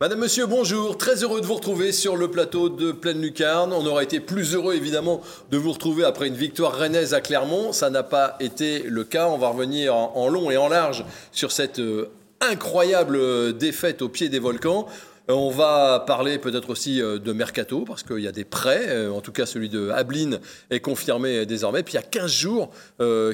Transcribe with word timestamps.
Madame, 0.00 0.20
Monsieur, 0.20 0.46
bonjour. 0.46 0.96
Très 0.96 1.24
heureux 1.24 1.40
de 1.40 1.46
vous 1.46 1.56
retrouver 1.56 1.90
sur 1.90 2.16
le 2.16 2.30
plateau 2.30 2.68
de 2.68 2.92
Pleine 2.92 3.20
Lucarne. 3.20 3.72
On 3.72 3.84
aurait 3.84 4.04
été 4.04 4.20
plus 4.20 4.54
heureux, 4.54 4.74
évidemment, 4.74 5.20
de 5.50 5.58
vous 5.58 5.72
retrouver 5.72 6.04
après 6.04 6.28
une 6.28 6.36
victoire 6.36 6.78
rennaise 6.78 7.14
à 7.14 7.20
Clermont. 7.20 7.72
Ça 7.72 7.90
n'a 7.90 8.04
pas 8.04 8.36
été 8.38 8.84
le 8.84 9.02
cas. 9.02 9.26
On 9.26 9.38
va 9.38 9.48
revenir 9.48 9.96
en 9.96 10.28
long 10.28 10.52
et 10.52 10.56
en 10.56 10.68
large 10.68 11.04
sur 11.32 11.50
cette 11.50 11.80
euh, 11.80 12.12
incroyable 12.40 13.16
euh, 13.16 13.50
défaite 13.50 14.00
au 14.00 14.08
pied 14.08 14.28
des 14.28 14.38
volcans. 14.38 14.86
Euh, 15.30 15.34
on 15.34 15.50
va 15.50 16.04
parler 16.06 16.38
peut-être 16.38 16.70
aussi 16.70 17.02
euh, 17.02 17.18
de 17.18 17.32
Mercato, 17.32 17.84
parce 17.86 18.02
qu'il 18.02 18.20
y 18.20 18.28
a 18.28 18.32
des 18.32 18.44
prêts, 18.44 18.86
euh, 18.88 19.10
en 19.10 19.20
tout 19.20 19.32
cas 19.32 19.44
celui 19.44 19.68
de 19.68 19.90
Ablin 19.90 20.38
est 20.70 20.80
confirmé 20.80 21.44
désormais. 21.44 21.82
Puis 21.82 21.94
il 21.94 21.96
y 21.96 22.00
a 22.00 22.02
15 22.02 22.30
jours 22.30 22.70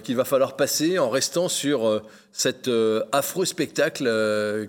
qu'il 0.03 0.17
va 0.17 0.25
falloir 0.25 0.57
passer 0.57 0.99
en 0.99 1.09
restant 1.09 1.49
sur 1.49 2.03
cet 2.33 2.71
affreux 3.13 3.45
spectacle 3.45 4.05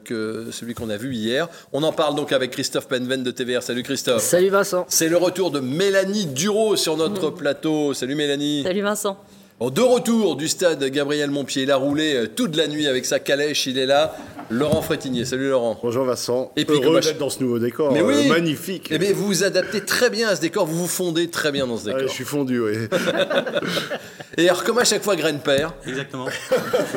que 0.03 0.47
celui 0.51 0.73
qu'on 0.73 0.89
a 0.89 0.97
vu 0.97 1.13
hier. 1.13 1.47
On 1.73 1.83
en 1.83 1.91
parle 1.91 2.15
donc 2.15 2.31
avec 2.31 2.51
Christophe 2.51 2.87
Penven 2.87 3.23
de 3.23 3.31
TVR. 3.31 3.61
Salut 3.61 3.83
Christophe. 3.83 4.21
Salut 4.21 4.49
Vincent. 4.49 4.85
C'est 4.89 5.09
le 5.09 5.17
retour 5.17 5.51
de 5.51 5.59
Mélanie 5.59 6.25
Duro 6.25 6.75
sur 6.75 6.97
notre 6.97 7.29
plateau. 7.29 7.93
Salut 7.93 8.15
Mélanie. 8.15 8.63
Salut 8.63 8.81
Vincent. 8.81 9.17
De 9.61 9.81
retour 9.81 10.35
du 10.35 10.47
stade 10.47 10.83
Gabriel 10.85 11.31
Montpied, 11.31 11.63
il 11.63 11.71
a 11.71 11.77
roulé 11.77 12.25
toute 12.35 12.55
la 12.55 12.67
nuit 12.67 12.87
avec 12.87 13.05
sa 13.05 13.19
calèche, 13.19 13.65
il 13.67 13.77
est 13.77 13.85
là. 13.85 14.15
Laurent 14.49 14.81
Frétinier. 14.81 15.25
Salut 15.25 15.49
Laurent. 15.49 15.79
Bonjour 15.81 16.05
Vincent. 16.05 16.51
Et 16.55 16.65
puis, 16.65 16.79
Heureux 16.81 16.99
d'être 16.99 17.17
dans 17.17 17.29
ce 17.31 17.41
nouveau 17.41 17.57
décor. 17.57 17.91
Mais 17.91 18.01
oui. 18.01 18.25
Euh, 18.25 18.29
magnifique. 18.29 18.91
Et 18.91 18.95
eh 18.95 18.97
bien, 18.99 19.11
vous 19.13 19.25
vous 19.25 19.43
adaptez 19.43 19.81
très 19.81 20.09
bien 20.09 20.27
à 20.29 20.35
ce 20.35 20.41
décor, 20.41 20.67
vous 20.67 20.77
vous 20.77 20.87
fondez 20.87 21.29
très 21.29 21.51
bien 21.51 21.65
dans 21.65 21.77
ce 21.77 21.85
décor. 21.85 22.01
je 22.01 22.07
suis 22.07 22.25
fondu, 22.25 22.59
oui. 22.59 22.73
Et 24.37 24.47
alors, 24.47 24.63
comme 24.63 24.77
à 24.77 24.83
chaque 24.83 25.03
fois, 25.03 25.15
Graine 25.15 25.39
Père. 25.39 25.73
Exactement. 25.87 26.27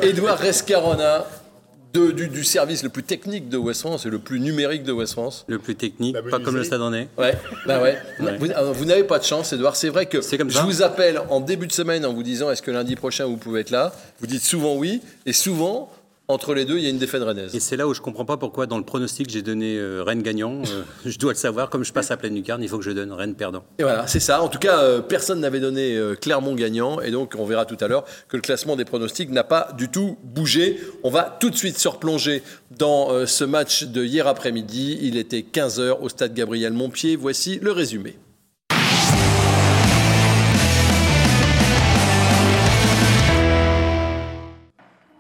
Edouard 0.03 0.39
Rescarona. 0.39 1.27
Du, 1.99 2.45
service 2.45 2.83
le 2.83 2.89
plus 2.89 3.03
technique 3.03 3.49
de 3.49 3.57
West 3.57 3.81
France 3.81 4.07
et 4.07 4.11
le 4.11 4.19
plus 4.19 4.41
numérique 4.41 4.83
de 4.83 4.93
West 4.93 5.13
France. 5.13 5.45
Le 5.49 5.59
plus 5.59 5.75
technique, 5.75 6.17
pas 6.31 6.41
comme 6.41 6.57
le 6.57 6.65
Stade 6.65 6.81
est. 6.95 7.09
Ouais, 7.19 7.35
bah 7.67 7.81
ouais. 7.81 7.99
Vous, 8.39 8.85
n'avez 8.85 9.05
pas 9.05 9.19
de 9.19 9.25
chance, 9.25 9.53
Edouard. 9.53 9.77
C'est 9.77 9.89
vrai 9.89 10.07
que 10.07 10.19
comme 10.37 10.51
je 10.51 10.61
vous 10.61 10.83
appelle 10.83 11.21
en 11.31 11.41
début 11.41 11.67
de 11.67 11.73
semaine 11.73 12.05
en 12.07 12.13
vous 12.13 12.23
disant 12.23 12.51
est-ce 12.51 12.63
que 12.63 12.71
lundi 12.71 12.97
prochain 12.97 13.27
vous 13.27 13.37
pouvez 13.37 13.61
être 13.61 13.71
là? 13.71 13.93
Vous 14.21 14.27
dites 14.27 14.43
souvent 14.43 14.77
oui, 14.77 15.03
et 15.27 15.33
souvent 15.33 15.91
entre 16.31 16.53
les 16.53 16.67
deux, 16.67 16.77
il 16.77 16.85
y 16.85 16.87
a 16.87 16.91
une 16.91 16.99
défaite 16.99 17.23
rennaise. 17.23 17.55
Et 17.55 17.61
c'est 17.61 17.77
là 17.77 17.89
où 17.89 17.95
je 17.95 18.01
ne 18.01 18.05
comprends 18.05 18.27
pas 18.27 18.37
pourquoi, 18.37 18.67
dans 18.67 18.77
le 18.77 18.85
pronostic, 18.85 19.31
j'ai 19.31 19.41
donné 19.41 19.79
euh, 19.79 20.03
Rennes 20.03 20.23
gagnant. 20.23 20.61
Euh, 20.61 20.83
je 21.07 21.19
dois 21.19 21.33
le 21.33 21.39
savoir, 21.39 21.71
comme 21.71 21.85
je 21.85 21.93
passe 21.93 22.11
à 22.11 22.19
pleine 22.19 22.35
lucarne, 22.35 22.63
il 22.63 22.69
faut 22.69 22.77
que 22.77 22.85
je 22.85 22.91
donne 22.91 23.13
Rennes 23.13 23.35
perdant. 23.35 23.65
Et 23.79 23.83
voilà, 23.83 24.07
c'est 24.07 24.21
ça. 24.21 24.43
En 24.43 24.49
tout 24.49 24.59
cas, 24.59 24.83
euh, 24.83 25.01
personne 25.01 25.41
n'avait 25.41 25.61
donné 25.61 25.99
Clermont 26.21 26.55
gagnant. 26.55 27.01
Et 27.01 27.11
donc, 27.11 27.35
on 27.39 27.47
verra 27.47 27.65
tout 27.65 27.79
à 27.81 27.89
l'heure 27.89 28.05
que 28.29 28.37
le 28.37 28.43
classement 28.43 28.77
des 28.77 28.85
pronostics 28.85 29.31
n'a 29.31 29.45
pas 29.45 29.71
du 29.79 29.89
tout 29.89 30.19
bougé. 30.23 30.79
On 31.03 31.11
va 31.11 31.37
tout 31.41 31.49
de 31.49 31.57
suite 31.57 31.79
se 31.79 31.89
replonger 31.89 32.43
dans 32.77 33.27
ce 33.27 33.45
match 33.45 33.85
de 33.85 34.05
hier 34.05 34.27
après-midi. 34.27 34.99
Il 35.01 35.17
était 35.17 35.41
15h 35.51 35.99
au 36.01 36.11
stade 36.11 36.35
Gabriel 36.35 36.75
Montpied. 36.75 37.17
Voici 37.17 37.59
le 37.63 37.73
résumé. 37.73 38.19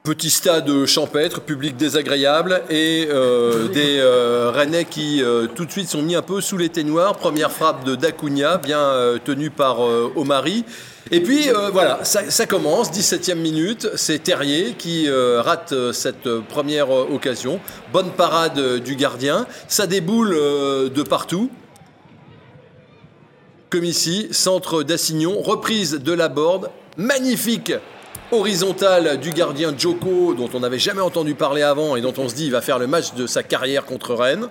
Petit 0.04 0.30
stade 0.30 0.86
champêtre, 0.86 1.41
public 1.41 1.77
désagréable 1.77 2.62
et 2.70 3.08
euh, 3.10 3.68
des 3.68 3.98
euh, 3.98 4.50
Rennais 4.55 4.84
qui 4.84 5.22
euh, 5.22 5.46
tout 5.46 5.66
de 5.66 5.70
suite 5.70 5.88
sont 5.88 6.02
mis 6.02 6.14
un 6.14 6.22
peu 6.22 6.40
sous 6.40 6.56
les 6.56 6.68
ténoirs. 6.68 7.16
Première 7.16 7.50
frappe 7.50 7.84
de 7.84 7.94
Dacunia, 7.94 8.58
bien 8.58 9.18
tenue 9.24 9.50
par 9.50 9.80
Omari. 9.80 10.64
Et 11.10 11.20
puis 11.20 11.48
voilà, 11.72 12.05
ça, 12.05 12.46
commence, 12.46 12.90
17e 12.90 13.34
minute, 13.34 13.88
c'est 13.96 14.22
Terrier 14.22 14.74
qui 14.78 15.08
rate 15.10 15.74
cette 15.92 16.28
première 16.48 16.90
occasion. 16.90 17.61
Bonne 17.92 18.11
parade 18.11 18.83
du 18.83 18.94
gardien, 18.94 19.46
ça 19.67 19.86
déboule 19.86 20.30
de 20.30 21.02
partout. 21.02 21.50
Comme 23.70 23.84
ici, 23.84 24.28
centre 24.30 24.83
d'Assignon, 24.83 25.40
reprise 25.42 25.92
de 25.92 26.12
la 26.12 26.28
board, 26.28 26.70
magnifique 26.96 27.73
horizontale 28.30 29.18
du 29.18 29.30
gardien 29.30 29.74
Joko, 29.77 30.34
dont 30.34 30.50
on 30.55 30.61
n'avait 30.61 30.78
jamais 30.78 31.00
entendu 31.00 31.34
parler 31.34 31.62
avant 31.62 31.96
et 31.96 32.00
dont 32.00 32.14
on 32.18 32.28
se 32.28 32.34
dit 32.34 32.46
il 32.46 32.52
va 32.52 32.61
faire 32.61 32.78
le 32.78 32.86
match 32.86 33.14
de 33.14 33.27
sa 33.27 33.42
carrière 33.42 33.84
contre 33.84 34.14
Rennes. 34.14 34.48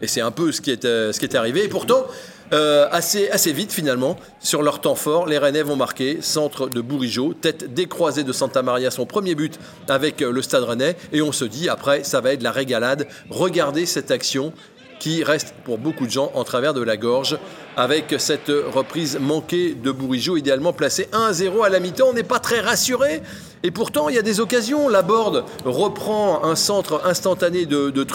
Et 0.00 0.06
c'est 0.06 0.20
un 0.20 0.30
peu 0.30 0.52
ce 0.52 0.60
qui 0.60 0.70
est, 0.70 0.84
euh, 0.84 1.12
arrivé. 1.34 1.64
Et 1.64 1.68
pourtant, 1.68 2.06
euh, 2.52 2.88
assez, 2.90 3.28
assez 3.30 3.52
vite 3.52 3.72
finalement, 3.72 4.16
sur 4.40 4.62
leur 4.62 4.80
temps 4.80 4.94
fort, 4.94 5.26
les 5.26 5.38
Rennais 5.38 5.62
vont 5.62 5.76
marquer. 5.76 6.18
Centre 6.20 6.68
de 6.68 6.80
Bourigeau, 6.80 7.34
tête 7.34 7.74
décroisée 7.74 8.22
de 8.22 8.32
Santa 8.32 8.62
Maria, 8.62 8.90
son 8.90 9.06
premier 9.06 9.34
but 9.34 9.58
avec 9.88 10.22
euh, 10.22 10.30
le 10.30 10.40
Stade 10.40 10.62
Rennais. 10.62 10.96
Et 11.12 11.20
on 11.20 11.32
se 11.32 11.44
dit 11.44 11.68
après, 11.68 12.04
ça 12.04 12.20
va 12.20 12.32
être 12.32 12.42
la 12.42 12.52
régalade. 12.52 13.08
Regardez 13.28 13.86
cette 13.86 14.10
action 14.10 14.52
qui 14.98 15.24
reste 15.24 15.54
pour 15.64 15.78
beaucoup 15.78 16.06
de 16.06 16.10
gens 16.10 16.30
en 16.34 16.44
travers 16.44 16.74
de 16.74 16.82
la 16.82 16.96
gorge 16.96 17.38
avec 17.76 18.14
cette 18.18 18.48
reprise 18.48 19.18
manquée 19.20 19.74
de 19.74 19.90
Bourigeau, 19.90 20.36
idéalement 20.36 20.72
placée 20.72 21.08
1-0 21.12 21.64
à 21.64 21.68
la 21.68 21.80
mi-temps. 21.80 22.08
On 22.10 22.12
n'est 22.12 22.22
pas 22.22 22.40
très 22.40 22.60
rassuré. 22.60 23.22
Et 23.62 23.70
pourtant, 23.70 24.08
il 24.08 24.14
y 24.14 24.18
a 24.18 24.22
des 24.22 24.40
occasions. 24.40 24.88
La 24.88 25.02
Borde 25.02 25.44
reprend 25.64 26.44
un 26.44 26.56
centre 26.56 27.02
instantané 27.04 27.66
de, 27.66 27.90
de. 27.90 28.06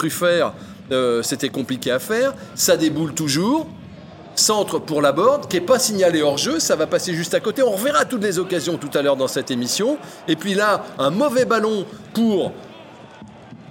Euh, 0.92 1.22
c'était 1.22 1.48
compliqué 1.48 1.90
à 1.90 1.98
faire. 1.98 2.34
Ça 2.54 2.76
déboule 2.76 3.14
toujours. 3.14 3.66
Centre 4.36 4.80
pour 4.80 5.00
la 5.00 5.12
Borde, 5.12 5.48
qui 5.48 5.56
n'est 5.56 5.64
pas 5.64 5.78
signalé 5.78 6.20
hors 6.20 6.38
jeu, 6.38 6.58
ça 6.58 6.74
va 6.74 6.88
passer 6.88 7.14
juste 7.14 7.34
à 7.34 7.40
côté. 7.40 7.62
On 7.62 7.70
reverra 7.70 8.04
toutes 8.04 8.24
les 8.24 8.40
occasions 8.40 8.76
tout 8.76 8.90
à 8.92 9.00
l'heure 9.00 9.16
dans 9.16 9.28
cette 9.28 9.52
émission. 9.52 9.96
Et 10.26 10.34
puis 10.34 10.54
là, 10.54 10.84
un 10.98 11.10
mauvais 11.10 11.44
ballon 11.44 11.86
pour 12.12 12.52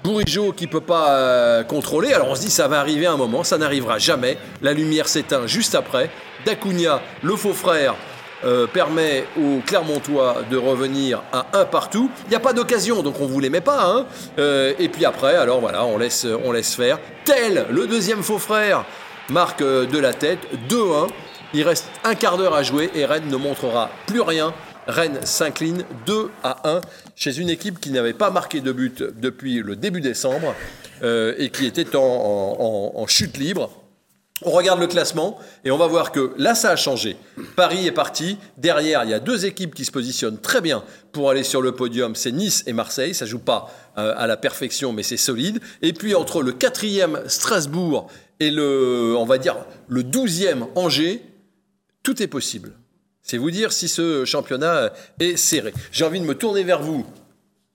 Bourigeau 0.04 0.52
qui 0.52 0.68
peut 0.68 0.82
pas 0.82 1.12
euh, 1.12 1.64
contrôler. 1.64 2.12
Alors 2.12 2.30
on 2.30 2.36
se 2.36 2.42
dit 2.42 2.50
ça 2.50 2.68
va 2.68 2.80
arriver 2.80 3.06
un 3.06 3.16
moment, 3.16 3.44
ça 3.44 3.58
n'arrivera 3.58 4.00
jamais. 4.00 4.38
La 4.62 4.74
lumière 4.74 5.08
s'éteint 5.08 5.48
juste 5.48 5.76
après. 5.76 6.10
Dacunia, 6.46 7.02
le 7.22 7.38
faux 7.38 7.54
frère, 7.54 7.96
euh, 8.44 8.68
permet 8.68 9.26
aux 9.38 9.60
Clermontois 9.66 10.42
de 10.52 10.58
revenir 10.58 11.24
à 11.32 11.46
un 11.54 11.64
partout. 11.64 12.12
Il 12.26 12.32
n'y 12.32 12.36
a 12.36 12.42
pas 12.42 12.52
d'occasion, 12.52 13.02
donc 13.02 13.22
on 13.22 13.28
ne 13.28 13.30
vous 13.30 13.40
les 13.40 13.50
met 13.50 13.62
pas. 13.62 13.86
Hein. 13.86 14.06
Euh, 14.40 14.74
et 14.78 14.90
puis 14.90 15.06
après, 15.06 15.36
alors 15.36 15.62
voilà, 15.62 15.86
on 15.86 15.98
laisse, 15.98 16.28
on 16.44 16.52
laisse 16.52 16.76
faire. 16.76 17.00
Tel, 17.24 17.66
le 17.70 17.88
deuxième 17.88 18.24
faux 18.24 18.40
frère, 18.40 18.84
marque 19.30 19.64
de 19.64 19.98
la 19.98 20.14
tête, 20.14 20.40
2-1. 20.68 21.08
Il 21.54 21.64
reste 21.64 21.88
un 22.04 22.16
quart 22.16 22.38
d'heure 22.38 22.56
à 22.56 22.64
jouer 22.64 22.90
et 22.94 23.06
Rennes 23.06 23.30
ne 23.30 23.38
montrera 23.38 23.90
plus 24.08 24.22
rien 24.22 24.54
Rennes 24.88 25.20
s'incline 25.24 25.86
2 26.06 26.30
à 26.44 26.70
1 26.70 26.82
chez 27.16 27.38
une 27.38 27.50
équipe 27.50 27.80
qui 27.80 27.92
n'avait 27.92 28.14
pas 28.14 28.32
marqué 28.32 28.62
de 28.62 28.72
but 28.72 29.04
depuis 29.04 29.62
le 29.62 29.76
début 29.76 30.02
décembre 30.02 30.56
euh, 31.04 31.34
et 31.38 31.50
qui 31.50 31.66
était 31.66 31.96
en, 31.96 33.06
chute 33.08 33.38
libre. 33.38 33.70
On 34.46 34.52
regarde 34.52 34.80
le 34.80 34.88
classement 34.88 35.38
et 35.64 35.72
on 35.72 35.78
va 35.78 35.88
voir 35.88 36.12
que 36.12 36.34
là, 36.38 36.54
ça 36.54 36.72
a 36.72 36.76
changé. 36.76 37.16
Paris 37.56 37.88
est 37.88 37.92
parti. 37.92 38.38
Derrière, 38.58 39.04
il 39.06 39.12
y 39.12 39.14
a 39.14 39.20
deux 39.20 39.46
équipes 39.46 39.74
qui 39.74 39.86
se 39.86 39.92
positionnent 39.92 40.40
très 40.40 40.60
bien 40.60 40.84
pour 41.14 41.30
aller 41.30 41.44
sur 41.44 41.62
le 41.62 41.72
podium. 41.72 42.14
C'est 42.16 42.32
Nice 42.32 42.64
et 42.68 42.74
Marseille. 42.74 43.14
Ça 43.14 43.26
joue 43.26 43.40
pas 43.40 43.74
euh, 43.98 44.14
à 44.18 44.28
la 44.28 44.36
perfection, 44.36 44.92
mais 44.92 45.04
c'est 45.04 45.18
solide. 45.18 45.62
Et 45.82 45.94
puis 45.94 46.14
entre 46.14 46.42
le 46.42 46.52
quatrième 46.52 47.22
Strasbourg 47.28 48.10
et 48.42 48.52
le, 48.52 49.16
on 49.18 49.26
va 49.26 49.38
dire, 49.38 49.56
le 49.88 50.04
douzième 50.04 50.68
Angers, 50.76 51.22
tout 52.02 52.22
est 52.22 52.28
possible. 52.28 52.74
C'est 53.24 53.38
vous 53.38 53.52
dire 53.52 53.72
si 53.72 53.88
ce 53.88 54.26
championnat 54.26 54.92
est 55.20 55.38
serré. 55.38 55.74
J'ai 55.92 56.04
envie 56.04 56.20
de 56.20 56.26
me 56.26 56.36
tourner 56.36 56.64
vers 56.64 56.82
vous, 56.82 57.06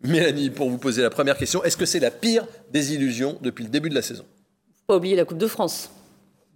Mélanie, 0.02 0.50
pour 0.50 0.68
vous 0.68 0.76
poser 0.76 1.00
la 1.00 1.08
première 1.08 1.38
question. 1.38 1.64
Est-ce 1.64 1.78
que 1.78 1.86
c'est 1.86 2.00
la 2.00 2.10
pire 2.10 2.46
des 2.70 2.92
illusions 2.92 3.38
depuis 3.40 3.64
le 3.64 3.70
début 3.70 3.88
de 3.88 3.94
la 3.94 4.02
saison? 4.02 4.24
Pas 4.86 4.96
oublier 4.96 5.16
la 5.16 5.24
Coupe 5.24 5.38
de 5.38 5.46
France. 5.46 5.90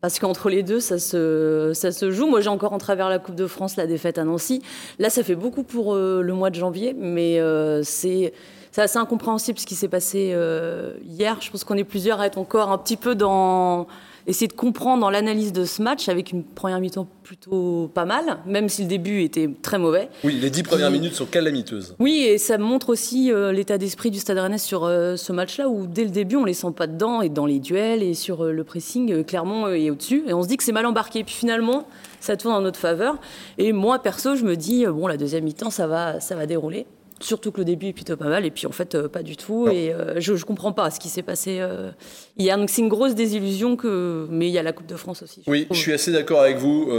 Parce 0.02 0.18
qu'entre 0.18 0.50
les 0.50 0.62
deux, 0.62 0.80
ça 0.80 0.98
se, 0.98 1.72
ça 1.74 1.90
se 1.90 2.10
joue. 2.10 2.26
Moi, 2.26 2.42
j'ai 2.42 2.50
encore 2.50 2.74
en 2.74 2.78
travers 2.78 3.08
la 3.08 3.18
Coupe 3.18 3.34
de 3.34 3.46
France 3.46 3.76
la 3.76 3.86
défaite 3.86 4.18
à 4.18 4.24
Nancy. 4.24 4.60
Là, 4.98 5.08
ça 5.08 5.22
fait 5.22 5.36
beaucoup 5.36 5.62
pour 5.62 5.94
euh, 5.94 6.20
le 6.20 6.34
mois 6.34 6.50
de 6.50 6.56
janvier, 6.56 6.94
mais 6.98 7.40
euh, 7.40 7.82
c'est 7.84 8.34
assez 8.80 8.98
incompréhensible 8.98 9.58
ce 9.58 9.66
qui 9.66 9.74
s'est 9.74 9.88
passé 9.88 10.32
euh, 10.32 10.94
hier. 11.04 11.36
Je 11.40 11.50
pense 11.50 11.64
qu'on 11.64 11.76
est 11.76 11.84
plusieurs 11.84 12.20
à 12.20 12.26
être 12.26 12.38
encore 12.38 12.70
un 12.70 12.78
petit 12.78 12.96
peu 12.96 13.14
dans 13.14 13.86
essayer 14.26 14.48
de 14.48 14.52
comprendre 14.52 15.00
dans 15.00 15.10
l'analyse 15.10 15.52
de 15.52 15.64
ce 15.64 15.82
match 15.82 16.08
avec 16.08 16.32
une 16.32 16.44
première 16.44 16.80
mi-temps 16.80 17.08
plutôt 17.22 17.90
pas 17.92 18.04
mal, 18.04 18.38
même 18.46 18.68
si 18.68 18.82
le 18.82 18.88
début 18.88 19.22
était 19.22 19.50
très 19.62 19.78
mauvais. 19.78 20.08
Oui, 20.24 20.38
les 20.40 20.50
dix 20.50 20.62
premières 20.62 20.90
minutes 20.90 21.14
sont 21.14 21.26
calamiteuses. 21.26 21.94
Oui, 21.98 22.24
et 22.28 22.38
ça 22.38 22.58
montre 22.58 22.90
aussi 22.90 23.32
euh, 23.32 23.52
l'état 23.52 23.78
d'esprit 23.78 24.10
du 24.10 24.18
Stade 24.18 24.38
Rennais 24.38 24.58
sur 24.58 24.84
euh, 24.84 25.16
ce 25.16 25.32
match-là, 25.32 25.68
où 25.68 25.86
dès 25.86 26.04
le 26.04 26.10
début, 26.10 26.36
on 26.36 26.44
les 26.44 26.54
sent 26.54 26.72
pas 26.76 26.86
dedans, 26.86 27.22
et 27.22 27.28
dans 27.28 27.46
les 27.46 27.58
duels, 27.58 28.02
et 28.02 28.14
sur 28.14 28.44
euh, 28.44 28.52
le 28.52 28.64
pressing, 28.64 29.24
Clermont 29.24 29.68
est 29.68 29.90
au-dessus, 29.90 30.24
et 30.26 30.34
on 30.34 30.42
se 30.42 30.48
dit 30.48 30.56
que 30.56 30.64
c'est 30.64 30.72
mal 30.72 30.86
embarqué. 30.86 31.24
Puis 31.24 31.34
finalement, 31.34 31.86
ça 32.20 32.36
tourne 32.36 32.54
en 32.54 32.60
notre 32.60 32.78
faveur. 32.78 33.16
Et 33.58 33.72
moi, 33.72 33.98
perso, 34.00 34.36
je 34.36 34.44
me 34.44 34.56
dis, 34.56 34.86
bon, 34.86 35.06
la 35.06 35.16
deuxième 35.16 35.44
mi-temps, 35.44 35.70
ça 35.70 35.86
va, 35.86 36.20
ça 36.20 36.36
va 36.36 36.46
dérouler. 36.46 36.86
Surtout 37.22 37.52
que 37.52 37.58
le 37.58 37.64
début 37.64 37.86
est 37.88 37.92
plutôt 37.92 38.16
pas 38.16 38.28
mal, 38.28 38.44
et 38.44 38.50
puis 38.50 38.66
en 38.66 38.72
fait, 38.72 38.94
euh, 38.94 39.08
pas 39.08 39.22
du 39.22 39.36
tout. 39.36 39.68
Et 39.68 39.92
euh, 39.92 40.20
je 40.20 40.32
ne 40.32 40.38
comprends 40.40 40.72
pas 40.72 40.90
ce 40.90 40.98
qui 40.98 41.08
s'est 41.08 41.22
passé 41.22 41.58
euh, 41.60 41.90
hier. 42.36 42.58
Donc 42.58 42.68
c'est 42.68 42.82
une 42.82 42.88
grosse 42.88 43.14
désillusion, 43.14 43.76
que... 43.76 44.26
mais 44.30 44.48
il 44.48 44.52
y 44.52 44.58
a 44.58 44.62
la 44.62 44.72
Coupe 44.72 44.86
de 44.86 44.96
France 44.96 45.22
aussi. 45.22 45.42
Oui, 45.46 45.66
je 45.70 45.76
suis 45.76 45.92
assez 45.92 46.12
d'accord 46.12 46.40
avec 46.40 46.56
vous. 46.58 46.92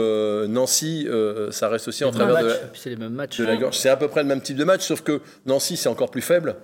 Nancy, 0.47 1.07
ça 1.51 1.69
reste 1.69 1.87
aussi 1.87 2.03
en 2.03 2.11
travers 2.11 2.43
de, 2.43 2.51
c'est 2.73 2.89
les 2.89 2.95
mêmes 2.95 3.13
matchs. 3.13 3.39
de 3.39 3.45
la 3.45 3.57
gorge. 3.57 3.77
C'est 3.77 3.89
à 3.89 3.97
peu 3.97 4.07
près 4.07 4.21
le 4.21 4.27
même 4.27 4.41
type 4.41 4.57
de 4.57 4.63
match, 4.63 4.85
sauf 4.85 5.01
que 5.01 5.21
Nancy, 5.45 5.77
c'est 5.77 5.89
encore 5.89 6.09
plus 6.09 6.21
faible. 6.21 6.55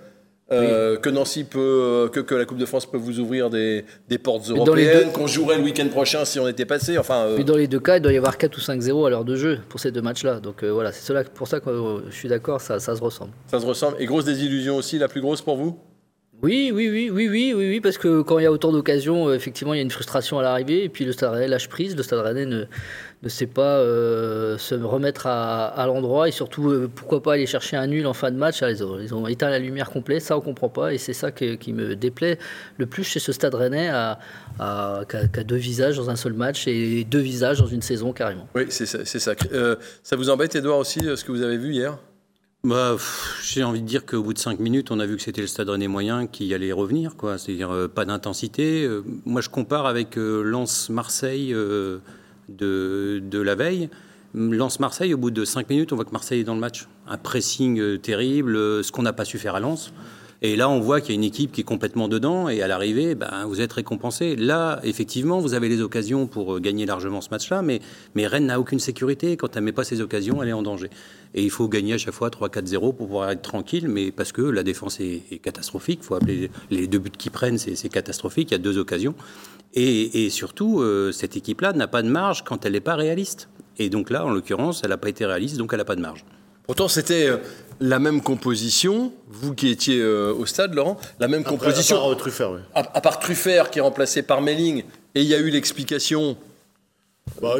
Euh, 0.52 0.98
que 0.98 1.10
Nancy 1.10 1.44
peut, 1.44 1.60
euh, 1.60 2.08
que, 2.08 2.20
que, 2.20 2.34
la 2.34 2.46
Coupe 2.46 2.58
de 2.58 2.66
France 2.66 2.88
peut 2.88 2.98
vous 2.98 3.20
ouvrir 3.20 3.50
des, 3.50 3.86
des 4.08 4.18
portes 4.18 4.50
européennes, 4.50 5.12
qu'on 5.12 5.28
jouerait 5.28 5.58
le 5.58 5.64
week-end 5.64 5.88
prochain 5.90 6.26
si 6.26 6.40
on 6.40 6.48
était 6.48 6.66
passé. 6.66 6.98
Enfin, 6.98 7.26
euh... 7.26 7.44
dans 7.44 7.56
les 7.56 7.68
deux 7.68 7.80
cas, 7.80 7.98
il 7.98 8.02
doit 8.02 8.14
y 8.14 8.18
avoir 8.18 8.38
4 8.38 8.58
ou 8.58 8.60
5-0 8.60 9.06
à 9.06 9.10
l'heure 9.12 9.26
de 9.26 9.36
jeu 9.36 9.60
pour 9.70 9.80
ces 9.80 9.92
deux 9.92 10.02
matchs-là. 10.02 10.40
Donc 10.40 10.64
euh, 10.64 10.70
voilà, 10.70 10.92
c'est 10.92 11.14
pour 11.36 11.48
ça 11.48 11.60
que 11.60 11.70
je 12.10 12.16
suis 12.16 12.30
d'accord, 12.30 12.62
ça, 12.62 12.80
ça 12.80 12.96
se 12.96 13.02
ressemble. 13.02 13.32
Ça 13.48 13.60
se 13.60 13.66
ressemble. 13.66 13.98
Et 14.00 14.06
grosse 14.06 14.26
désillusion 14.26 14.76
aussi, 14.78 14.98
la 14.98 15.08
plus 15.08 15.22
grosse 15.22 15.42
pour 15.42 15.56
vous? 15.56 15.78
Oui, 16.42 16.72
oui, 16.74 16.90
oui, 16.90 17.10
oui, 17.12 17.28
oui, 17.28 17.54
oui, 17.54 17.70
oui, 17.70 17.82
parce 17.82 17.98
que 17.98 18.22
quand 18.22 18.40
il 18.40 18.44
y 18.44 18.46
a 18.46 18.52
autant 18.52 18.72
d'occasions, 18.72 19.34
effectivement, 19.34 19.74
il 19.74 19.78
y 19.78 19.80
a 19.82 19.84
une 19.84 19.92
frustration 19.92 20.40
à 20.40 20.42
l'arrivée, 20.42 20.86
et 20.86 20.90
puis 20.90 21.04
le 21.04 21.12
Stade 21.12 21.34
Rennais 21.34 21.50
lâche 21.50 21.68
prise, 21.68 21.98
le 21.98 22.02
Stade 22.02 22.20
Rennais 22.20 22.46
ne, 22.46 22.64
ne 23.24 23.30
sait 23.30 23.48
pas 23.48 23.80
euh, 23.80 24.58
se 24.58 24.76
remettre 24.76 25.28
à, 25.28 25.68
à 25.68 25.86
l'endroit, 25.88 26.28
et 26.28 26.32
surtout, 26.32 26.70
euh, 26.70 26.90
pourquoi 26.94 27.22
pas 27.22 27.34
aller 27.34 27.46
chercher 27.46 27.76
un 27.76 27.88
nul 27.88 28.08
en 28.08 28.14
fin 28.14 28.32
de 28.32 28.38
match, 28.38 28.62
ils, 28.62 28.84
ont, 28.84 29.00
ils 29.00 29.14
ont 29.14 29.28
éteint 29.28 29.50
la 29.50 29.60
lumière 29.60 29.90
complète, 29.90 30.22
ça 30.22 30.38
on 30.38 30.42
comprend 30.42 30.70
pas, 30.70 30.94
et 30.94 30.98
c'est 30.98 31.14
ça 31.14 31.32
qui 31.32 31.74
me 31.74 31.96
déplaît 31.96 32.38
le 32.78 32.86
plus 32.86 33.04
chez 33.04 33.20
ce 33.20 33.32
Stade 33.32 33.56
Rennais, 33.56 33.90
à, 33.90 34.20
à, 34.60 35.02
qu'à, 35.08 35.44
deux 35.44 35.56
visages 35.56 35.98
dans 35.98 36.10
un 36.10 36.16
seul 36.16 36.34
match, 36.34 36.68
et 36.68 37.04
deux 37.04 37.20
visages 37.20 37.60
dans 37.60 37.68
une 37.68 37.82
saison 37.82 38.14
carrément. 38.14 38.48
Oui, 38.56 38.66
c'est 38.70 38.86
ça. 38.86 39.06
ça. 39.06 39.34
ça 40.04 40.16
vous 40.16 40.30
embête, 40.30 40.56
Edouard, 40.56 40.80
aussi, 40.80 41.00
ce 41.00 41.24
que 41.24 41.32
vous 41.32 41.42
avez 41.42 41.58
vu 41.58 41.74
hier? 41.74 41.98
Bah, 42.64 42.98
J'ai 43.42 43.64
envie 43.64 43.82
de 43.82 43.88
dire 43.88 44.06
qu'au 44.06 44.22
bout 44.22 44.34
de 44.34 44.38
5 44.38 44.60
minutes, 44.60 44.92
on 44.92 45.00
a 45.00 45.06
vu 45.06 45.16
que 45.16 45.22
c'était 45.22 45.40
le 45.40 45.48
stade 45.48 45.70
rennais 45.70 45.88
moyen 45.88 46.28
qui 46.28 46.54
allait 46.54 46.74
revenir. 46.74 47.16
quoi. 47.16 47.38
C'est-à-dire 47.38 47.72
euh, 47.72 47.88
pas 47.88 48.04
d'intensité. 48.04 48.84
Euh, 48.84 49.02
moi, 49.26 49.40
je 49.40 49.48
compare 49.48 49.86
avec 49.86 50.18
euh, 50.18 50.42
Lens-Marseille 50.44 51.56
de, 52.58 53.42
la 53.42 53.56
veille. 53.56 53.90
Lens-Marseille, 54.34 55.14
au 55.14 55.18
bout 55.18 55.32
de 55.32 55.44
5 55.44 55.70
minutes, 55.70 55.92
on 55.92 55.96
voit 55.96 56.06
que 56.06 56.12
Marseille 56.12 56.42
est 56.42 56.44
dans 56.44 56.54
le 56.54 56.60
match. 56.60 56.88
Un 57.08 57.18
pressing 57.18 57.98
terrible, 58.00 58.84
ce 58.84 58.92
qu'on 58.92 59.02
n'a 59.02 59.14
pas 59.14 59.26
su 59.26 59.38
faire 59.38 59.56
à 59.56 59.60
Lens. 59.60 59.92
Et 60.42 60.56
là, 60.56 60.70
on 60.70 60.80
voit 60.80 61.02
qu'il 61.02 61.10
y 61.10 61.18
a 61.18 61.20
une 61.20 61.26
équipe 61.26 61.52
qui 61.52 61.62
est 61.62 61.66
complètement 61.66 62.08
dedans, 62.08 62.48
et 62.48 62.62
à 62.62 62.68
l'arrivée, 62.68 63.14
ben, 63.14 63.46
vous 63.46 63.60
êtes 63.60 63.74
récompensé. 63.74 64.38
Là, 64.38 64.80
effectivement, 64.84 65.40
vous 65.40 65.54
avez 65.54 65.68
les 65.68 65.82
occasions 65.82 66.28
pour 66.28 66.56
euh, 66.56 66.60
gagner 66.62 66.86
largement 66.86 67.20
ce 67.20 67.30
match-là, 67.30 67.62
mais, 67.62 67.82
Rennes 68.16 68.46
n'a 68.46 68.60
aucune 68.60 68.80
sécurité. 68.80 69.36
Quand 69.36 69.56
elle 69.56 69.64
ne 69.64 69.66
met 69.66 69.72
pas 69.74 69.84
ses 69.84 70.00
occasions, 70.00 70.42
elle 70.42 70.50
est 70.50 70.54
en 70.54 70.62
danger. 70.62 70.90
Et 71.34 71.44
il 71.44 71.50
faut 71.50 71.68
gagner 71.68 71.94
à 71.94 71.98
chaque 71.98 72.14
fois 72.14 72.30
3-4-0 72.30 72.80
pour 72.80 72.96
pouvoir 72.96 73.32
être 73.32 73.42
tranquille, 73.42 73.90
mais 73.90 74.12
parce 74.12 74.32
que 74.32 74.42
la 74.42 74.64
défense 74.64 75.00
est, 75.02 75.42
catastrophique. 75.42 76.00
Il 76.04 76.06
faut 76.06 76.16
appeler 76.16 76.50
les 76.72 76.88
deux 76.88 77.00
buts 77.00 77.12
qu'ils 77.12 77.32
prennent, 77.32 77.58
c'est 77.58 77.90
catastrophique. 77.90 78.52
Il 78.52 78.54
y 78.54 78.56
a 78.56 78.60
deux 78.60 78.78
occasions. 78.78 79.16
Et, 79.74 80.26
et 80.26 80.30
surtout, 80.30 80.82
euh, 80.82 81.12
cette 81.12 81.38
équipe-là 81.38 81.74
n'a 81.74 81.88
pas 81.88 82.02
de 82.02 82.10
marge 82.10 82.44
quand 82.44 82.66
elle 82.66 82.74
n'est 82.74 82.80
pas 82.80 82.96
réaliste. 82.96 83.50
Et 83.78 83.90
donc 83.90 84.10
là, 84.10 84.26
en 84.26 84.30
l'occurrence, 84.30 84.82
elle 84.84 84.90
n'a 84.90 84.98
pas 84.98 85.10
été 85.10 85.26
réaliste, 85.26 85.58
donc 85.58 85.70
elle 85.74 85.80
n'a 85.80 85.86
pas 85.86 85.96
de 85.96 86.02
marge. 86.02 86.26
Pourtant, 86.70 86.88
c'était 86.88 87.28
euh, 87.28 87.38
la 87.80 87.98
même 87.98 88.22
composition, 88.22 89.12
vous 89.28 89.56
qui 89.56 89.70
étiez 89.70 90.00
euh, 90.00 90.32
au 90.34 90.46
stade, 90.46 90.76
Laurent, 90.76 90.98
la 91.20 91.28
même 91.28 91.44
composition. 91.44 91.98
À 91.98 92.00
part 92.00 92.18
Truffert, 92.18 92.52
oui. 92.52 92.60
À, 92.76 93.02
part 93.02 93.20
Truffert 93.20 93.72
qui 93.72 93.80
est 93.80 93.82
remplacé 93.82 94.22
par 94.22 94.42
Melling, 94.42 94.84
et 95.16 95.22
il 95.22 95.28
y 95.28 95.34
a 95.34 95.40
eu 95.40 95.50
l'explication. 95.50 96.38
Bah, 97.42 97.56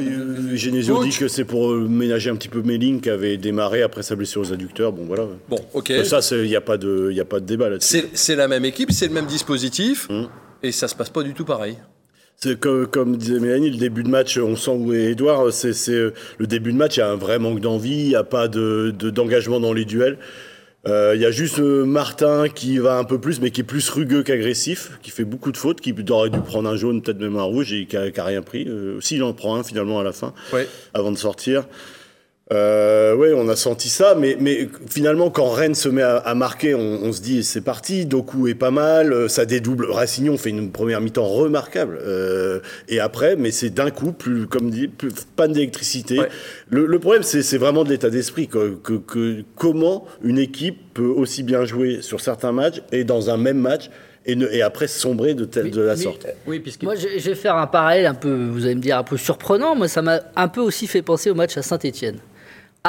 Genesio 0.54 1.04
dit 1.04 1.10
que 1.10 1.28
c'est 1.28 1.44
pour 1.44 1.72
euh, 1.72 1.88
ménager 1.88 2.30
un 2.30 2.36
petit 2.36 2.50
peu 2.50 2.62
Melling 2.62 3.02
qui 3.02 3.10
avait 3.10 3.38
démarré 3.38 3.82
après 3.82 4.04
sa 4.04 4.16
blessure 4.16 4.42
aux 4.42 4.54
adducteurs. 4.54 4.92
Bon, 4.92 5.06
voilà. 5.06 5.26
Bon, 5.48 5.60
ok. 5.74 5.92
Ça, 6.04 6.20
il 6.36 6.44
n'y 6.44 6.56
a, 6.56 6.62
pas 6.62 6.78
de, 6.78 7.12
a 7.20 7.26
pas 7.26 7.40
de 7.40 7.46
débat 7.46 7.70
là-dessus. 7.70 8.06
C'est 8.14 8.36
la 8.36 8.48
même 8.48 8.66
équipe, 8.66 8.92
c'est 8.92 9.08
le 9.08 9.14
même 9.14 9.26
dispositif, 9.26 10.08
hum. 10.12 10.30
et 10.62 10.72
ça 10.72 10.88
se 10.88 10.94
passe 10.94 11.10
pas 11.10 11.24
du 11.24 11.34
tout 11.34 11.46
pareil. 11.46 11.78
Comme, 12.62 12.88
comme, 12.88 13.18
disait 13.18 13.40
Mélanie, 13.40 13.70
le 13.70 13.78
début 13.78 14.04
de 14.04 14.08
match, 14.08 14.38
on 14.38 14.56
sent 14.56 14.72
où 14.72 14.94
est 14.94 15.12
Edouard, 15.12 15.52
c'est 15.52 15.74
le 15.92 16.48
début 16.48 16.72
de 16.72 16.78
match, 16.78 16.96
il 16.96 17.02
y 17.02 17.04
a 17.04 17.10
un 17.10 17.18
vrai 17.18 17.38
manque 17.38 17.60
d'envie, 17.60 18.00
il 18.00 18.08
n'y 18.08 18.16
a 18.16 18.24
pas 18.24 18.48
d'engagement 18.48 19.58
de, 19.58 19.64
dans 19.64 19.74
les 19.74 19.84
duels. 19.84 20.18
Euh, 20.88 21.12
il 21.14 21.22
y 21.22 21.26
a 21.26 21.32
juste 21.32 21.60
euh, 21.60 21.84
Martin 21.84 22.48
qui 22.48 22.78
va 22.78 22.98
un 22.98 23.04
peu 23.04 23.20
plus, 23.20 23.42
mais 23.42 23.52
qui 23.52 23.62
est 23.62 23.66
plus 23.66 23.90
rugueux 23.90 24.24
qu'agressif, 24.24 24.92
qui 25.02 25.12
fait 25.12 25.26
beaucoup 25.26 25.52
de 25.52 25.58
fautes, 25.58 25.82
qui 25.82 25.94
aurait 26.10 26.30
dû 26.30 26.40
prendre 26.40 26.70
un 26.70 26.78
jaune, 26.78 27.02
peut-être 27.02 27.20
même 27.20 27.36
un 27.36 27.44
rouge, 27.44 27.74
et 27.74 27.86
qui 27.86 27.98
n'a 27.98 28.24
rien 28.24 28.42
pris. 28.42 28.66
Euh, 28.68 29.02
si, 29.02 29.16
il 29.16 29.24
en 29.24 29.34
prend 29.34 29.58
un 29.58 29.64
finalement 29.64 30.00
à 30.00 30.04
la 30.04 30.14
fin, 30.14 30.34
avant 30.94 31.12
de 31.12 31.18
sortir. 31.18 31.66
Euh, 32.52 33.14
oui, 33.16 33.28
on 33.36 33.48
a 33.48 33.56
senti 33.56 33.90
ça, 33.90 34.16
mais, 34.16 34.36
mais 34.40 34.68
finalement, 34.90 35.30
quand 35.30 35.50
Rennes 35.50 35.76
se 35.76 35.88
met 35.88 36.02
à, 36.02 36.34
marquer, 36.34 36.74
on, 36.74 37.12
se 37.14 37.22
dit 37.22 37.44
c'est 37.44 37.62
parti. 37.62 38.08
Doku 38.08 38.48
est 38.48 38.56
pas 38.56 38.72
mal, 38.72 39.14
euh, 39.14 39.28
ça 39.28 39.46
dédouble. 39.46 39.86
Racignon 39.92 40.36
fait 40.36 40.50
une 40.50 40.72
première 40.72 41.00
mi-temps 41.00 41.28
remarquable. 41.28 42.00
Euh, 42.02 42.60
et 42.88 43.00
après, 43.00 43.36
mais 43.36 43.52
c'est 43.52 43.70
d'un 43.70 43.92
coup, 43.92 44.14
plus, 44.14 44.48
comme 44.48 44.72
dit, 44.72 44.88
plus, 44.88 45.12
panne 45.36 45.54
d'électricité. 45.54 46.20
Le, 46.72 47.00
problème, 47.00 47.22
c'est 47.22 47.58
vraiment 47.58 47.84
de 47.84 47.90
l'état 47.90 48.10
d'esprit. 48.10 48.48
Que, 48.48 48.76
que, 48.84 49.44
comment 49.56 50.06
une 50.24 50.40
équipe 50.40 50.80
peut 50.96 51.04
aussi 51.04 51.44
bien 51.44 51.66
jouer 51.66 52.02
sur 52.02 52.20
certains 52.20 52.52
matchs 52.52 52.82
et 52.92 53.04
dans 53.04 53.30
un 53.30 53.38
même 53.38 53.60
match 53.60 53.92
et, 54.26 54.34
et, 54.34 54.62
après 54.64 54.88
sombrer 54.88 55.34
de, 55.34 55.46
telle, 55.46 55.70
de 55.70 55.82
la 55.82 55.96
sorte. 55.96 56.28
Oui, 56.48 56.60
puisque... 56.60 56.84
Moi, 56.84 56.96
je, 56.96 57.08
je, 57.18 57.30
vais 57.30 57.36
faire 57.36 57.56
un 57.56 57.68
parallèle 57.68 58.08
un 58.08 58.16
peu, 58.16 58.48
vous 58.48 58.66
allez 58.66 58.76
me 58.76 58.82
dire, 58.82 58.98
un 58.98 59.04
peu 59.04 59.18
surprenant. 59.18 59.76
Moi, 59.76 59.88
ça 59.88 60.02
m'a 60.02 60.20
un 60.36 60.48
peu 60.48 60.62
aussi 60.62 60.88
fait 60.88 61.04
penser 61.04 61.30
au 61.30 61.36
match 61.36 61.56
à 61.58 61.62
Saint-Etienne 61.62 62.18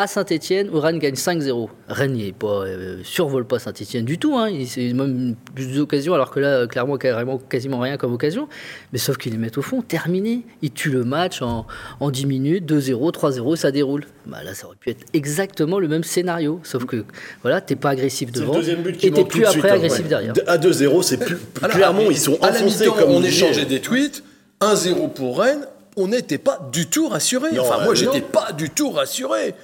à 0.00 0.06
Saint-Etienne 0.06 0.68
où 0.72 0.80
Rennes 0.80 0.98
gagne 0.98 1.14
5-0. 1.14 1.68
Rennes 1.88 2.14
ne 2.14 2.30
pas, 2.30 2.64
euh, 2.64 3.00
survole 3.04 3.46
pas 3.46 3.58
Saint-Etienne 3.58 4.04
du 4.04 4.18
tout. 4.18 4.36
Hein. 4.36 4.50
C'est 4.66 4.92
même 4.92 5.34
plus 5.54 5.76
d'occasions, 5.76 6.14
alors 6.14 6.30
que 6.30 6.40
là, 6.40 6.66
clairement, 6.66 6.96
carrément, 6.96 7.38
quasiment 7.38 7.80
rien 7.80 7.96
comme 7.96 8.12
occasion. 8.12 8.48
Mais 8.92 8.98
sauf 8.98 9.16
qu'ils 9.18 9.32
les 9.32 9.38
mettent 9.38 9.58
au 9.58 9.62
fond, 9.62 9.82
terminé. 9.82 10.42
Ils 10.62 10.70
tuent 10.70 10.90
le 10.90 11.04
match 11.04 11.42
en, 11.42 11.66
en 12.00 12.10
10 12.10 12.26
minutes, 12.26 12.70
2-0, 12.70 13.12
3-0, 13.12 13.56
ça 13.56 13.70
déroule. 13.70 14.06
Bah, 14.26 14.42
là, 14.44 14.54
ça 14.54 14.66
aurait 14.66 14.76
pu 14.76 14.90
être 14.90 15.04
exactement 15.12 15.78
le 15.78 15.88
même 15.88 16.04
scénario. 16.04 16.60
Sauf 16.62 16.84
que, 16.86 17.04
voilà, 17.42 17.60
t'es 17.60 17.76
pas 17.76 17.90
agressif 17.90 18.32
devant. 18.32 18.54
Le 18.54 18.58
deuxième 18.60 18.82
but 18.82 18.96
qui 18.96 19.06
et 19.08 19.12
t'es 19.12 19.24
plus 19.24 19.44
après 19.44 19.70
hein. 19.70 19.74
agressif 19.74 20.08
derrière. 20.08 20.34
À 20.46 20.56
2-0, 20.56 21.02
c'est 21.02 21.18
plus, 21.18 21.36
clairement, 21.70 22.10
ils 22.10 22.18
sont 22.18 22.38
à 22.42 22.50
la 22.50 22.60
comme 22.60 23.10
on 23.10 23.22
échangeait 23.22 23.66
des 23.66 23.80
tweets. 23.80 24.22
1-0 24.60 25.14
pour 25.14 25.40
Rennes, 25.40 25.66
on 25.96 26.08
n'était 26.08 26.38
pas 26.38 26.68
du 26.72 26.86
tout 26.86 27.08
rassuré. 27.08 27.58
enfin, 27.58 27.84
moi, 27.84 27.94
j'étais 27.94 28.20
pas 28.20 28.52
du 28.52 28.70
tout 28.70 28.90
rassuré. 28.90 29.54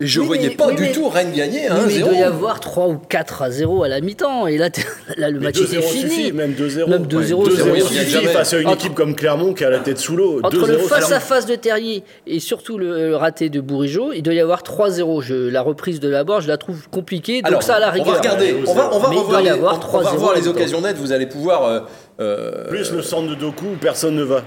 Et 0.00 0.08
je 0.08 0.20
ne 0.20 0.26
voyais 0.26 0.50
pas 0.50 0.72
du 0.72 0.90
tout 0.90 1.08
Rennes 1.08 1.32
gagner 1.32 1.68
1-0. 1.68 1.88
il 1.88 2.00
doit 2.00 2.14
y 2.14 2.22
avoir 2.22 2.58
3 2.58 2.88
ou 2.88 2.98
4 2.98 3.42
à 3.42 3.50
0 3.50 3.84
à 3.84 3.88
la 3.88 4.00
mi-temps. 4.00 4.48
Et 4.48 4.58
là, 4.58 4.68
là 5.16 5.30
le 5.30 5.38
match 5.38 5.60
est 5.60 5.80
fini. 5.82 6.32
même 6.32 6.52
2-0. 6.52 6.88
Même 6.88 7.06
2-0. 7.06 7.80
suffit 7.86 8.26
face 8.26 8.54
à 8.54 8.58
une 8.58 8.70
équipe 8.70 8.94
comme 8.94 9.14
Clermont 9.14 9.54
qui 9.54 9.64
a 9.64 9.70
la 9.70 9.78
tête 9.78 9.98
sous 9.98 10.16
l'eau. 10.16 10.40
Entre 10.42 10.66
le 10.66 10.78
face-à-face 10.78 11.46
de 11.46 11.54
Terrier 11.54 12.02
et 12.26 12.40
surtout 12.40 12.76
le, 12.76 13.14
raté 13.14 13.50
de 13.50 13.60
Bourigeau, 13.60 14.12
il 14.12 14.22
doit 14.22 14.34
y 14.34 14.40
avoir 14.40 14.62
3-0. 14.62 15.48
La 15.50 15.62
reprise 15.62 16.00
de 16.00 16.08
la 16.08 16.24
barre, 16.24 16.40
je 16.40 16.48
la 16.48 16.58
trouve 16.58 16.88
compliquée. 16.88 17.42
Donc 17.42 17.62
ça, 17.62 17.76
à 17.76 17.80
la 17.80 17.90
rigueur. 17.90 18.08
On 18.08 18.12
va 18.12 18.18
regarder. 18.18 18.56
On 18.66 18.74
va, 18.74 18.90
on 18.92 18.98
va 18.98 19.08
revoir, 19.08 19.42
les, 19.42 19.52
on 19.52 19.62
va 19.62 20.10
revoir 20.10 20.34
les 20.34 20.48
occasions 20.48 20.80
nettes. 20.80 20.96
Vous 20.96 21.12
allez 21.12 21.26
pouvoir. 21.26 21.64
Euh, 21.66 21.80
euh, 22.20 22.68
Plus 22.68 22.90
le 22.92 23.02
centre 23.02 23.28
de 23.28 23.34
Doku 23.34 23.66
où 23.66 23.76
personne 23.80 24.16
ne 24.16 24.24
va. 24.24 24.42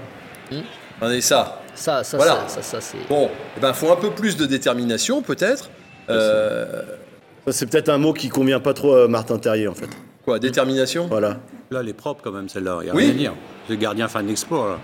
Regardez 1.00 1.20
ça. 1.20 1.62
Ça, 1.78 2.02
ça, 2.02 2.16
voilà. 2.16 2.44
ça, 2.48 2.60
ça, 2.60 2.80
c'est. 2.80 2.98
Bon, 3.08 3.26
il 3.26 3.58
eh 3.58 3.60
ben, 3.60 3.72
faut 3.72 3.90
un 3.92 3.96
peu 3.96 4.10
plus 4.10 4.36
de 4.36 4.46
détermination, 4.46 5.22
peut-être. 5.22 5.70
Euh... 6.10 6.82
C'est 7.50 7.70
peut-être 7.70 7.88
un 7.88 7.98
mot 7.98 8.12
qui 8.12 8.28
convient 8.28 8.60
pas 8.60 8.74
trop 8.74 8.94
à 8.94 9.08
Martin 9.08 9.38
Terrier, 9.38 9.68
en 9.68 9.74
fait. 9.74 9.88
Quoi, 10.24 10.38
détermination? 10.38 11.06
Voilà. 11.06 11.38
Là, 11.70 11.80
elle 11.80 11.88
est 11.88 11.94
propre 11.94 12.20
quand 12.22 12.32
même, 12.32 12.48
celle-là. 12.48 12.78
Il 12.80 12.84
n'y 12.84 12.90
a 12.90 12.94
rien 12.94 13.10
à 13.10 13.12
dire. 13.12 13.32
Le 13.68 13.76
gardien 13.76 14.08
fait 14.08 14.18
un 14.18 14.28
exploit. 14.28 14.78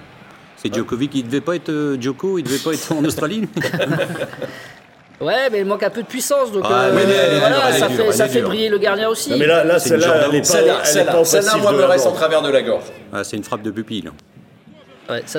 C'est 0.56 0.72
Djokovic, 0.72 1.14
il 1.14 1.26
devait 1.26 1.40
pas 1.40 1.56
être 1.56 1.68
euh, 1.68 2.00
Djoko, 2.00 2.38
il 2.38 2.44
devait 2.44 2.58
pas 2.58 2.72
être 2.72 2.92
en 2.92 3.04
Australie. 3.04 3.48
Ouais, 5.20 5.48
mais 5.50 5.60
il 5.60 5.64
manque 5.64 5.84
un 5.84 5.90
peu 5.90 6.02
de 6.02 6.08
puissance, 6.08 6.50
donc 6.50 6.64
ah, 6.66 6.86
euh, 6.86 7.38
voilà, 7.38 7.72
ça, 7.72 7.88
fait, 7.88 8.12
ça 8.12 8.28
fait 8.28 8.42
briller 8.42 8.68
le 8.68 8.78
gardien 8.78 9.08
aussi. 9.08 9.30
mais 9.38 9.46
là, 9.46 9.62
là 9.62 9.78
celle-là, 9.78 10.26
elle 10.28 10.34
est 10.34 10.40
pas, 10.40 11.24
Celle-là, 11.24 11.56
moi, 11.58 11.72
me 11.72 11.84
reste 11.84 12.06
en 12.06 12.12
travers 12.12 12.42
de 12.42 12.50
la 12.50 12.62
gorge. 12.62 12.84
Ah, 13.12 13.22
c'est 13.22 13.36
une 13.36 13.44
frappe 13.44 13.62
de 13.62 13.70
pupille. 13.70 14.10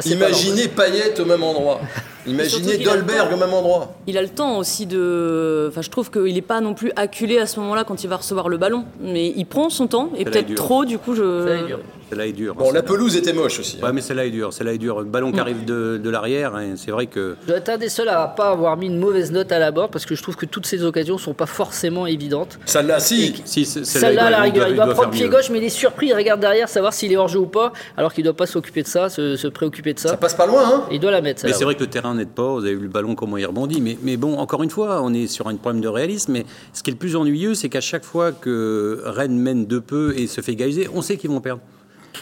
Imaginez 0.06 0.68
Payet 0.68 1.20
au 1.20 1.26
même 1.26 1.44
endroit. 1.44 1.80
Imaginez 2.28 2.78
Dolberg 2.78 3.34
au 3.34 3.38
même 3.38 3.54
endroit. 3.54 3.94
Il 4.08 4.18
a 4.18 4.22
le 4.22 4.30
temps 4.30 4.58
aussi 4.58 4.86
de. 4.86 5.68
Enfin, 5.70 5.82
je 5.82 5.90
trouve 5.90 6.10
qu'il 6.10 6.34
n'est 6.34 6.42
pas 6.42 6.62
non 6.62 6.74
plus 6.74 6.92
acculé 6.96 7.38
à 7.38 7.46
ce 7.46 7.60
moment-là 7.60 7.84
quand 7.84 8.04
il 8.04 8.08
va 8.08 8.18
recevoir 8.18 8.50
le 8.50 8.58
ballon. 8.58 8.86
Mais 9.00 9.32
il 9.36 9.46
prend 9.46 9.70
son 9.70 9.88
temps 9.88 10.10
et 10.18 10.26
peut-être 10.26 10.54
trop, 10.56 10.86
du 10.86 10.98
coup, 10.98 11.16
je. 11.16 11.76
Celle-là 12.10 12.28
est 12.28 12.34
dure. 12.34 12.56
Bon, 12.56 12.72
la 12.72 12.84
pelouse 12.84 13.16
était 13.16 13.34
moche 13.34 13.60
aussi. 13.60 13.78
Ouais, 13.78 13.86
hein. 13.86 13.92
mais 13.94 14.02
celle-là 14.02 14.26
est 14.26 14.32
dure. 14.32 14.54
Celle-là 14.54 14.74
est 14.74 14.78
dure. 14.78 15.00
Le 15.00 15.06
ballon 15.06 15.32
qui 15.32 15.38
mm. 15.38 15.42
arrive 15.42 15.66
de, 15.66 16.00
de 16.02 16.10
l'arrière, 16.10 16.56
hein, 16.56 16.74
c'est 16.76 16.92
vrai 16.92 17.08
que. 17.08 17.36
Je 17.44 17.48
dois 17.48 17.58
être 17.58 17.70
un 17.70 17.78
des 17.78 17.90
seuls 17.90 18.10
à 18.10 18.28
pas 18.28 18.52
avoir 18.52 18.78
mis 18.78 18.88
une 18.88 19.00
mauvaise 19.00 19.32
note 19.32 19.52
à 19.52 19.60
la 19.60 19.72
barre 19.72 19.90
parce 19.90 20.06
que 20.06 20.16
je 20.16 20.22
trouve 20.22 20.36
que 20.36 20.46
toutes 20.46 20.66
ces 20.66 20.84
occasions 20.84 21.18
sont 21.18 21.34
pas 21.34 21.46
forcément 21.46 22.06
évidentes. 22.06 22.60
Celle-là, 22.66 23.00
si. 23.00 23.42
si 23.46 23.66
celle-là, 23.66 24.26
à 24.26 24.30
la 24.30 24.42
rigueur, 24.42 24.68
il 24.68 24.76
doit, 24.76 24.94
prendre 24.94 25.10
pied 25.10 25.28
gauche, 25.28 25.50
mais 25.50 25.58
il 25.58 25.64
est 25.64 25.70
surpris, 25.70 26.08
il 26.08 26.14
regarde 26.14 26.40
derrière, 26.40 26.70
savoir 26.70 26.94
s'il 26.94 27.12
est 27.12 27.18
hors 27.18 27.28
jeu 27.28 27.40
ou 27.40 27.48
pas, 27.48 27.74
alors 27.98 28.14
qu'il 28.14 28.24
doit 28.24 28.34
pas 28.34 28.46
s'occuper 28.46 28.84
de 28.84 28.88
ça, 28.88 29.10
se, 29.10 29.48
préoccuper 29.48 29.94
de 29.94 30.00
ça. 30.00 30.10
Ça 30.10 30.18
passe 30.18 30.34
pas 30.34 30.46
loin, 30.46 30.64
hein 30.66 30.86
Il 30.92 31.00
doit 31.00 31.12
la 31.12 31.22
mettre. 31.22 31.46
Mais 31.46 31.54
c'est 31.54 31.64
vrai 31.64 31.76
que 31.76 31.82
le 31.82 31.90
terrain 31.90 32.14
n'aide 32.14 32.30
pas. 32.30 32.54
Vous 32.54 32.66
avez 32.66 32.76
vu 32.76 32.84
le 32.84 32.90
ballon 32.90 33.16
comment 33.16 33.38
il 33.38 33.46
rebondit. 33.46 33.82
Mais, 33.82 33.98
mais 34.04 34.18
bon, 34.18 34.38
encore 34.38 34.64
une 34.64 34.70
fois, 34.70 35.02
on 35.02 35.14
est 35.14 35.28
sur 35.28 35.48
un 35.48 35.56
problème 35.56 35.82
de 35.82 35.88
réalisme. 35.88 36.34
Mais 36.34 36.46
ce 36.74 36.84
qui 36.84 36.90
est 36.90 36.94
le 36.94 37.00
plus 37.00 37.16
ennuyeux, 37.16 37.56
c'est 37.56 37.70
qu'à 37.70 37.82
chaque 37.82 38.04
fois 38.04 38.32
que 38.32 39.02
Rennes 39.06 39.38
mène 39.40 39.66
de 39.66 39.80
peu 39.80 40.14
et 40.18 40.28
se 40.28 40.42
fait 40.42 40.54
égaliser, 40.54 40.88
on 40.94 41.02
sait 41.02 41.18
qu'ils 41.18 41.30
vont 41.30 41.42
perdre. 41.42 41.62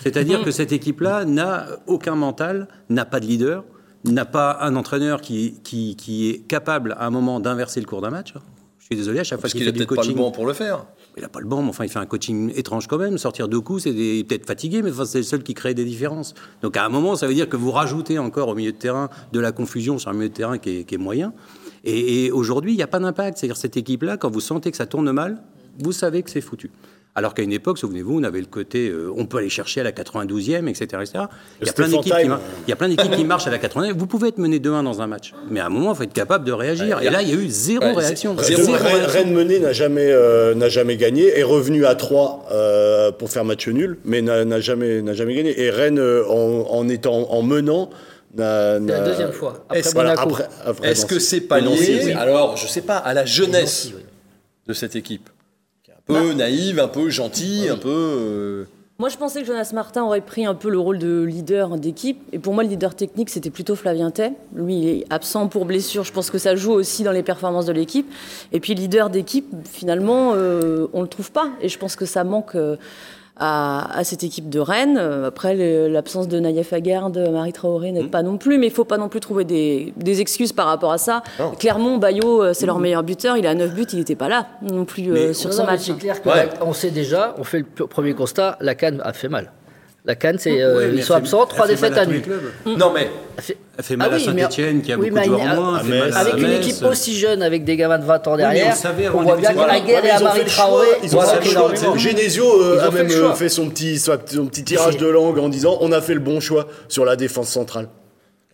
C'est-à-dire 0.03 0.43
que 0.43 0.51
cette 0.51 0.71
équipe-là 0.71 1.25
n'a 1.25 1.67
aucun 1.87 2.15
mental, 2.15 2.67
n'a 2.89 3.05
pas 3.05 3.19
de 3.19 3.25
leader, 3.25 3.63
n'a 4.03 4.25
pas 4.25 4.57
un 4.61 4.75
entraîneur 4.75 5.21
qui, 5.21 5.59
qui, 5.63 6.29
est 6.29 6.39
capable 6.47 6.95
à 6.99 7.05
un 7.05 7.09
moment 7.09 7.39
d'inverser 7.39 7.79
le 7.79 7.85
cours 7.85 8.01
d'un 8.01 8.09
match. 8.09 8.33
Je 8.79 8.85
suis 8.85 8.95
désolé, 8.97 9.19
à 9.19 9.23
chaque 9.23 9.37
fois 9.39 9.43
Parce 9.43 9.53
qu'il 9.53 9.61
qu'il 9.61 9.65
fait 9.65 9.69
a 9.69 9.71
du 9.71 9.87
peut-être 9.87 10.01
pas 10.01 10.07
le 10.07 10.13
banc 10.13 10.31
pour 10.31 10.45
le 10.45 10.51
faire. 10.51 10.85
Il 11.15 11.21
n'a 11.21 11.29
pas 11.29 11.39
le 11.39 11.45
banc, 11.47 11.61
mais 11.61 11.69
enfin, 11.69 11.85
il 11.85 11.89
fait 11.89 11.99
un 11.99 12.05
coaching 12.05 12.51
étrange 12.53 12.87
quand 12.87 12.97
même. 12.97 13.17
Sortir 13.17 13.47
deux 13.47 13.61
coups, 13.61 13.83
c'est 13.83 13.93
des- 13.93 14.25
peut-être 14.25 14.45
fatigué, 14.45 14.81
mais 14.81 14.91
enfin, 14.91 15.05
c'est 15.05 15.19
le 15.19 15.23
seul 15.23 15.41
qui 15.41 15.53
crée 15.53 15.73
des 15.73 15.85
différences. 15.85 16.33
Donc 16.61 16.75
à 16.75 16.83
un 16.83 16.89
moment, 16.89 17.15
ça 17.15 17.25
veut 17.27 17.33
dire 17.33 17.47
que 17.47 17.55
vous 17.55 17.71
rajoutez 17.71 18.19
encore 18.19 18.49
au 18.49 18.55
milieu 18.55 18.73
de 18.73 18.77
terrain 18.77 19.09
de 19.31 19.39
la 19.39 19.53
confusion 19.53 19.99
sur 19.99 20.09
un 20.09 20.13
milieu 20.13 20.27
de 20.27 20.33
terrain 20.33 20.57
qui 20.57 20.79
est, 20.79 20.83
qui 20.83 20.95
est 20.95 20.97
moyen. 20.97 21.33
Et, 21.85 22.25
et 22.25 22.31
aujourd'hui, 22.31 22.73
il 22.73 22.75
n'y 22.75 22.83
a 22.83 22.87
pas 22.87 22.99
d'impact. 22.99 23.37
C'est-à-dire 23.37 23.55
cette 23.57 23.77
équipe-là, 23.77 24.17
quand 24.17 24.29
vous 24.29 24.41
sentez 24.41 24.69
que 24.69 24.77
ça 24.77 24.85
tourne 24.85 25.09
mal, 25.13 25.41
vous 25.79 25.93
savez 25.93 26.21
que 26.21 26.29
c'est 26.29 26.41
foutu. 26.41 26.69
Alors 27.15 27.35
qu'à 27.35 27.43
une 27.43 27.53
époque, 27.53 27.77
souvenez-vous, 27.77 28.19
on 28.19 28.23
avait 28.23 28.39
le 28.39 28.47
côté, 28.47 28.89
euh, 28.89 29.13
on 29.15 29.27
peut 29.27 29.37
aller 29.37 29.49
chercher 29.49 29.81
à 29.81 29.83
la 29.83 29.91
92e, 29.91 30.67
etc. 30.67 30.83
etc. 30.83 31.05
Il, 31.13 31.17
y 31.17 31.19
a 31.19 31.27
Le 31.67 31.71
plein 31.73 31.87
d'équipes 31.87 32.03
qui, 32.15 32.19
Time. 32.21 32.27
mar- 32.29 32.39
il 32.65 32.69
y 32.71 32.73
a 32.73 32.75
plein 32.75 32.89
d'équipes 32.89 33.11
qui 33.15 33.23
marchent 33.23 33.45
à 33.45 33.51
la 33.51 33.59
92e. 33.59 33.93
Vous 33.95 34.07
pouvez 34.07 34.29
être 34.29 34.39
mené 34.39 34.57
2-1 34.57 34.83
dans 34.83 34.99
un 34.99 35.05
match. 35.05 35.31
Mais 35.51 35.59
à 35.59 35.67
un 35.67 35.69
moment, 35.69 35.91
il 35.93 35.95
faut 35.97 36.03
être 36.03 36.11
capable 36.13 36.43
de 36.43 36.51
réagir. 36.51 36.97
Ouais, 36.97 37.05
Et 37.05 37.09
là, 37.11 37.21
il 37.21 37.29
y 37.29 37.31
a 37.31 37.35
eu 37.35 37.47
zéro 37.49 37.85
Ouais, 37.85 37.93
réaction. 37.93 38.35
Zéro 38.39 38.71
Rennes- 38.71 39.05
Rennes 39.05 39.31
mené 39.31 39.59
n'a 39.59 39.73
jamais, 39.73 40.07
euh, 40.11 40.55
n'a 40.55 40.69
jamais 40.69 40.97
gagné, 40.97 41.37
est 41.37 41.43
revenu 41.43 41.85
à 41.85 41.93
3 41.93 42.47
euh, 42.51 43.11
pour 43.11 43.29
faire 43.29 43.45
match 43.45 43.67
nul, 43.67 43.99
mais 44.05 44.23
n'a 44.23 44.43
n'a 44.43 44.59
jamais, 44.59 45.03
n'a 45.03 45.13
jamais 45.13 45.35
gagné. 45.35 45.61
Et 45.61 45.69
Rennes, 45.69 45.99
en, 45.99 46.65
en 46.67 46.89
étant 46.89 47.29
en 47.31 47.43
menant, 47.43 47.91
n'a. 48.35 48.79
C'est 48.79 48.85
la 48.87 48.99
n'a- 48.99 48.99
deuxième 49.07 49.31
fois. 49.33 49.63
Après 49.69 49.79
Est-ce-. 49.81 49.93
Voilà, 49.93 50.15
après 50.19 50.47
Est-ce 50.81 51.05
que 51.05 51.19
c'est 51.19 51.41
pas 51.41 51.59
lié, 51.59 51.67
aussi. 51.67 52.11
alors 52.13 52.57
je 52.57 52.65
sais 52.65 52.81
pas, 52.81 52.97
à 52.97 53.13
la 53.13 53.23
jeunesse 53.25 53.91
oui. 53.95 54.01
de 54.67 54.73
cette 54.73 54.95
équipe 54.95 55.29
Peu 56.07 56.33
naïve, 56.33 56.79
un 56.79 56.87
peu 56.87 57.09
gentille, 57.09 57.69
un 57.69 57.77
peu. 57.77 57.89
euh, 57.89 58.65
Moi, 58.99 59.07
je 59.09 59.17
pensais 59.17 59.41
que 59.41 59.47
Jonas 59.47 59.71
Martin 59.73 60.03
aurait 60.03 60.21
pris 60.21 60.45
un 60.45 60.53
peu 60.53 60.69
le 60.69 60.77
rôle 60.77 60.99
de 60.99 61.23
leader 61.23 61.77
d'équipe. 61.77 62.19
Et 62.33 62.39
pour 62.39 62.53
moi, 62.53 62.63
le 62.63 62.69
leader 62.69 62.93
technique, 62.93 63.29
c'était 63.29 63.49
plutôt 63.49 63.75
Flavien 63.75 64.11
Tay. 64.11 64.33
Lui, 64.53 64.77
il 64.79 64.87
est 64.89 65.05
absent 65.09 65.47
pour 65.47 65.65
blessure. 65.65 66.03
Je 66.03 66.11
pense 66.11 66.29
que 66.29 66.37
ça 66.37 66.55
joue 66.55 66.73
aussi 66.73 67.03
dans 67.03 67.13
les 67.13 67.23
performances 67.23 67.65
de 67.65 67.71
l'équipe. 67.73 68.11
Et 68.51 68.59
puis, 68.59 68.75
leader 68.75 69.09
d'équipe, 69.09 69.47
finalement, 69.65 70.33
euh, 70.35 70.87
on 70.93 70.99
ne 70.99 71.03
le 71.03 71.09
trouve 71.09 71.31
pas. 71.31 71.49
Et 71.61 71.69
je 71.69 71.79
pense 71.79 71.95
que 71.95 72.05
ça 72.05 72.23
manque 72.25 72.55
euh, 72.55 72.75
à, 73.37 73.97
à 73.97 74.03
cette 74.03 74.23
équipe 74.23 74.49
de 74.49 74.59
Rennes. 74.59 74.97
Après, 74.97 75.55
l'absence 75.89 76.27
de 76.27 76.39
Naïef 76.39 76.71
Aguerd, 76.73 77.17
Marie 77.31 77.53
Traoré 77.53 77.91
n'aide 77.91 78.11
pas 78.11 78.21
non 78.23 78.37
plus. 78.37 78.57
Mais 78.57 78.67
il 78.67 78.69
ne 78.69 78.75
faut 78.75 78.85
pas 78.85 78.97
non 78.97 79.09
plus 79.09 79.19
trouver 79.19 79.43
des, 79.43 79.93
des 79.97 80.21
excuses 80.21 80.53
par 80.53 80.67
rapport 80.67 80.91
à 80.91 80.97
ça. 80.97 81.23
Non. 81.39 81.51
Clermont, 81.51 81.97
Bayo, 81.97 82.43
euh, 82.43 82.53
c'est 82.53 82.65
leur 82.65 82.79
meilleur 82.79 83.03
buteur. 83.03 83.37
Il 83.37 83.47
a 83.47 83.55
9 83.55 83.73
buts. 83.73 83.85
Il 83.93 83.99
n'était 83.99 84.15
pas 84.15 84.29
là 84.29 84.47
non 84.61 84.85
plus 84.85 85.11
euh, 85.11 85.33
sur 85.33 85.49
Non, 85.49 85.55
ce 85.55 85.61
non, 85.61 85.65
mais 85.67 85.71
match. 85.73 85.81
C'est 85.81 85.97
clair 85.97 86.21
qu'on 86.21 86.29
Ouais. 86.31 86.73
sait 86.73 86.91
déjà, 86.91 87.35
on 87.37 87.43
fait 87.43 87.59
le 87.77 87.87
premier 87.87 88.13
constat, 88.13 88.57
la 88.61 88.75
Cannes 88.75 89.01
a 89.03 89.13
fait 89.13 89.29
mal. 89.29 89.51
La 90.05 90.15
Cannes, 90.15 90.35
c'est, 90.37 90.61
euh, 90.61 90.77
Ouais, 90.77 90.87
mais 90.89 90.97
ils 90.97 91.03
sont 91.03 91.13
fait- 91.13 91.19
absents, 91.19 91.45
trois 91.45 91.65
défaites 91.65 91.97
à 91.97 92.05
nul. 92.05 92.21
clubs. 92.21 92.41
Non 92.65 92.91
mais 92.93 93.09
Elle 93.37 93.83
fait- 93.85 93.95
mal 93.95 94.09
Ah 94.11 94.13
à 94.13 94.17
oui, 94.17 94.23
Saint-Etienne, 94.25 94.81
qui 94.81 94.91
a 94.91 94.97
oui, 94.97 95.09
beaucoup 95.09 95.21
de 95.21 95.25
joueurs 95.29 95.41
à- 95.49 95.55
moins. 95.55 95.75
à 95.77 95.79
à 95.79 96.19
Avec 96.19 96.37
une 96.39 96.51
équipe 96.51 96.83
aussi 96.83 97.17
jeune, 97.17 97.41
avec 97.41 97.63
des 97.63 97.77
gamins 97.77 97.97
de 97.99 98.03
20 98.03 98.27
ans 98.27 98.35
derrière, 98.35 98.75
savait 98.75 99.07
on 99.07 99.21
voit 99.21 99.37
bien 99.37 99.53
que 99.53 99.59
la 99.59 99.79
guerre 99.79 99.99
et 99.99 100.01
mais 100.03 100.09
ils 100.09 100.13
ont 100.13 100.25
Amari 100.25 100.39
fait 100.39 100.43
le 100.43 100.49
choix, 100.49 100.63
Traoré, 100.65 100.87
Ils 101.03 101.15
ont 101.15 101.21
fait 101.21 101.39
le 101.39 101.45
choix. 101.45 101.71
énormément. 101.73 101.95
Genesio 101.97 102.61
euh, 102.61 102.85
a 102.85 102.91
même 102.91 103.09
euh, 103.09 103.33
fait 103.33 103.47
son 103.49 103.69
petit, 103.69 103.97
son 103.97 104.17
petit 104.17 104.63
tirage 104.65 104.97
de 104.97 105.07
langue 105.07 105.39
en 105.39 105.47
disant 105.47 105.77
on 105.79 105.91
a 105.93 106.01
fait 106.01 106.15
le 106.15 106.19
bon 106.19 106.41
choix 106.41 106.67
sur 106.89 107.05
la 107.05 107.15
défense 107.15 107.47
centrale. 107.49 107.87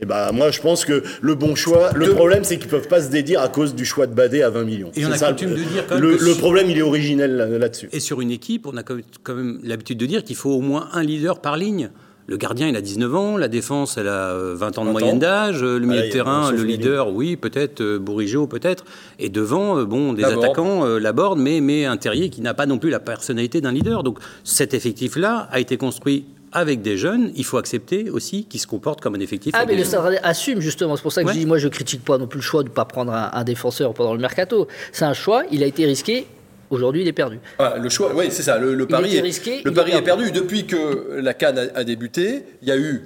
Et 0.01 0.05
bah 0.05 0.31
moi 0.31 0.49
je 0.51 0.61
pense 0.61 0.85
que 0.85 1.03
le 1.21 1.35
bon 1.35 1.55
choix, 1.55 1.91
le 1.93 2.07
De- 2.07 2.11
problème 2.13 2.43
c'est 2.43 2.57
qu'ils 2.57 2.69
peuvent 2.69 2.87
pas 2.87 3.01
se 3.01 3.09
dédire 3.09 3.41
à 3.41 3.49
cause 3.49 3.75
du 3.75 3.83
choix 3.85 4.07
de 4.07 4.13
Badé 4.13 4.41
à 4.41 4.49
20 4.49 4.63
millions. 4.63 4.91
Et 4.95 5.05
on 5.05 5.09
C'est 5.09 5.15
a 5.15 5.17
ça, 5.17 5.27
coutume 5.31 5.49
le- 5.49 5.55
de 5.57 5.63
dire 5.63 5.85
quand 5.87 5.95
même 5.95 6.03
le, 6.03 6.15
que 6.17 6.23
le 6.23 6.33
si- 6.33 6.39
problème 6.39 6.69
il 6.69 6.77
est 6.77 6.81
originel 6.81 7.35
là- 7.35 7.45
là-dessus. 7.47 7.89
Et 7.91 7.99
sur 7.99 8.21
une 8.21 8.31
équipe, 8.31 8.65
on 8.65 8.77
a 8.77 8.83
quand 8.83 8.95
même- 9.35 9.59
l'habitude 9.63 9.97
de 9.97 10.05
dire 10.05 10.23
qu'il 10.23 10.35
faut 10.37 10.51
au 10.51 10.61
moins 10.61 10.87
un 10.93 11.03
leader 11.03 11.39
par 11.41 11.57
ligne. 11.57 11.89
Le 12.27 12.37
gardien, 12.37 12.67
il 12.67 12.75
a 12.75 12.81
19 12.81 13.15
ans, 13.15 13.37
la 13.37 13.47
défense, 13.47 13.97
elle 13.97 14.07
a 14.07 14.29
euh, 14.33 14.53
20 14.55 14.77
ans 14.77 14.83
de 14.83 14.87
20 14.89 14.91
moyenne 14.93 15.17
d'âge, 15.19 15.63
euh, 15.63 15.79
le 15.79 15.87
milieu 15.87 16.03
de 16.03 16.11
terrain, 16.11 16.51
le 16.51 16.61
leader, 16.63 17.11
oui, 17.11 17.35
peut-être, 17.37 17.81
euh, 17.81 17.97
Bourigeaud, 17.97 18.45
peut-être. 18.45 18.85
Et 19.17 19.29
devant, 19.29 19.79
euh, 19.79 19.85
bon, 19.85 20.13
des 20.13 20.23
attaquants, 20.23 20.85
euh, 20.85 20.99
Laborde, 20.99 21.39
mais, 21.39 21.59
mais 21.59 21.85
un 21.85 21.97
terrier 21.97 22.29
qui 22.29 22.41
n'a 22.41 22.53
pas 22.53 22.67
non 22.67 22.77
plus 22.77 22.91
la 22.91 22.99
personnalité 22.99 23.61
d'un 23.61 23.71
leader. 23.71 24.03
Donc 24.03 24.19
cet 24.43 24.75
effectif-là 24.75 25.49
a 25.51 25.59
été 25.59 25.75
construit 25.77 26.25
avec 26.51 26.81
des 26.81 26.97
jeunes. 26.97 27.31
Il 27.35 27.45
faut 27.45 27.57
accepter 27.57 28.09
aussi 28.09 28.45
qu'ils 28.45 28.59
se 28.59 28.67
comportent 28.67 29.01
comme 29.01 29.15
un 29.15 29.19
effectif. 29.19 29.51
Ah, 29.55 29.59
avec 29.59 29.69
mais 29.69 29.73
des 29.75 29.79
le 29.79 29.83
jeunes. 29.83 29.91
Stade 29.91 30.03
Rennais 30.05 30.19
assume 30.23 30.59
justement. 30.61 30.95
C'est 30.95 31.01
pour 31.01 31.11
ça 31.13 31.21
que 31.23 31.27
Ouais. 31.27 31.33
je 31.33 31.39
dis, 31.39 31.45
moi, 31.45 31.57
je 31.57 31.67
critique 31.67 32.03
pas 32.03 32.17
non 32.17 32.27
plus 32.27 32.39
le 32.39 32.43
choix 32.43 32.63
de 32.63 32.69
ne 32.69 32.73
pas 32.73 32.85
prendre 32.85 33.11
un, 33.13 33.29
un 33.33 33.43
défenseur 33.43 33.93
pendant 33.93 34.13
le 34.13 34.19
mercato. 34.19 34.67
C'est 34.91 35.05
un 35.05 35.13
choix, 35.13 35.43
il 35.51 35.63
a 35.63 35.65
été 35.65 35.85
risqué. 35.85 36.27
Aujourd'hui, 36.69 37.01
il 37.01 37.07
est 37.07 37.13
perdu. 37.13 37.39
Ah, 37.57 37.75
le 37.79 37.89
choix, 37.89 38.13
oui, 38.15 38.27
c'est 38.29 38.43
ça. 38.43 38.59
Le, 38.59 38.75
le 38.75 38.85
pari, 38.85 39.15
est, 39.15 39.21
risqué, 39.21 39.61
le 39.65 39.73
pari 39.73 39.91
est 39.91 39.97
est 39.97 40.01
perdu. 40.03 40.31
Depuis 40.31 40.67
que 40.67 41.19
la 41.19 41.33
Cannes 41.33 41.57
a, 41.57 41.79
a 41.79 41.83
débuté, 41.83 42.43
il 42.61 42.67
y 42.67 42.71
a 42.71 42.77
eu 42.77 43.05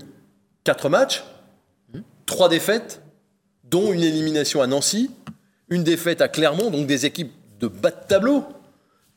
quatre 0.65 0.89
matchs, 0.89 1.23
trois 2.25 2.49
défaites, 2.49 3.01
dont 3.63 3.93
une 3.93 4.03
élimination 4.03 4.61
à 4.61 4.67
Nancy, 4.67 5.09
une 5.69 5.83
défaite 5.83 6.19
à 6.21 6.27
Clermont, 6.27 6.69
donc 6.71 6.87
des 6.87 7.05
équipes 7.05 7.31
de 7.61 7.67
bas 7.67 7.91
de 7.91 7.95
tableau. 8.07 8.43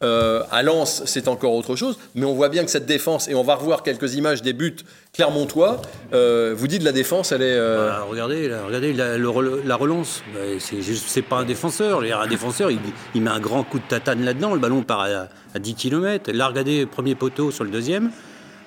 Euh, 0.02 0.42
à 0.50 0.62
Lens, 0.62 1.02
c'est 1.06 1.26
encore 1.26 1.54
autre 1.54 1.74
chose, 1.74 1.96
mais 2.14 2.26
on 2.26 2.34
voit 2.34 2.50
bien 2.50 2.64
que 2.66 2.70
cette 2.70 2.84
défense, 2.84 3.28
et 3.28 3.34
on 3.34 3.42
va 3.42 3.54
revoir 3.54 3.82
quelques 3.82 4.14
images 4.14 4.42
des 4.42 4.52
buts 4.52 4.76
clermontois, 5.14 5.80
euh, 6.12 6.54
vous 6.54 6.66
dites 6.68 6.82
la 6.82 6.92
défense, 6.92 7.32
elle 7.32 7.40
est... 7.40 7.46
euh, 7.56 7.88
Bah, 7.88 8.06
regardez, 8.10 8.46
là, 8.46 8.58
regardez 8.66 8.92
la, 8.92 9.16
le 9.16 9.28
rel- 9.30 9.62
la 9.64 9.74
relance. 9.76 10.22
Bah, 10.34 10.40
c'est 10.60 11.22
pas 11.22 11.36
un 11.38 11.44
défenseur. 11.44 12.02
Un 12.02 12.26
défenseur, 12.26 12.70
il, 12.70 12.78
il 13.14 13.22
met 13.22 13.30
un 13.30 13.40
grand 13.40 13.62
coup 13.62 13.78
de 13.78 13.84
tatane 13.88 14.22
là-dedans. 14.22 14.52
Le 14.52 14.60
ballon 14.60 14.82
part 14.82 15.00
à, 15.00 15.28
à 15.54 15.58
10 15.58 15.74
km. 15.74 16.30
Là, 16.30 16.48
regardez, 16.48 16.84
premier 16.84 17.14
poteau 17.14 17.50
sur 17.50 17.64
le 17.64 17.70
deuxième. 17.70 18.10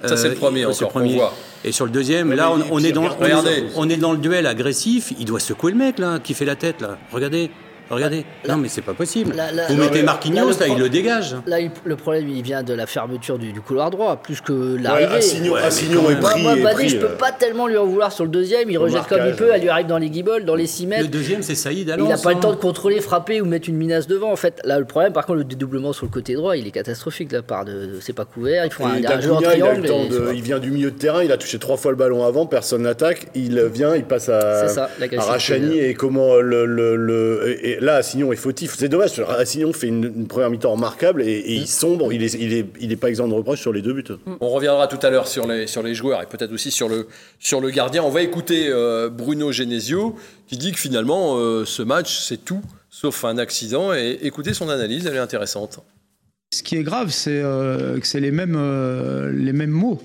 Ça, 0.04 0.18
c'est 0.18 0.30
le 0.30 0.36
premier 0.36 0.62
il- 0.62 0.74
c'est 0.74 0.86
encore, 0.86 0.94
qu'on 0.94 1.08
voit. 1.16 1.34
Et 1.64 1.72
sur 1.72 1.86
le 1.86 1.92
deuxième, 1.92 2.34
là, 2.34 2.52
on, 2.52 2.56
on 2.72 2.80
est 2.80 2.92
dans, 2.92 3.04
on, 3.04 3.26
est, 3.52 3.64
on 3.76 3.90
est 3.90 3.98
dans 3.98 4.14
le 4.14 4.18
duel 4.18 4.48
agressif. 4.48 5.14
Il 5.20 5.26
doit 5.26 5.40
secouer 5.42 5.74
le 5.74 5.78
mec, 5.78 6.00
là, 6.00 6.18
qui 6.18 6.34
fait 6.34 6.46
la 6.46 6.56
tête, 6.56 6.82
là. 6.82 6.98
Regardez. 7.12 7.52
Regardez. 7.90 8.26
non, 8.48 8.58
mais 8.58 8.68
c'est 8.68 8.82
pas 8.82 8.94
possible. 8.94 9.34
Vous 9.70 9.76
mettez 9.78 10.04
Marquinhos, 10.04 10.52
là, 10.60 10.68
il 10.68 10.78
le 10.78 10.90
dégage. 10.90 11.36
Là, 11.48 11.60
il- 11.60 11.72
le 11.86 11.96
problème, 11.96 12.28
il 12.30 12.42
vient 12.44 12.64
de 12.64 12.74
la 12.74 12.86
fermeture 12.86 13.38
du, 13.40 13.52
du 13.52 13.62
couloir 13.62 13.90
droit, 13.92 14.16
plus 14.18 14.42
que 14.42 14.76
Ouais, 14.76 14.82
l'arrivée. 14.82 15.16
Assignon, 15.16 15.54
Ouais, 15.54 15.62
Assignon 15.62 16.04
quand 16.04 16.10
est 16.12 16.20
pris. 16.20 16.42
moi, 16.44 16.56
pris, 16.74 16.90
je 16.90 16.98
peux 16.98 17.06
euh, 17.08 17.16
pas 17.18 17.32
tellement 17.32 17.68
lui 17.68 17.78
en 17.78 17.86
vouloir 17.86 18.12
sur 18.12 18.24
le 18.26 18.30
deuxième. 18.30 18.70
Il 18.70 18.78
rejette 18.78 19.08
comme 19.08 19.22
il 19.28 19.34
peut, 19.36 19.46
ouais. 19.46 19.52
elle 19.56 19.62
lui 19.62 19.70
arrive 19.70 19.88
dans 19.88 19.98
les 19.98 20.10
guibolles, 20.10 20.46
dans 20.46 20.56
les 20.56 20.68
6 20.68 20.88
mètres. 20.88 21.02
Le 21.04 21.08
deuxième, 21.08 21.42
c'est 21.42 21.56
Saïd 21.56 21.90
à 21.90 21.96
Il 21.98 22.04
n'a 22.04 22.18
pas 22.18 22.34
le 22.34 22.40
temps 22.40 22.52
de 22.52 22.58
contrôler, 22.58 23.02
frapper 23.02 23.42
ou 23.42 23.46
mettre 23.46 23.70
une 23.70 23.78
minace 23.78 24.08
devant. 24.08 24.32
En 24.32 24.36
fait, 24.36 24.60
là, 24.64 24.78
le 24.80 24.86
problème, 24.86 25.14
par 25.14 25.26
contre, 25.26 25.40
le 25.40 25.44
dédoublement 25.46 25.94
sur 25.94 26.06
le 26.06 26.12
côté 26.12 26.34
droit, 26.36 26.56
il 26.58 26.68
est 26.68 26.72
catastrophique 26.72 27.30
de 27.30 27.38
la 27.38 27.42
part 27.44 27.66
de. 27.66 27.72
de- 27.72 27.98
c'est 28.02 28.14
pas 28.14 28.26
couvert. 28.26 28.66
Il 28.66 28.72
faut 28.72 28.86
un, 28.86 29.04
un 29.04 29.20
jeu 29.22 29.32
en 29.34 29.40
il, 29.40 29.46
triangle. 29.46 29.86
et 29.86 30.10
de- 30.10 30.32
il 30.34 30.42
vient 30.42 30.60
du 30.60 30.72
milieu 30.72 30.92
de 30.92 30.98
terrain, 30.98 31.24
il 31.24 31.32
a 31.32 31.38
touché 31.38 31.58
trois 31.60 31.78
fois 31.78 31.92
le 31.92 31.98
ballon 31.98 32.24
avant, 32.26 32.46
personne 32.46 32.84
n'attaque, 32.84 33.28
il 33.36 33.60
vient, 33.74 33.96
il 33.96 34.04
passe 34.04 34.30
à, 34.30 34.68
ça. 34.68 34.90
Rachani 35.18 35.80
et 35.80 35.94
comment 35.96 36.36
le, 36.36 36.66
là 37.80 37.96
Assignon 37.96 38.32
est 38.32 38.38
fautif. 38.38 38.76
C'est 38.78 38.90
dommage, 38.90 39.20
Assignon 39.20 39.74
fait 39.74 39.88
une, 39.88 40.06
une 40.16 40.28
première 40.28 40.50
mi-temps 40.50 40.72
remarquable 40.72 41.22
et, 41.22 41.32
et 41.32 41.56
il 41.56 41.68
sombre, 41.68 42.14
il 42.14 42.24
est, 42.24 42.34
il 42.36 42.54
est, 42.54 42.66
il 42.80 42.92
est 42.92 42.96
pas 42.96 43.10
exempt 43.10 43.28
de 43.28 43.34
reproche 43.34 43.62
sur 43.62 43.74
les 43.74 43.82
deux 43.82 43.94
buts. 43.94 44.04
On 44.42 44.50
reviendra 44.50 44.88
tout 44.88 45.00
à 45.06 45.10
l'heure 45.10 45.28
sur 45.28 45.48
les, 45.48 45.68
sur 45.68 45.84
les 45.84 45.96
joueurs 45.96 46.22
et 46.22 46.26
peut-être 46.26 46.52
aussi 46.52 46.72
sur 46.72 46.90
le, 46.90 47.08
sur 47.40 47.62
le 47.62 47.70
gardien. 47.70 48.04
On 48.04 48.10
va 48.10 48.22
écouter 48.22 48.68
euh, 48.70 49.10
Bruno 49.10 49.52
Genesio 49.52 50.16
qui 50.48 50.58
dit 50.58 50.72
que 50.72 50.80
finalement 50.80 51.38
euh, 51.38 51.66
ce 51.66 51.82
match 51.82 52.20
c'est 52.20 52.44
tout 52.44 52.62
sauf 52.90 53.24
un 53.26 53.38
accident 53.38 53.94
et 53.94 54.20
écoutez 54.24 54.54
son 54.54 54.70
analyse, 54.70 55.06
elle 55.06 55.16
est 55.16 55.20
intéressante. 55.20 55.80
Ce 56.52 56.64
qui 56.64 56.76
est 56.78 56.84
grave, 56.84 57.12
c'est 57.12 57.42
euh, 57.44 58.00
que 58.00 58.08
c'est 58.08 58.20
les 58.20 58.32
mêmes, 58.32 58.56
euh, 58.58 59.32
les 59.32 59.54
mêmes 59.54 59.70
mots. 59.70 60.02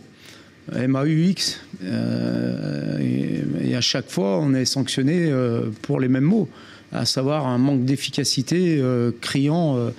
MAUX. 0.73 1.61
Euh, 1.83 2.99
et, 2.99 3.71
et 3.71 3.77
à 3.77 3.81
chaque 3.83 4.11
fois, 4.11 4.39
on 4.39 4.55
est 4.55 4.65
sanctionné 4.65 5.31
euh, 5.31 5.71
pour 5.83 6.01
les 6.01 6.09
mêmes 6.09 6.25
mots, 6.25 6.49
à 6.95 7.05
savoir 7.05 7.47
un 7.47 7.59
manque 7.59 7.85
d'efficacité 7.85 8.79
euh, 8.79 9.11
criant 9.21 9.77
euh, 9.77 9.91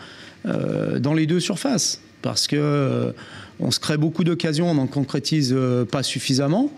euh, 0.46 1.00
dans 1.00 1.14
les 1.14 1.28
deux 1.28 1.40
surfaces. 1.40 2.00
Parce 2.22 2.48
que 2.48 3.14
on 3.60 3.70
se 3.70 3.80
crée 3.80 3.98
beaucoup 3.98 4.24
d'occasions, 4.24 4.72
on 4.72 4.74
n'en 4.74 4.88
concrétise 4.88 5.56
pas 5.92 6.02
suffisamment. 6.02 6.72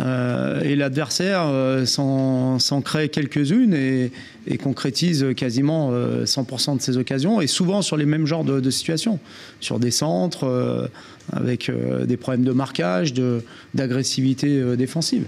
Et 0.00 0.74
l'adversaire 0.74 1.46
s'en 1.86 2.82
crée 2.84 3.08
quelques-unes 3.08 3.74
et, 3.74 4.10
concrétise 4.58 5.26
quasiment 5.36 5.90
euh, 5.92 6.24
100% 6.24 6.78
de 6.78 6.82
ses 6.82 6.96
occasions, 6.96 7.40
et 7.40 7.46
souvent 7.46 7.80
sur 7.80 7.96
les 7.96 8.06
mêmes 8.06 8.26
genres 8.26 8.42
de, 8.42 8.70
situations, 8.70 9.20
sur 9.60 9.78
des 9.78 9.92
centres, 9.92 10.90
avec 11.32 11.70
des 12.04 12.16
problèmes 12.16 12.44
de 12.44 12.52
marquage, 12.52 13.14
d'agressivité 13.74 14.76
défensive. 14.76 15.26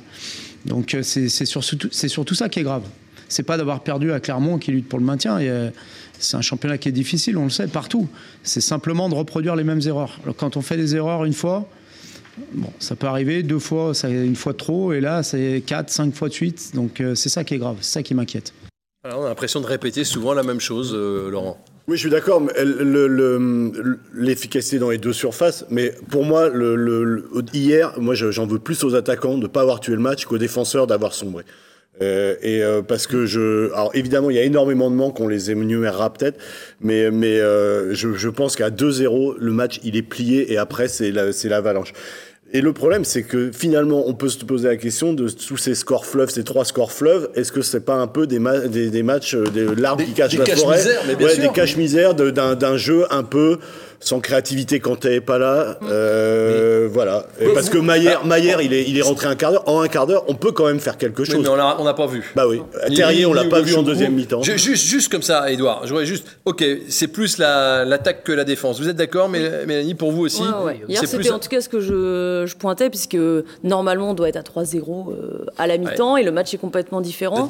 Donc 0.66 0.97
c'est 1.02 1.47
surtout 1.47 2.35
ça 2.35 2.49
qui 2.49 2.59
est 2.59 2.64
grave. 2.64 2.83
C'est 3.28 3.43
pas 3.43 3.57
d'avoir 3.57 3.81
perdu 3.81 4.12
à 4.12 4.21
Clermont 4.21 4.59
qui 4.59 4.71
lutte 4.73 4.88
pour 4.88 4.99
le 4.99 5.04
maintien. 5.04 5.38
et, 5.38 5.49
euh, 5.49 5.71
C'est 6.21 6.37
un 6.37 6.43
championnat 6.43 6.78
qui 6.78 6.88
est 6.88 6.93
difficile, 6.93 7.37
on 7.37 7.45
le 7.45 7.50
sait, 7.50 7.66
partout. 7.66 8.09
C'est 8.45 8.61
simplement 8.61 9.09
de 9.09 9.14
reproduire 9.14 9.57
les 9.57 9.64
mêmes 9.64 9.81
erreurs. 9.87 10.19
Alors, 10.23 10.37
quand 10.37 10.57
on 10.57 10.62
fait 10.62 10.76
des 10.76 10.95
erreurs 10.97 11.25
une 11.25 11.35
fois, 11.35 11.69
Bon, 12.52 12.71
ça 12.81 12.97
peut 12.97 13.07
arriver 13.07 13.45
deux 13.45 13.61
fois, 13.61 13.95
ça 13.95 14.09
une 14.09 14.35
fois 14.35 14.50
de 14.54 14.57
trop, 14.59 14.93
et 14.93 15.00
là 15.00 15.23
c'est 15.23 15.62
quatre, 15.64 15.88
cinq 15.90 16.12
fois 16.16 16.28
de 16.28 16.33
suite. 16.35 16.73
Donc 16.75 17.00
euh, 17.00 17.14
c'est 17.14 17.28
ça 17.28 17.45
qui 17.45 17.54
est 17.54 17.59
grave, 17.59 17.76
c'est 17.81 17.93
ça 17.93 18.02
qui 18.02 18.12
m'inquiète. 18.12 18.52
Alors, 19.04 19.21
on 19.21 19.25
a 19.25 19.28
l'impression 19.28 19.61
de 19.61 19.66
répéter 19.66 20.02
souvent 20.02 20.35
la 20.35 20.43
même 20.43 20.59
chose, 20.59 20.93
euh, 20.97 21.31
Laurent. 21.31 21.62
Oui, 21.87 21.97
je 21.97 22.00
suis 22.00 22.11
d'accord, 22.11 22.40
mais 22.40 22.52
le- 22.64 23.07
le- 23.07 24.00
l'efficacité 24.14 24.81
dans 24.81 24.90
les 24.90 24.99
deux 24.99 25.12
surfaces, 25.12 25.64
mais 25.71 25.95
pour 26.11 26.25
moi, 26.25 26.49
le, 26.49 26.75
le- 26.75 27.04
le- 27.04 27.25
hier, 27.52 27.93
moi 28.00 28.14
je- 28.16 28.33
j'en 28.33 28.47
veux 28.49 28.59
plus 28.59 28.83
aux 28.83 28.97
attaquants 28.97 29.37
de 29.37 29.43
ne 29.43 29.47
pas 29.47 29.61
avoir 29.61 29.78
tué 29.78 29.93
le 29.93 30.00
match 30.00 30.25
qu'aux 30.25 30.38
défenseurs 30.38 30.88
d'avoir 30.88 31.14
sombré. 31.14 31.45
Euh, 32.02 32.34
et 32.42 32.62
euh, 32.62 32.82
parce 32.82 33.06
que 33.06 33.24
je, 33.24 33.72
alors 33.72 33.92
évidemment, 33.94 34.28
il 34.30 34.36
y 34.36 34.40
a 34.40 34.42
énormément 34.42 34.90
de 34.90 34.96
manques, 34.96 35.20
on 35.20 35.28
les 35.28 35.50
énumérera 35.52 36.12
peut-être, 36.12 36.38
mais 36.80 37.10
mais 37.12 37.38
euh, 37.38 37.94
je, 37.94 38.14
je 38.14 38.28
pense 38.28 38.56
qu'à 38.56 38.70
2-0, 38.70 39.36
le 39.38 39.52
match 39.52 39.78
il 39.84 39.96
est 39.96 40.02
plié 40.02 40.52
et 40.52 40.56
après 40.58 40.88
c'est 40.88 41.12
la, 41.12 41.32
c'est 41.32 41.48
l'avalanche. 41.48 41.92
Et 42.52 42.60
le 42.60 42.72
problème, 42.72 43.04
c'est 43.04 43.24
que 43.24 43.50
finalement, 43.52 44.04
on 44.06 44.14
peut 44.14 44.28
se 44.28 44.44
poser 44.44 44.68
la 44.68 44.76
question 44.76 45.12
de 45.12 45.28
tous 45.28 45.56
ces 45.56 45.74
scores 45.74 46.06
fleuves, 46.06 46.30
ces 46.30 46.44
trois 46.44 46.64
scores 46.64 46.92
fleuves, 46.92 47.28
est-ce 47.34 47.50
que 47.50 47.62
c'est 47.62 47.80
pas 47.84 47.94
un 47.96 48.06
peu 48.06 48.28
des, 48.28 48.38
ma- 48.38 48.60
des, 48.60 48.90
des 48.90 49.02
matchs, 49.02 49.34
euh, 49.34 49.44
des 49.48 49.66
l'arbre 49.74 50.02
Des- 50.02 50.04
qui 50.08 50.12
cache 50.14 50.32
des 50.32 50.38
la 50.38 50.46
forêt, 50.46 50.76
cache-misères, 50.76 51.02
mais 51.08 51.16
bien 51.16 51.26
ouais, 51.28 51.34
sûr. 51.34 51.42
des 51.42 51.48
cache-misères 51.48 52.14
de- 52.14 52.30
d'un 52.30 52.54
d'un 52.54 52.76
jeu 52.76 53.06
un 53.10 53.24
peu 53.24 53.58
sans 54.04 54.20
créativité 54.20 54.80
quand 54.80 54.96
t'es 55.00 55.23
pas 55.23 55.38
là, 55.38 55.78
euh, 55.90 56.88
voilà. 56.92 57.25
Parce 57.54 57.70
que 57.70 57.78
Maillère, 57.78 58.25
Maillère, 58.26 58.61
il 58.61 58.75
est, 58.75 58.84
il 58.87 58.99
est 58.99 59.02
rentré 59.02 59.26
un 59.28 59.34
quart 59.34 59.52
d'heure. 59.52 59.66
En 59.66 59.80
un 59.80 59.88
quart 59.88 60.06
d'heure, 60.06 60.25
on 60.28 60.34
peut 60.34 60.52
quand 60.52 60.66
même 60.66 60.78
faire 60.78 60.99
quelque 60.99 61.23
Oui, 61.23 61.26
chose. 61.26 61.37
mais 61.42 61.49
on 61.49 61.84
n'a 61.84 61.94
pas 61.94 62.06
vu. 62.06 62.30
Bah 62.37 62.46
oui. 62.46 62.61
Ni- 62.90 62.96
Terrier, 62.96 63.25
on 63.25 63.32
l'a 63.32 63.44
pas 63.44 63.62
vu 63.62 63.75
en 63.75 63.82
deuxième 63.82 64.12
mi-temps. 64.12 64.42
Juste, 64.42 64.84
juste 64.87 65.11
comme 65.11 65.23
ça, 65.23 65.50
Edouard. 65.50 65.80
Je 65.84 65.88
voudrais 65.88 66.04
juste. 66.04 66.26
Ok, 66.44 66.62
c'est 66.88 67.08
plus 67.08 67.38
la- 67.38 67.84
l'attaque 67.87 68.25
que 68.25 68.32
la 68.32 68.44
défense. 68.44 68.78
Vous 68.78 68.88
êtes 68.90 68.96
d'accord, 68.96 69.30
Mél- 69.30 69.64
Mélanie, 69.66 69.94
pour 69.94 70.12
vous 70.12 70.23
aussi 70.26 70.42
Ouais, 70.42 70.49
ouais. 70.66 70.80
Hier, 70.88 71.00
C'est 71.00 71.06
c'était 71.06 71.23
plus- 71.25 71.32
en 71.32 71.38
tout 71.38 71.49
cas 71.49 71.62
ce 71.62 71.70
que 71.70 71.80
je, 71.80 72.44
je 72.46 72.56
pointais, 72.56 72.90
puisque 72.90 73.16
normalement, 73.62 74.11
on 74.11 74.14
doit 74.14 74.28
être 74.28 74.37
à 74.37 74.42
3-0 74.42 75.12
euh, 75.12 75.46
à 75.56 75.66
la 75.66 75.78
mi-temps, 75.78 76.18
et 76.18 76.23
le 76.25 76.30
match 76.30 76.52
est 76.52 76.58
complètement 76.58 77.00
différent. 77.00 77.49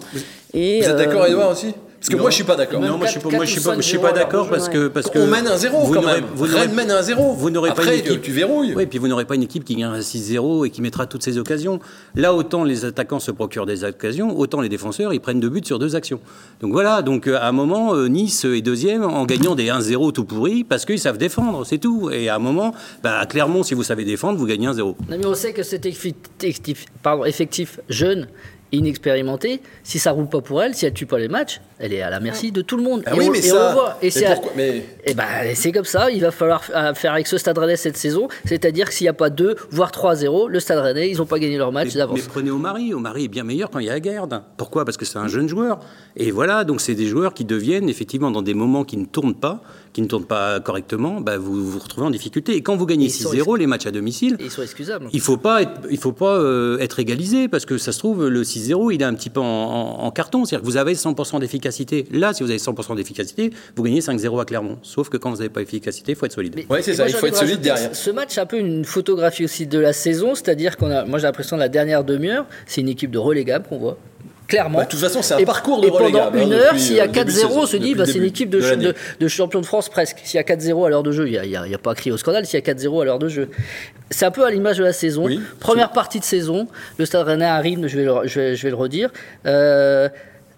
Et, 0.53 0.81
Vous 0.83 0.89
êtes 0.89 0.97
d'accord, 0.97 1.23
euh, 1.23 1.27
Edouard 1.29 1.51
aussi? 1.51 1.75
Parce 2.05 2.11
que 2.11 2.17
Non. 2.17 2.23
moi, 2.25 2.31
je 2.31 2.35
suis 2.35 2.45
pas 2.45 2.57
d'accord. 2.57 2.81
Non, 2.83 2.99
moi 2.99 3.07
je 3.07 3.13
suis 3.13 3.21
pas, 3.21 3.31
moi, 3.31 3.45
je 3.47 3.51
suis 3.53 3.61
pas, 3.63 3.77
je 3.77 3.81
suis 3.81 3.97
4 3.99 3.99
ou 3.99 4.03
pas 4.03 4.13
5-0 4.13 4.15
d'accord 4.15 4.49
parce 4.51 4.69
que 4.69 4.89
parce 4.89 5.09
que 5.09 5.19
On 5.21 5.27
mène 5.27 5.47
un 5.47 5.57
0 5.57 5.79
vous 5.85 5.95
quand 5.95 6.03
n'aurez- 6.03 6.21
même. 6.21 6.25
vous 6.35 6.47
n'aurez- 6.47 6.61
Rennes 6.61 6.75
mène 6.75 6.91
un 6.91 7.01
0. 7.01 7.33
Vous 7.33 7.49
n'aurez 7.49 7.73
pas 7.73 7.83
une 7.83 7.93
équipe 8.01 8.21
tu 8.21 8.31
verrouilles. 8.31 8.75
Oui, 8.77 8.85
puis 8.85 8.99
vous 8.99 9.09
n'aurez 9.09 9.25
pas 9.25 9.37
une 9.37 9.43
équipe 9.43 9.65
qui 9.65 9.75
gagnera 9.75 10.03
6-0 10.03 10.67
et 10.67 10.71
qui 10.71 10.83
mettra 10.83 11.07
toutes 11.07 11.23
ses 11.23 11.39
occasions. 11.39 11.79
Là, 12.15 12.35
autant 12.35 12.63
les 12.63 12.85
attaquants 12.85 13.21
se 13.21 13.31
procurent 13.31 13.65
des 13.65 13.85
occasions, 13.85 14.39
autant 14.39 14.61
les 14.61 14.69
défenseurs, 14.69 15.15
ils 15.15 15.21
prennent 15.21 15.41
deux 15.41 15.49
buts 15.49 15.63
sur 15.65 15.79
deux 15.79 15.97
actions. 15.97 16.21
Donc 16.61 16.73
voilà, 16.73 17.01
donc 17.01 17.27
euh, 17.27 17.39
à 17.39 17.49
un 17.49 17.53
moment, 17.53 17.95
euh, 17.95 18.07
Nice 18.09 18.45
est 18.45 18.61
deuxième 18.61 19.03
en 19.05 19.25
gagnant 19.25 19.55
des 19.55 19.71
1-0 19.71 20.13
tout 20.13 20.25
pourris 20.27 20.63
parce 20.63 20.85
qu'ils 20.85 20.99
savent 21.01 21.17
défendre, 21.17 21.65
c'est 21.65 21.79
tout. 21.79 22.11
Et 22.13 22.29
à 22.29 22.35
un 22.35 22.39
moment, 22.39 22.75
bah, 23.03 23.25
Clermont, 23.27 23.63
si 23.63 23.73
vous 23.73 23.83
savez 23.83 24.05
défendre, 24.05 24.39
vous 24.39 24.45
gagnez 24.47 24.67
1-0. 24.67 24.95
Non, 25.09 25.17
mais 25.19 25.25
on 25.25 25.33
sait 25.35 25.55
que 25.55 25.63
cet 25.63 25.87
effectif, 25.87 26.85
pardon, 27.03 27.25
effectif 27.25 27.81
jeune, 27.89 28.29
inexpérimenté, 28.75 29.61
si 29.83 29.99
ça 29.99 30.13
roule 30.13 30.29
pas 30.29 30.41
pour 30.41 30.63
elle, 30.63 30.75
si 30.75 30.87
elle 30.87 30.93
tue 30.93 31.07
pas 31.07 31.19
les 31.19 31.29
matchs, 31.29 31.61
elle 31.79 31.93
est 31.93 32.03
à 32.03 32.11
la 32.11 32.21
merci 32.21 32.53
de 32.53 32.63
tout 32.63 32.77
le 32.77 32.83
monde. 32.83 33.03
Ah 33.07 33.15
et 33.15 33.19
oui, 33.19 33.27
on, 33.29 33.33
mais 33.33 33.39
et 33.39 33.43
ça. 33.43 33.55
on 33.57 33.69
le 33.69 33.75
voit. 33.75 33.99
Et 34.01 34.07
mais 34.07 34.11
c'est 34.11 34.41
Mais 34.57 34.85
et 35.05 35.15
ben, 35.15 35.25
c'est 35.55 35.73
comme 35.73 35.85
ça, 35.85 36.11
il 36.11 36.21
va 36.21 36.31
falloir 36.31 36.63
euh, 36.75 36.95
faire 36.95 37.13
avec 37.13 37.27
ce 37.27 37.37
Stade 37.39 37.59
Rennais 37.59 37.77
cette 37.77 37.97
saison, 37.97 38.29
c'est-à-dire 38.45 38.89
que 38.89 38.95
s'il 38.95 39.05
n'y 39.05 39.09
a 39.11 39.15
pas 39.15 39.31
2, 39.31 39.57
voire 39.71 39.91
3-0, 39.91 40.49
le 40.49 40.61
Stade 40.61 40.79
Rennais, 40.79 41.11
ils 41.11 41.19
n'ont 41.19 41.27
pas 41.27 41.39
gagné 41.39 41.57
leur 41.57 41.73
match 41.73 41.89
Mais, 41.89 41.99
d'avance. 41.99 42.19
mais 42.19 42.25
prenez 42.29 42.51
Omari. 42.51 42.95
Omari 42.95 43.25
est 43.25 43.29
bien 43.29 43.45
meilleur 43.45 43.71
quand 43.71 43.79
il 43.79 43.87
y 43.87 43.91
a 43.91 43.95
Aguerd. 43.95 44.43
Pourquoi? 44.57 44.85
Parce 44.85 44.97
que 44.97 45.05
c'est 45.05 45.19
un 45.19 45.29
jeune 45.29 45.49
joueur. 45.49 45.81
Et 46.17 46.31
voilà, 46.31 46.65
donc 46.65 46.81
c'est 46.81 46.95
des 46.95 47.07
joueurs 47.07 47.35
qui 47.35 47.45
deviennent 47.45 47.89
effectivement 47.89 48.31
dans 48.31 48.43
des 48.43 48.55
moments 48.55 48.85
qui 48.85 48.97
ne 48.97 49.05
tournent 49.07 49.35
pas, 49.35 49.61
qui 49.95 50.03
ne 50.03 50.07
tournent 50.07 50.27
pas 50.27 50.61
correctement, 50.61 51.23
bah, 51.23 51.39
vous 51.39 51.65
vous 51.71 51.79
retrouvez 51.79 52.07
en 52.07 52.11
difficulté. 52.11 52.55
Et 52.57 52.63
quand 52.63 52.77
vous 52.77 52.85
gagnez 52.85 53.07
Ils 53.07 53.11
sont 53.11 53.31
6-0 53.33 53.57
les 53.59 53.67
matchs 53.67 53.87
à 53.87 53.91
domicile, 53.93 54.37
Et 54.41 54.45
ils 54.47 54.51
sont 54.51 54.63
excusables. 54.63 55.07
il 55.13 55.21
faut 55.21 55.37
pas 55.39 55.63
être, 55.63 55.71
il 55.89 55.97
faut 55.99 56.13
pas 56.13 56.37
euh, 56.37 56.77
être 56.81 56.99
égalisé 56.99 57.49
parce 57.49 57.65
que 57.65 57.79
ça 57.79 57.93
se 57.93 58.01
trouve 58.01 58.27
le 58.29 58.43
6-0 58.43 58.93
il 58.93 59.01
est 59.01 59.05
un 59.05 59.15
petit 59.15 59.31
peu 59.31 59.41
en, 59.41 59.45
en- 59.45 60.05
en 60.05 60.11
carton, 60.11 60.45
c'est-à-dire 60.45 60.63
que 60.63 60.67
vous 60.71 60.77
avez 60.77 60.95
100% 60.95 61.39
d'efficacité. 61.41 62.07
Là, 62.11 62.35
si 62.35 62.43
vous 62.43 62.51
avez 62.51 62.59
100% 62.59 62.97
d'efficacité, 62.97 63.51
vous 63.77 63.83
gagnez 63.85 64.01
5-0 64.01 64.41
à 64.41 64.45
Clermont. 64.45 64.79
Sauf 64.83 65.09
que 65.09 65.17
quand 65.17 65.31
vous 65.31 65.37
n'avez 65.37 65.49
pas 65.49 65.61
d'efficacité, 65.61 66.13
il 66.13 66.15
faut 66.17 66.27
être 66.27 66.33
solide. 66.33 66.57
Ouais, 66.69 66.83
c'est 66.83 66.95
ça, 66.95 67.05
moi, 67.05 67.11
il 67.11 67.15
faut 67.15 67.27
être 67.27 67.35
de 67.35 67.39
solide 67.39 67.61
derrière. 67.61 67.95
Ce 67.95 68.11
match, 68.11 68.31
c'est 68.35 68.41
un 68.41 68.47
peu 68.47 68.59
une 68.59 68.85
photographie 68.85 69.45
aussi 69.45 69.67
de 69.69 69.79
la 69.79 69.93
saison, 69.93 70.35
c'est-à-dire 70.35 70.77
qu'on 70.77 70.91
a, 70.91 71.05
moi 71.05 71.19
j'ai 71.21 71.27
l'impression 71.27 71.55
de 71.57 71.61
la 71.63 71.69
dernière 71.69 72.03
demi-heure, 72.03 72.47
c'est 72.67 72.81
une 72.81 72.89
équipe 72.89 73.13
de 73.13 73.19
relégable 73.19 73.67
qu'on 73.69 73.79
voit. 73.79 73.97
Clairement. 74.47 74.79
Bah, 74.79 74.85
de 74.85 74.91
toute 74.91 75.01
façon, 75.01 75.23
c'est 75.23 75.35
un 75.35 75.39
Et- 75.39 75.45
parcours 75.47 75.81
de 75.81 75.87
Et 75.87 75.91
pendant 75.91 76.05
relégable, 76.05 76.39
hein, 76.39 76.43
une 76.43 76.53
heure, 76.53 76.79
s'il 76.79 76.97
y 76.97 77.01
a 77.01 77.05
euh, 77.05 77.07
le 77.07 77.13
début 77.13 77.33
de 77.33 77.39
4-0, 77.39 77.45
on 77.47 77.49
saison, 77.49 77.67
se 77.67 77.77
dit, 77.79 77.95
bah, 77.95 78.05
c'est 78.07 78.19
une 78.19 78.25
équipe 78.25 78.51
de, 78.51 78.61
de 78.61 78.75
de, 78.75 78.95
de 79.21 79.29
champion 79.29 79.61
de 79.61 79.67
France 79.67 79.89
presque. 79.89 80.19
S'il 80.25 80.37
y 80.37 80.41
a 80.41 80.43
4-0 80.45 80.85
à 80.87 80.91
l'heure 80.91 81.03
de 81.03 81.13
jeu, 81.13 81.27
il 81.29 81.41
n'y 81.49 81.57
a, 81.57 81.63
a- 81.63 81.65
a 81.75 81.79
pas 81.79 81.93
à 81.93 81.95
crier 81.95 82.13
au 82.13 82.17
scandale. 82.19 82.45
S'il 82.45 82.59
y 82.59 82.63
a 82.63 82.75
4-0 82.75 83.01
à 83.03 83.05
l'heure 83.07 83.19
de 83.19 83.29
jeu, 83.29 83.49
c'est 84.11 84.27
un 84.27 84.31
peu 84.31 84.45
à 84.45 84.51
l'image 84.51 84.77
de 84.79 84.85
la 84.85 84.93
saison. 84.93 85.25
Oui. 85.25 85.41
Première 85.61 85.93
partie 85.93 86.21
de 86.21 86.25
saison, 86.25 86.69
le 86.99 87.07
Stade 87.07 87.27
Rennais 87.27 87.45
arrive, 87.47 87.87
je 87.87 87.97
vais 87.97 88.05
le, 88.05 88.13
je 88.25 88.41
vais, 88.41 88.57
je 88.57 88.63
vais 88.65 88.71
le 88.71 88.77
redire. 88.77 89.11
Euh, 89.47 90.09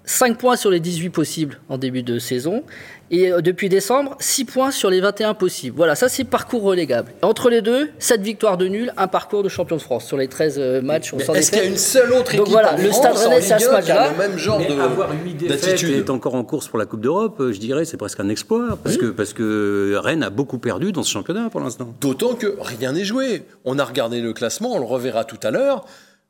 5 0.04 0.38
points 0.38 0.56
sur 0.56 0.70
les 0.70 0.78
18 0.80 1.10
possibles 1.10 1.58
en 1.68 1.78
début 1.78 2.02
de 2.04 2.18
saison. 2.20 2.62
Et 3.10 3.30
euh, 3.30 3.40
depuis 3.40 3.68
décembre, 3.68 4.16
6 4.18 4.44
points 4.46 4.70
sur 4.70 4.90
les 4.90 5.00
21 5.00 5.34
possibles. 5.34 5.76
Voilà, 5.76 5.94
ça 5.94 6.08
c'est 6.08 6.24
parcours 6.24 6.62
relégable. 6.62 7.12
Entre 7.22 7.50
les 7.50 7.62
deux, 7.62 7.90
7 7.98 8.20
victoires 8.20 8.56
de 8.56 8.66
nul, 8.66 8.92
un 8.96 9.06
parcours 9.06 9.42
de 9.42 9.48
champion 9.48 9.76
de 9.76 9.82
France. 9.82 10.06
Sur 10.06 10.16
les 10.16 10.28
13 10.28 10.56
euh, 10.58 10.82
matchs, 10.82 11.12
est-ce 11.14 11.50
qu'il 11.50 11.60
y 11.60 11.62
a 11.62 11.68
une 11.68 11.76
seule 11.76 12.12
autre 12.12 12.34
équipe 12.34 12.38
Donc 12.38 12.48
voilà, 12.48 12.74
en 12.74 12.76
le 12.76 12.90
France, 12.90 12.96
Stade 12.96 13.16
en 13.16 13.30
Rennais, 13.30 13.40
c'est 13.42 13.54
à 13.54 13.58
ce 13.58 13.64
1 13.64 13.68
qui 13.68 13.90
a 13.90 13.94
match-là. 13.94 14.10
le 14.10 14.18
même 14.18 14.38
genre 14.38 14.58
Mais 14.58 14.68
de 14.68 14.80
avoir 14.80 15.10
8 15.12 15.34
défaites 15.34 15.62
et 15.64 15.66
d'attitude 15.66 15.96
être 15.96 16.10
encore 16.10 16.34
en 16.34 16.44
course 16.44 16.68
pour 16.68 16.78
la 16.78 16.86
Coupe 16.86 17.00
d'Europe, 17.00 17.40
euh, 17.40 17.52
je 17.52 17.60
dirais, 17.60 17.84
c'est 17.84 17.96
presque 17.96 18.20
un 18.20 18.28
exploit. 18.28 18.78
Parce, 18.82 18.96
que, 18.96 19.06
parce 19.06 19.32
que 19.32 19.94
Rennes 20.02 20.22
a 20.22 20.30
beaucoup 20.30 20.58
perdu 20.58 20.92
dans 20.92 21.02
ce 21.02 21.10
championnat 21.10 21.48
pour 21.50 21.60
l'instant. 21.60 21.94
D'autant 22.00 22.34
que 22.34 22.56
rien 22.60 22.92
n'est 22.92 23.04
joué. 23.04 23.44
On 23.64 23.78
a 23.78 23.84
regardé 23.84 24.20
le 24.20 24.32
classement, 24.32 24.74
on 24.74 24.78
le 24.78 24.84
reverra 24.84 25.24
tout 25.24 25.38
à 25.42 25.50
l'heure. 25.50 25.84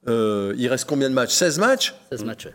Euh, 0.09 0.55
il 0.57 0.69
reste 0.69 0.85
combien 0.85 1.09
de 1.09 1.15
matchs? 1.15 1.33
16 1.33 1.59
matchs? 1.59 1.95
16 2.11 2.25
matchs, 2.25 2.47
ouais. 2.47 2.53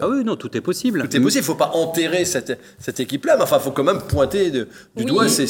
Ah 0.00 0.08
oui, 0.08 0.24
non, 0.24 0.36
tout 0.36 0.54
est 0.56 0.60
possible. 0.60 1.00
Tout 1.08 1.16
est 1.16 1.20
possible, 1.20 1.38
il 1.44 1.48
ne 1.48 1.52
faut 1.52 1.54
pas 1.54 1.70
enterrer 1.74 2.24
cette, 2.26 2.58
cette 2.78 3.00
équipe-là, 3.00 3.36
mais 3.36 3.42
enfin, 3.44 3.56
il 3.58 3.62
faut 3.62 3.70
quand 3.70 3.82
même 3.84 4.02
pointer 4.02 4.50
de- 4.50 4.68
du 4.96 5.04
Oui, 5.04 5.04
doigt 5.06 5.28
ces, 5.28 5.46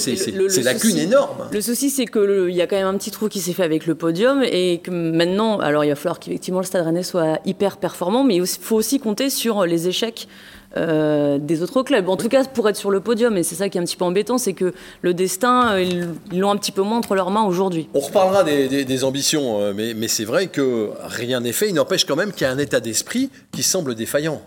lacunes 0.63 0.91
souci- 0.91 1.01
énormes. 1.01 1.49
Le 1.51 1.61
souci, 1.61 1.91
c'est 1.91 2.07
qu'il 2.07 2.51
y 2.55 2.61
a 2.63 2.67
quand 2.67 2.77
même 2.77 2.87
un 2.87 2.97
petit 2.97 3.11
trou 3.11 3.29
qui 3.29 3.41
s'est 3.41 3.53
fait 3.53 3.65
avec 3.65 3.87
le 3.87 3.95
podium 3.97 4.43
et 4.45 4.81
que 4.83 4.91
maintenant, 4.91 5.59
alors 5.59 5.85
il 5.85 5.89
va 5.89 5.97
falloir 5.97 6.21
qu'effectivement 6.21 6.61
le 6.61 6.67
Stade 6.67 6.85
Rennais 6.85 7.03
soit 7.03 7.41
hyper 7.45 7.77
performant, 7.79 8.23
mais 8.23 8.37
il 8.37 8.47
faut 8.47 8.77
aussi 8.77 9.01
compter 9.01 9.31
sur 9.31 9.67
les 9.67 9.89
échecs 9.89 10.29
euh, 10.77 11.39
des 11.39 11.63
autres 11.63 11.83
clubs. 11.83 12.09
En 12.09 12.17
tout 12.17 12.29
cas, 12.29 12.45
pour 12.45 12.69
être 12.69 12.77
sur 12.77 12.91
le 12.91 13.01
podium, 13.01 13.37
et 13.37 13.43
c'est 13.43 13.55
ça 13.57 13.69
qui 13.69 13.79
est 13.79 13.81
un 13.81 13.85
petit 13.85 13.97
peu 13.97 14.05
embêtant, 14.05 14.39
c'est 14.39 14.53
que 14.53 14.73
le 15.03 15.15
destin, 15.15 15.73
euh, 15.73 15.83
ils 16.33 16.39
l'ont 16.41 16.51
un 16.51 16.57
petit 16.57 16.73
peu 16.73 16.83
moins 16.83 16.99
entre 16.99 17.15
leurs 17.15 17.31
mains 17.31 17.45
aujourd'hui. 17.45 17.89
On 17.95 18.01
reparlera 18.01 18.45
des, 18.45 18.69
des- 18.69 18.85
des 18.85 19.05
ambitions, 19.05 19.61
euh, 19.61 19.73
mais, 19.75 19.95
mais 19.95 20.09
c'est 20.09 20.25
vrai 20.25 20.47
que 20.47 20.91
rien 21.03 21.41
n'est 21.41 21.53
fait. 21.53 21.69
Il 21.69 21.75
n'empêche 21.75 22.05
quand 22.05 22.17
même 22.17 22.33
qu'il 22.33 22.43
y 22.43 22.51
a 22.51 22.53
un 22.53 22.59
état 22.59 22.81
d'esprit 22.81 23.31
qui 23.53 23.63
semble 23.63 23.95
défaillant. 23.95 24.41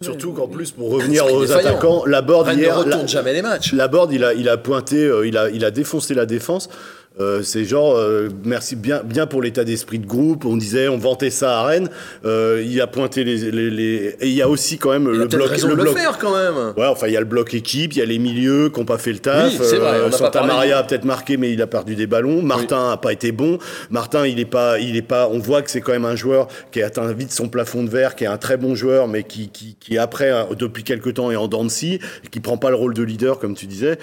Surtout 0.00 0.32
qu'en 0.32 0.48
plus, 0.48 0.72
pour 0.72 0.90
revenir 0.90 1.24
aux 1.32 1.42
défaillant. 1.42 1.68
attaquants, 1.70 2.02
la 2.06 2.22
board 2.22 2.46
Rennes 2.48 2.56
ne 2.56 2.62
hier, 2.62 2.76
retourne 2.76 3.02
la- 3.02 3.06
jamais 3.06 3.32
les 3.32 3.42
matchs. 3.42 3.72
Laborde, 3.72 4.12
il 4.12 4.24
a, 4.24 4.34
il 4.34 4.48
a 4.48 4.56
pointé, 4.56 5.08
il, 5.24 5.36
a, 5.36 5.48
il 5.50 5.64
a 5.64 5.70
défoncé 5.70 6.12
la 6.14 6.26
défense. 6.26 6.68
Euh, 7.20 7.42
c'est 7.42 7.64
genre, 7.64 7.94
euh, 7.96 8.30
merci 8.44 8.74
bien, 8.74 9.02
bien 9.04 9.26
pour 9.26 9.42
l'état 9.42 9.64
d'esprit 9.64 9.98
de 9.98 10.06
groupe. 10.06 10.46
On 10.46 10.56
disait, 10.56 10.88
on 10.88 10.96
vantait 10.96 11.28
ça 11.30 11.60
à 11.60 11.64
Rennes. 11.64 11.90
Euh, 12.24 12.62
il 12.66 12.80
a 12.80 12.86
pointé 12.86 13.22
les, 13.22 13.50
les, 13.50 13.70
les- 13.70 14.16
et 14.20 14.28
il 14.28 14.32
y 14.32 14.40
a 14.40 14.48
aussi 14.48 14.78
quand 14.78 14.90
même 14.92 15.02
Il 15.04 15.08
a 15.08 15.12
le 15.12 15.18
peut-être 15.28 15.36
bloc, 15.36 15.48
raison 15.50 15.68
le 15.68 15.72
de 15.74 15.78
le 15.78 15.82
bloc. 15.84 15.98
faire 15.98 16.18
quand 16.18 16.34
même. 16.34 16.72
Ouais, 16.76 16.86
enfin, 16.86 17.08
il 17.08 17.12
y 17.12 17.16
a 17.16 17.20
le 17.20 17.26
bloc 17.26 17.52
équipe, 17.52 17.92
il 17.92 17.98
y 17.98 18.02
a 18.02 18.06
les 18.06 18.18
milieux 18.18 18.70
qui 18.70 18.80
n'ont 18.80 18.86
pas 18.86 18.96
fait 18.96 19.12
le 19.12 19.18
taf. 19.18 19.52
Oui, 19.52 19.58
c'est 19.62 19.76
vrai, 19.76 19.98
on 20.00 20.04
n'a 20.04 20.10
pas 20.10 20.16
Santa. 20.16 20.42
Maria 20.46 20.78
a 20.78 20.82
peut-être 20.84 21.04
marqué, 21.04 21.36
mais 21.36 21.52
il 21.52 21.60
a 21.60 21.66
perdu 21.66 21.94
des 21.96 22.06
ballons. 22.06 22.40
Martin 22.42 22.90
a 22.92 22.96
pas 22.96 23.12
été 23.12 23.30
bon. 23.30 23.58
Martin, 23.90 24.26
il 24.26 24.40
est 24.40 24.44
pas, 24.46 24.78
il 24.78 24.96
est 24.96 25.02
pas. 25.02 25.28
On 25.30 25.38
voit 25.38 25.60
que 25.60 25.70
c'est 25.70 25.82
quand 25.82 25.92
même 25.92 26.06
un 26.06 26.16
joueur 26.16 26.48
qui 26.70 26.82
a 26.82 26.86
atteint 26.86 27.12
vite 27.12 27.30
son 27.32 27.48
plafond 27.48 27.82
de 27.84 27.90
verre, 27.90 28.16
qui 28.16 28.24
est 28.24 28.28
un 28.28 28.38
très 28.38 28.56
bon 28.56 28.74
joueur, 28.74 29.06
mais 29.06 29.22
qui, 29.24 29.48
qui, 29.50 29.76
qui 29.78 29.98
après, 29.98 30.30
hein, 30.30 30.46
depuis 30.58 30.82
quelques 30.82 31.12
temps, 31.14 31.30
est 31.30 31.36
en 31.36 31.46
dents 31.46 31.64
de 31.64 31.70
scie, 31.70 32.00
et 32.24 32.28
qui 32.28 32.40
prend 32.40 32.56
pas 32.56 32.70
le 32.70 32.76
rôle 32.76 32.94
de 32.94 33.02
leader, 33.02 33.38
comme 33.38 33.54
tu 33.54 33.66
disais. 33.66 33.98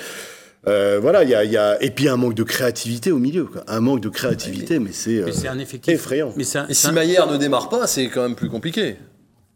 Euh, 0.70 1.00
voilà, 1.02 1.24
il 1.24 1.30
y 1.30 1.36
a, 1.36 1.44
il 1.44 1.52
y 1.52 1.58
a, 1.58 1.82
et 1.84 1.90
puis 1.90 2.08
un 2.08 2.16
manque 2.18 2.36
de 2.36 2.44
créativité 2.44 3.12
au 3.12 3.18
milieu, 3.20 3.46
quoi. 3.46 3.64
un 3.68 3.80
manque 3.80 4.02
de 4.02 4.10
créativité, 4.10 4.80
mais 4.80 4.92
c'est, 4.94 5.18
euh, 5.18 5.24
Mais 5.26 5.32
c'est 5.32 5.48
un 5.48 5.60
effectif 5.60 5.94
effrayant. 5.94 6.32
Mais 6.38 6.44
c'est 6.44 6.60
un- 6.60 6.66
Et 6.68 6.74
c'est 6.74 6.82
si 6.82 6.88
un- 6.88 6.92
Maillard 6.92 7.32
ne 7.32 7.38
démarre 7.38 7.70
pas, 7.70 7.88
c'est 7.88 8.08
quand 8.08 8.22
même 8.22 8.36
plus 8.36 8.50
compliqué 8.50 8.96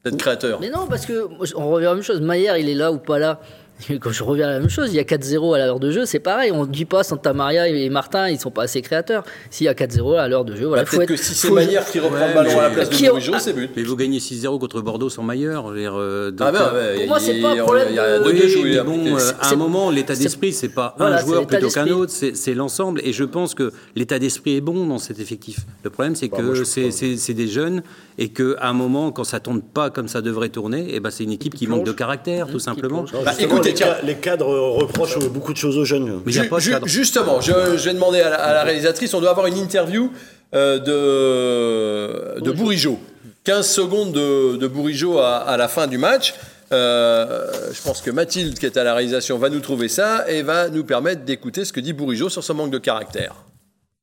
d'être 0.03 0.17
créateur. 0.17 0.59
Mais 0.59 0.69
non, 0.69 0.87
parce 0.89 1.05
que 1.05 1.27
on 1.55 1.69
revient 1.69 1.85
à 1.85 1.89
la 1.89 1.95
même 1.95 2.03
chose. 2.03 2.19
Maillère, 2.21 2.57
il 2.57 2.67
est 2.67 2.73
là 2.75 2.91
ou 2.91 2.97
pas 2.97 3.19
là? 3.19 3.39
Quand 4.01 4.11
je 4.11 4.23
reviens 4.23 4.47
à 4.47 4.51
la 4.51 4.59
même 4.59 4.69
chose, 4.69 4.89
il 4.91 4.95
y 4.95 4.99
a 4.99 5.03
4-0 5.03 5.55
à 5.55 5.65
l'heure 5.65 5.79
de 5.79 5.91
jeu, 5.91 6.05
c'est 6.05 6.19
pareil. 6.19 6.51
On 6.51 6.65
ne 6.65 6.71
dit 6.71 6.85
pas 6.85 7.03
Santa 7.03 7.33
Maria 7.33 7.67
et 7.67 7.89
Martin, 7.89 8.29
ils 8.29 8.39
sont 8.39 8.51
pas 8.51 8.63
assez 8.63 8.81
créateurs. 8.81 9.23
S'il 9.49 9.65
y 9.65 9.67
a 9.69 9.73
4-0 9.73 10.17
à 10.17 10.27
l'heure 10.27 10.45
de 10.45 10.55
jeu, 10.55 10.65
voilà. 10.67 10.83
Bah, 10.83 10.89
faut 10.89 11.01
être- 11.01 11.09
que 11.09 11.15
si 11.15 11.33
c'est 11.33 11.47
faut- 11.47 11.53
Maillard 11.55 11.85
qui 11.89 11.99
reprend 11.99 12.15
Ouais, 12.19 12.27
le 12.29 12.33
ballon 12.33 12.59
à 12.59 12.61
la 12.63 12.69
mais- 12.69 12.75
place 12.75 12.89
de 12.89 13.07
Bourigeau, 13.09 13.33
c'est 13.39 13.53
but. 13.53 13.69
Mais 13.75 13.83
vous 13.83 13.95
gagnez 13.95 14.19
6-0 14.19 14.59
contre 14.59 14.81
Bordeaux 14.81 15.09
sans 15.09 15.23
Maillard. 15.23 15.69
euh, 15.71 16.31
Ah 16.39 16.51
ben, 16.51 16.59
euh, 16.61 16.73
ouais, 16.73 16.93
Pour 16.93 17.03
il- 17.03 17.07
moi, 17.07 17.19
c'est 17.19 17.41
pas 17.41 17.51
un 17.51 17.55
problème 17.57 17.87
Il 17.89 17.95
y 17.95 17.99
a 17.99 18.19
de- 18.19 18.23
deux 18.23 18.31
Oui, 18.63 18.77
bon, 18.85 19.15
euh, 19.17 19.19
à 19.41 19.51
un 19.51 19.55
moment, 19.55 19.89
l'état 19.89 20.15
d'esprit, 20.15 20.53
c'est 20.53 20.69
pas 20.69 20.95
Voilà, 20.97 21.17
un 21.17 21.19
joueur 21.19 21.45
plutôt 21.47 21.69
qu'un 21.69 21.87
autre, 21.89 22.11
c'est 22.11 22.53
l'ensemble. 22.53 23.01
Et 23.03 23.13
je 23.13 23.23
pense 23.23 23.53
que 23.55 23.71
l'état 23.95 24.19
d'esprit 24.19 24.55
est 24.57 24.61
bon 24.61 24.85
dans 24.87 24.97
cet 24.99 25.19
effectif. 25.19 25.59
Le 25.83 25.89
problème, 25.89 26.15
c'est 26.15 26.27
Bah, 26.29 26.37
que 26.37 26.63
c'est 26.63 27.33
des 27.33 27.47
jeunes 27.47 27.83
et 28.17 28.29
qu'à 28.29 28.43
un 28.61 28.73
moment, 28.73 29.11
quand 29.11 29.23
ça 29.23 29.39
tourne 29.39 29.61
pas 29.61 29.89
comme 29.89 30.07
ça 30.07 30.21
devrait 30.21 30.49
tourner, 30.49 30.93
et 30.93 30.99
ben 30.99 31.09
c'est 31.09 31.23
une 31.23 31.31
équipe 31.31 31.55
qui 31.55 31.67
manque 31.67 31.85
de 31.85 31.91
caractère, 31.91 32.47
tout 32.47 32.59
simplement. 32.59 33.05
Bah, 33.25 33.31
écoutez, 33.39 33.72
les, 33.73 33.77
tiens. 33.77 33.95
ca- 33.99 34.01
les 34.05 34.15
cadres 34.15 34.47
reprochent 34.79 35.19
beaucoup 35.29 35.53
de 35.53 35.57
choses 35.57 35.77
aux 35.77 35.85
jeunes. 35.85 36.21
Mais 36.25 36.31
il 36.31 36.33
n'y 36.33 36.39
a 36.39 36.43
Ju- 36.43 36.49
pas 36.49 36.55
de 36.57 36.61
ju- 36.61 36.71
cadre. 36.71 36.87
Justement, 36.87 37.41
je, 37.41 37.51
je 37.77 37.83
vais 37.85 37.93
demander 37.93 38.21
à 38.21 38.29
la, 38.29 38.35
à 38.37 38.53
la 38.53 38.63
réalisatrice, 38.63 39.13
on 39.13 39.19
doit 39.21 39.29
avoir 39.31 39.47
une 39.47 39.57
interview 39.57 40.11
euh, 40.55 40.79
de, 40.79 42.39
de 42.41 42.51
Bourigeau. 42.51 42.99
15 43.43 43.67
secondes 43.67 44.11
de, 44.13 44.55
de 44.55 44.67
Bourigeau 44.67 45.17
à, 45.19 45.37
à 45.37 45.57
la 45.57 45.67
fin 45.67 45.87
du 45.87 45.97
match. 45.97 46.33
Euh, 46.71 47.51
je 47.71 47.81
pense 47.83 48.01
que 48.01 48.09
Mathilde, 48.09 48.57
qui 48.57 48.65
est 48.65 48.77
à 48.77 48.83
la 48.83 48.93
réalisation, 48.95 49.37
va 49.37 49.49
nous 49.49 49.59
trouver 49.59 49.89
ça 49.89 50.25
et 50.29 50.41
va 50.41 50.69
nous 50.69 50.83
permettre 50.83 51.23
d'écouter 51.23 51.65
ce 51.65 51.73
que 51.73 51.79
dit 51.79 51.93
Bourigeau 51.93 52.29
sur 52.29 52.43
son 52.43 52.53
manque 52.55 52.71
de 52.71 52.77
caractère. 52.79 53.35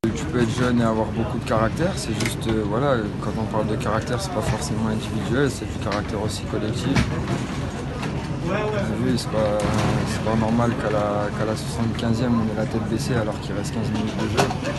Tu 0.03 0.25
peut 0.27 0.41
être 0.43 0.57
jeune 0.59 0.81
et 0.81 0.85
avoir 0.85 1.07
beaucoup 1.07 1.39
de 1.39 1.49
caractère. 1.49 1.93
C'est 1.97 2.15
juste, 2.25 2.47
euh, 2.49 2.63
voilà, 2.67 2.97
quand 3.23 3.33
on 3.41 3.45
parle 3.53 3.67
de 3.67 3.77
caractère, 3.83 4.21
c'est 4.21 4.33
pas 4.33 4.41
forcément 4.43 4.89
individuel, 4.89 5.51
c'est 5.51 5.65
du 5.67 5.79
caractère 5.85 6.23
aussi 6.23 6.43
collectif. 6.51 6.87
Oui, 8.51 9.13
c'est 9.17 9.31
pas, 9.31 9.59
c'est 10.13 10.25
pas 10.25 10.37
normal 10.37 10.73
qu'à 10.83 10.91
la, 10.91 11.29
qu'à 11.39 11.45
la 11.45 11.55
75e, 11.55 12.27
on 12.27 12.53
ait 12.53 12.57
la 12.57 12.67
tête 12.67 12.83
baissée 12.91 13.15
alors 13.15 13.41
qu'il 13.41 13.55
reste 13.55 13.73
15 13.75 13.91
minutes 13.91 14.17
de 14.17 14.29
jeu. 14.29 14.73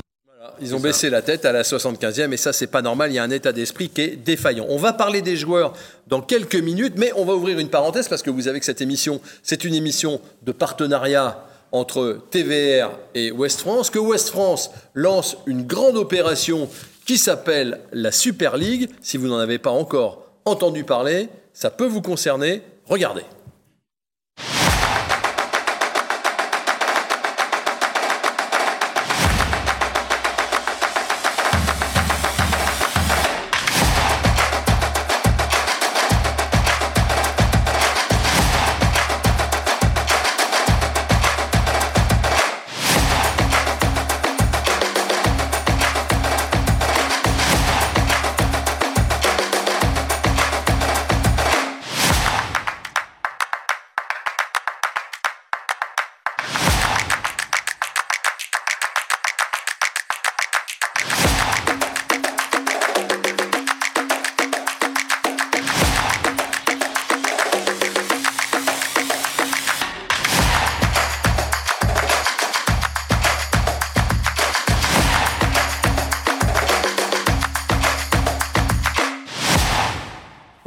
Ils 0.63 0.75
ont 0.75 0.79
baissé 0.79 1.09
la 1.09 1.23
tête 1.23 1.45
à 1.45 1.51
la 1.51 1.63
75e 1.63 2.31
et 2.33 2.37
ça 2.37 2.53
c'est 2.53 2.67
pas 2.67 2.83
normal, 2.83 3.11
il 3.11 3.15
y 3.15 3.19
a 3.19 3.23
un 3.23 3.31
état 3.31 3.51
d'esprit 3.51 3.89
qui 3.89 4.01
est 4.01 4.15
défaillant. 4.15 4.65
On 4.69 4.77
va 4.77 4.93
parler 4.93 5.21
des 5.21 5.35
joueurs 5.35 5.73
dans 6.07 6.21
quelques 6.21 6.55
minutes, 6.55 6.93
mais 6.97 7.11
on 7.15 7.25
va 7.25 7.33
ouvrir 7.33 7.57
une 7.57 7.69
parenthèse 7.69 8.07
parce 8.07 8.21
que 8.21 8.29
vous 8.29 8.41
savez 8.41 8.59
que 8.59 8.65
cette 8.65 8.81
émission, 8.81 9.21
c'est 9.41 9.63
une 9.63 9.73
émission 9.73 10.21
de 10.43 10.51
partenariat 10.51 11.45
entre 11.71 12.19
TVR 12.29 12.91
et 13.15 13.31
West 13.31 13.61
France, 13.61 13.89
que 13.89 13.99
West 13.99 14.29
France 14.29 14.69
lance 14.93 15.37
une 15.47 15.63
grande 15.65 15.97
opération 15.97 16.69
qui 17.05 17.17
s'appelle 17.17 17.79
la 17.91 18.11
Super 18.11 18.57
League. 18.57 18.89
Si 19.01 19.17
vous 19.17 19.27
n'en 19.27 19.39
avez 19.39 19.57
pas 19.57 19.71
encore 19.71 20.25
entendu 20.45 20.83
parler, 20.83 21.29
ça 21.53 21.71
peut 21.71 21.87
vous 21.87 22.01
concerner. 22.01 22.61
Regardez. 22.85 23.23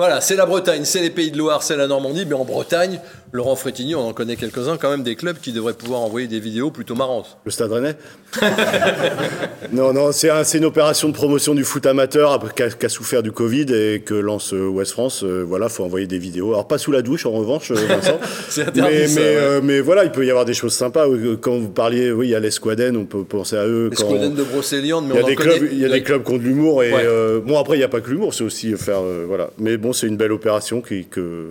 Voilà, 0.07 0.21
c'est 0.21 0.37
la 0.37 0.45
Bretagne, 0.45 0.85
c'est 0.85 1.01
les 1.01 1.09
Pays 1.09 1.31
de 1.31 1.39
Loire, 1.39 1.63
c'est 1.63 1.79
la 1.79 1.87
Normandie, 1.87 2.27
mais 2.27 2.35
en 2.35 2.45
Bretagne, 2.45 3.01
Laurent 3.35 3.57
Frétigny, 3.57 3.97
on 3.97 4.07
en 4.07 4.13
connaît 4.13 4.37
quelques-uns 4.37 4.77
quand 4.77 4.89
même, 4.91 5.03
des 5.03 5.17
clubs 5.17 5.37
qui 5.39 5.51
devraient 5.51 5.75
pouvoir 5.75 6.01
envoyer 6.03 6.29
des 6.29 6.39
vidéos 6.39 6.71
plutôt 6.71 6.95
marrantes. 6.95 7.37
Le 7.45 7.51
Stade 7.51 7.73
Rennais 7.73 7.97
Non, 9.73 9.93
non, 9.93 10.13
c'est 10.13 10.31
un- 10.31 10.45
c'est 10.45 10.59
une 10.59 10.65
opération 10.65 11.09
de 11.09 11.15
promotion 11.15 11.53
du 11.53 11.65
foot 11.65 11.85
amateur 11.87 12.31
après 12.31 12.53
qu'a 12.55 12.71
qu'a 12.71 12.89
souffert 12.89 13.25
du 13.25 13.33
Covid 13.33 13.67
et 13.75 14.03
que 14.07 14.15
lance 14.15 14.55
euh, 14.55 14.69
West 14.69 14.93
France. 14.93 15.25
Euh, 15.25 15.43
voilà, 15.47 15.69
faut 15.69 15.83
envoyer 15.85 16.07
des 16.07 16.19
vidéos. 16.19 16.51
Alors 16.53 16.69
pas 16.69 16.79
sous 16.79 16.93
la 16.93 17.03
douche 17.03 17.27
en 17.27 17.33
revanche, 17.33 17.73
euh, 17.73 17.75
Vincent. 17.75 18.19
Interdit, 18.57 18.81
mais, 18.83 19.07
ça, 19.09 19.21
mais, 19.21 19.27
ouais. 19.27 19.37
euh, 19.37 19.61
mais 19.65 19.81
voilà, 19.81 20.05
il 20.05 20.13
peut 20.13 20.25
y 20.25 20.31
avoir 20.31 20.45
des 20.45 20.55
choses 20.55 20.75
sympas. 20.75 21.07
Quand 21.41 21.57
vous 21.59 21.71
parliez, 21.71 22.13
oui, 22.13 22.29
il 22.29 22.31
y 22.31 22.35
a 22.37 22.41
l'Esquaden, 22.41 22.97
on 22.97 23.05
peut 23.05 23.25
penser 23.25 23.57
à 23.57 23.67
eux. 23.67 23.89
Les 23.91 23.97
quand- 23.97 24.05
Squadens 24.07 24.35
de 24.35 24.45
Brocéliande, 24.45 25.07
mais 25.09 25.15
il 25.15 25.17
y 25.17 25.21
a 25.21 25.25
on 25.25 25.27
des 25.27 25.35
connaît. 25.35 25.59
clubs, 25.59 25.69
il 25.73 25.79
y 25.81 25.85
a 25.85 25.89
des 25.89 26.03
clubs 26.05 26.23
qui 26.25 26.33
ont 26.33 26.39
de 26.39 26.43
l'humour 26.43 26.85
et 26.85 26.93
Ouais. 26.93 27.03
euh, 27.05 27.41
bon 27.41 27.59
après 27.59 27.75
il 27.75 27.79
n'y 27.79 27.85
a 27.85 27.89
pas 27.89 28.01
que 28.01 28.11
l'humour, 28.11 28.33
c'est 28.33 28.45
aussi 28.45 28.77
faire 28.77 29.01
voilà. 29.27 29.51
Mais 29.59 29.77
bon, 29.77 29.93
c'est 29.93 30.07
une 30.07 30.17
belle 30.17 30.31
opération 30.33 30.81
qui, 30.81 31.07
que 31.07 31.47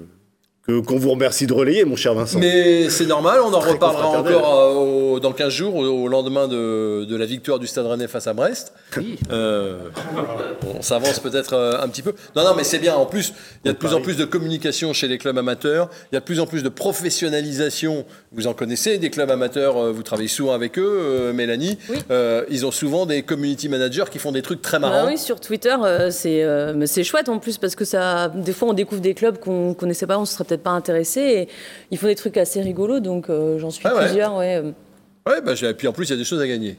que- 0.67 0.80
qu'on 0.80 0.97
vous 0.97 1.10
remercie 1.12 1.45
de 1.47 1.54
relayer, 1.54 1.84
mon 1.86 1.95
cher 1.95 2.13
Vincent. 2.13 2.39
Mais 2.39 2.89
c'est 2.89 3.06
normal, 3.06 3.39
on 3.43 3.54
en 3.54 3.60
Très 3.60 3.73
reparlera 3.73 4.08
encore 4.08 4.60
euh, 4.60 4.73
au- 5.15 5.19
dans 5.19 5.32
15 5.34 5.49
jours, 5.52 5.76
au, 5.76 5.86
au 5.86 6.08
lendemain 6.08 6.47
de, 6.47 7.06
de 7.06 7.15
la 7.15 7.26
victoire 7.26 7.60
du 7.60 7.67
Stade 7.67 7.86
Rennais 7.86 8.08
face 8.08 8.28
à 8.28 8.34
Brest. 8.34 8.73
Oui. 8.97 9.17
Euh, 9.32 9.78
on 10.78 10.82
s'avance 10.82 11.19
peut-être 11.19 11.54
euh, 11.54 11.82
un 11.82 11.88
petit 11.89 12.02
peu. 12.02 12.13
Non, 12.36 12.43
non, 12.43 12.54
mais 12.56 12.63
c'est 12.63 12.80
bien. 12.80 12.95
En 12.95 13.06
plus, 13.06 13.34
il 13.63 13.67
y 13.67 13.69
a 13.69 13.73
de 13.73 13.78
plus 13.78 13.93
en 13.93 14.02
plus 14.02 14.15
de 14.17 14.26
communication 14.26 14.93
chez 14.93 15.08
les 15.08 15.17
clubs 15.17 15.38
amateurs. 15.38 15.89
Il 16.12 16.15
y 16.15 16.17
a 16.17 16.19
de 16.19 16.26
plus 16.26 16.39
en 16.39 16.45
plus 16.45 16.63
de 16.63 16.69
professionnalisation. 16.69 18.06
Vous 18.32 18.47
en 18.47 18.54
connaissez 18.54 18.97
des 18.97 19.10
clubs 19.10 19.30
amateurs. 19.30 19.78
euh, 19.78 19.91
Vous 19.91 20.04
travaillez 20.04 20.28
souvent 20.30 20.54
avec 20.54 20.78
eux, 20.80 20.97
euh, 21.02 21.34
Mélanie. 21.34 21.78
Oui. 21.89 21.97
Euh, 22.12 22.43
ils 22.49 22.65
ont 22.65 22.71
souvent 22.71 23.06
des 23.06 23.21
community 23.23 23.69
managers 23.69 24.06
qui 24.12 24.19
font 24.19 24.32
des 24.32 24.41
trucs 24.41 24.62
très 24.62 24.80
Bah 24.80 24.89
marrants. 24.89 25.08
oui, 25.08 25.17
sur 25.17 25.39
Twitter, 25.39 25.76
euh, 25.84 26.10
euh, 26.26 26.84
c'est 26.86 27.04
chouette 27.04 27.30
en 27.30 27.39
plus 27.39 27.58
parce 27.58 27.76
que 27.76 27.86
ça, 27.86 28.30
des 28.30 28.54
fois 28.54 28.69
on 28.69 28.73
découvre 28.73 29.02
des 29.02 29.13
clubs 29.13 29.38
qu'on 29.38 29.73
connaissait 29.73 30.08
pas, 30.08 30.17
on 30.17 30.26
se 30.26 30.34
serait 30.34 30.43
peut-être 30.53 30.63
pas 30.63 30.71
intéressé. 30.71 31.21
Et 31.21 31.47
ils 31.91 31.97
font 31.97 32.07
des 32.07 32.15
trucs 32.15 32.37
assez 32.37 32.61
rigolos, 32.61 32.99
donc 32.99 33.29
euh, 33.29 33.57
j'en 33.59 33.69
suis 33.71 33.85
Ah 33.87 33.95
ouais. 33.95 34.05
plusieurs. 34.05 34.35
Ouais. 34.37 34.61
Ouais, 35.27 35.41
bah, 35.41 35.53
puis 35.77 35.87
en 35.87 35.93
plus, 35.93 36.05
il 36.07 36.11
y 36.11 36.13
a 36.13 36.17
des 36.17 36.23
choses 36.25 36.41
à 36.41 36.47
gagner. 36.47 36.77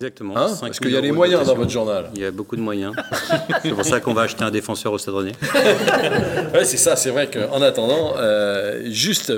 Exactement. 0.00 0.36
Hein 0.36 0.48
5 0.48 0.60
Parce 0.60 0.60
000 0.60 0.72
qu'il 0.80 0.90
y 0.92 0.96
a 0.96 1.00
les 1.00 1.12
moyens 1.12 1.46
dans 1.46 1.54
votre 1.54 1.70
journal. 1.70 2.10
Il 2.16 2.22
y 2.22 2.24
a 2.24 2.30
beaucoup 2.32 2.56
de 2.56 2.60
moyens. 2.60 2.92
c'est 3.62 3.70
pour 3.70 3.84
ça 3.84 4.00
qu'on 4.00 4.14
va 4.14 4.22
acheter 4.22 4.42
un 4.42 4.50
défenseur 4.50 4.92
au 4.92 4.98
Stade 4.98 5.14
Rennais. 5.14 5.32
Ouais, 6.54 6.64
c'est 6.64 6.76
ça, 6.76 6.96
c'est 6.96 7.10
vrai 7.10 7.28
qu'en 7.30 7.62
attendant, 7.62 8.14
euh, 8.16 8.82
juste 8.90 9.32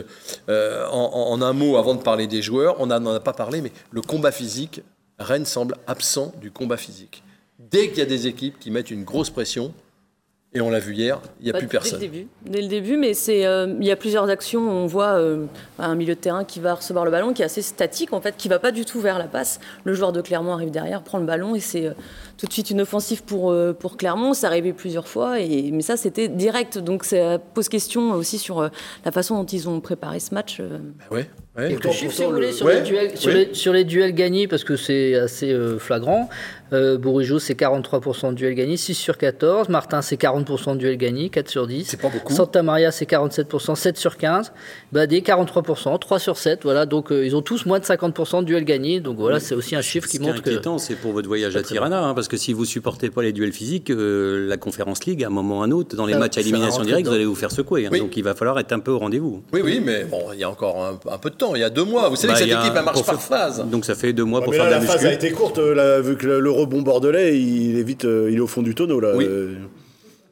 euh, 0.49 0.87
en, 0.91 1.11
en- 1.13 1.33
en 1.33 1.43
un 1.43 1.53
mot 1.53 1.77
avant 1.77 1.95
de 1.95 2.03
parler 2.03 2.27
des 2.27 2.41
joueurs, 2.43 2.77
on 2.81 2.87
n'en 2.87 3.07
a 3.15 3.21
pas 3.21 3.33
parlé, 3.35 3.61
mais 3.61 3.73
le 3.91 4.01
combat 4.01 4.33
physique, 4.33 4.81
Rennes 5.19 5.45
semble 5.45 5.77
absent 5.87 6.33
du 6.41 6.51
combat 6.51 6.77
physique. 6.77 7.23
Dès 7.59 7.89
qu'il 7.89 7.99
y 7.99 8.03
a 8.03 8.07
des 8.07 8.27
équipes 8.27 8.59
qui 8.59 8.71
mettent 8.71 8.91
une 8.91 9.05
grosse 9.05 9.31
pression, 9.31 9.73
et 10.55 10.61
on 10.61 10.71
l'a 10.71 10.79
vu 10.79 10.95
hier, 10.95 11.21
il 11.41 11.45
n'y 11.45 11.51
a 11.51 11.53
Bah, 11.53 11.59
plus 11.59 11.67
personne. 11.69 11.99
Dès 11.99 12.07
le 12.07 12.13
début, 12.13 12.29
dès 12.47 12.63
le 12.63 12.69
début 12.69 12.97
mais 12.97 13.13
c'est, 13.15 13.45
euh, 13.45 13.75
il 13.81 13.87
y 13.87 13.91
a 13.91 13.97
plusieurs 13.97 14.29
actions. 14.31 14.61
On 14.71 14.87
voit 14.87 15.15
euh, 15.19 15.47
un 15.79 15.95
milieu 15.95 16.15
de 16.15 16.21
terrain 16.21 16.45
qui 16.45 16.61
va 16.61 16.75
recevoir 16.75 17.05
le 17.05 17.11
ballon, 17.11 17.33
qui 17.33 17.43
est 17.43 17.45
assez 17.45 17.63
statique 17.63 18.13
en 18.13 18.21
fait, 18.21 18.37
qui 18.37 18.49
va 18.49 18.59
pas 18.59 18.71
du 18.73 18.85
tout 18.85 19.01
vers 19.01 19.19
la 19.19 19.25
passe. 19.27 19.59
Le 19.85 19.95
joueur 19.95 20.13
de 20.13 20.21
Clermont 20.21 20.53
arrive 20.53 20.71
derrière, 20.71 21.03
prend 21.03 21.19
le 21.19 21.27
ballon 21.27 21.55
et 21.55 21.61
c'est 21.61 21.87
euh, 21.87 21.93
tout 22.39 22.47
de 22.47 22.53
suite 22.53 22.71
une 22.71 22.81
offensive 22.81 23.23
pour, 23.25 23.51
euh, 23.51 23.73
pour 23.73 23.97
Clermont. 23.97 24.33
Ça 24.35 24.47
arrivait 24.49 24.73
plusieurs 24.73 25.09
fois, 25.09 25.41
et, 25.41 25.71
mais 25.73 25.83
ça 25.83 25.97
c'était 25.97 26.29
direct. 26.29 26.79
Donc 26.79 27.05
ça 27.05 27.39
pose 27.39 27.69
question 27.69 28.13
aussi 28.13 28.39
sur 28.39 28.61
euh, 28.61 28.69
la 29.05 29.13
façon 29.13 29.37
dont 29.37 29.47
ils 29.47 29.69
ont 29.69 29.81
préparé 29.81 30.21
ce 30.21 30.35
match. 30.35 30.59
euh. 30.61 30.79
Bah 31.11 31.17
ouais, 31.17 31.31
ouais. 31.59 31.69
Quelques 31.71 31.91
chiffres, 31.91 32.13
si 32.15 32.25
vous 32.25 32.31
voulez, 32.33 32.53
sur, 32.53 32.67
Ouais, 32.67 32.77
les 32.77 32.83
duels, 32.83 33.17
sur, 33.19 33.33
oui. 33.33 33.47
les, 33.49 33.55
sur 33.55 33.73
les 33.73 33.85
duels 33.85 34.13
gagnés, 34.15 34.47
parce 34.49 34.65
que 34.65 34.77
c'est 34.77 35.15
assez 35.17 35.53
euh, 35.53 35.79
flagrant. 35.79 36.29
Euh, 36.75 36.99
Bourigeau, 36.99 37.39
c'est 37.39 37.55
43% 37.55 38.31
de 38.31 38.35
duels 38.35 38.55
gagnés, 38.55 38.77
6 38.77 38.95
sur 38.95 39.17
14. 39.17 39.69
Martin, 39.69 40.03
c'est 40.03 40.21
40% 40.21 40.73
de 40.75 40.79
duels 40.79 40.97
gagnés, 40.97 41.29
4 41.31 41.49
sur 41.49 41.67
10. 41.67 41.85
C'est 41.87 42.01
pas 42.01 42.09
beaucoup. 42.09 42.33
Santa 42.33 42.63
Maria, 42.63 42.91
c'est 42.91 43.09
47%, 43.09 43.75
7 43.77 43.97
sur 43.97 44.17
15. 44.17 44.53
Badé, 44.93 45.21
43%, 45.21 45.99
3 45.99 46.19
sur 46.19 46.37
7. 46.37 46.61
Voilà, 46.65 46.85
donc 46.87 47.13
euh, 47.13 47.25
ils 47.25 47.37
ont 47.37 47.43
tous 47.43 47.65
moins 47.67 47.79
de 47.79 47.85
50% 47.85 48.41
de 48.41 48.45
duels 48.45 48.65
gagnés. 48.65 49.01
Donc 49.01 49.19
voilà, 49.19 49.39
c'est 49.41 49.55
aussi 49.55 49.77
un 49.77 49.83
chiffre 49.83 50.09
qui 50.09 50.17
Ce 50.17 50.19
qui 50.23 50.25
est 50.25 50.29
montre 50.29 50.43
que. 50.43 50.51
inquiétant, 50.51 50.79
c'est 50.79 50.95
pour 50.97 51.13
votre 51.13 51.29
voyage 51.29 51.55
à 51.57 51.63
Tirana, 51.63 52.03
hein, 52.03 52.15
parce 52.15 52.29
que 52.29 52.37
si 52.37 52.53
vous 52.53 52.65
supportez 52.65 53.09
pas 53.11 53.23
les 53.23 53.33
duels 53.33 53.53
physiques, 53.53 53.91
euh, 53.91 54.47
la 54.49 54.57
Conférence 54.57 55.05
League, 55.05 55.23
à 55.23 55.29
un 55.29 55.31
moment 55.31 55.59
ou 55.61 55.63
à 55.63 55.65
un 55.67 55.71
autre, 55.71 55.95
dans 55.97 56.07
les 56.07 56.15
Ça- 56.15 56.19
matchs 56.19 56.39
à 56.39 56.41
élimination 56.41 56.83
directe, 56.83 57.07
vous 57.07 57.15
allez 57.15 57.25
vous 57.25 57.35
faire 57.37 57.53
secouer. 57.53 57.87
hein. 57.87 57.91
Oui. 57.93 58.01
Donc 58.01 58.17
il 58.17 58.25
va 58.25 58.35
falloir 58.35 58.59
être 58.59 58.73
un 58.73 58.81
peu 58.81 58.91
au 58.91 58.99
rendez-vous. 58.99 59.43
Oui, 59.53 59.61
oui, 59.63 59.81
mais 59.85 60.05
bon, 60.05 60.23
il 60.33 60.41
y 60.41 60.45
a 60.45 60.51
encore 60.51 60.83
un, 60.85 60.99
un 61.13 61.19
peu 61.19 61.31
de 61.31 61.37
temps, 61.37 61.55
il 61.55 61.61
y 61.61 61.65
a 61.65 61.71
deux 61.71 61.85
mois. 61.85 62.09
Vous 62.09 62.17
savez 62.17 62.33
Bah, 62.33 62.39
que 62.41 62.45
cette 62.45 62.49
équipe, 62.59 62.73
elle 62.77 62.85
marche 62.85 63.05
par 63.05 63.21
faire- 63.21 63.39
phase. 63.39 63.65
Donc 63.71 63.85
ça 63.85 63.95
fait 63.95 64.13
deux 64.13 64.25
mois 64.25 64.41
pour 64.43 64.51
mais 64.53 64.57
faire 64.59 64.71
là, 64.71 64.71
de 64.73 64.75
la 64.77 64.81
la 64.81 64.87
phase 64.87 65.03
muscu. 65.05 65.09
a 65.09 65.13
été 65.15 65.31
courte, 65.31 65.59
euh, 65.59 65.75
là, 65.75 66.01
vu 66.01 66.17
que 66.17 66.27
le, 66.27 66.41
le 66.41 66.51
rebond 66.65 66.83
bordelais, 66.83 67.39
il 67.41 67.79
est 67.79 67.83
vite, 67.83 68.05
euh, 68.05 68.29
il 68.31 68.37
est 68.37 68.41
au 68.41 68.47
fond 68.47 68.63
du 68.63 68.75
tonneau 68.75 69.01
là. 69.01 69.17
Oui. 69.17 69.27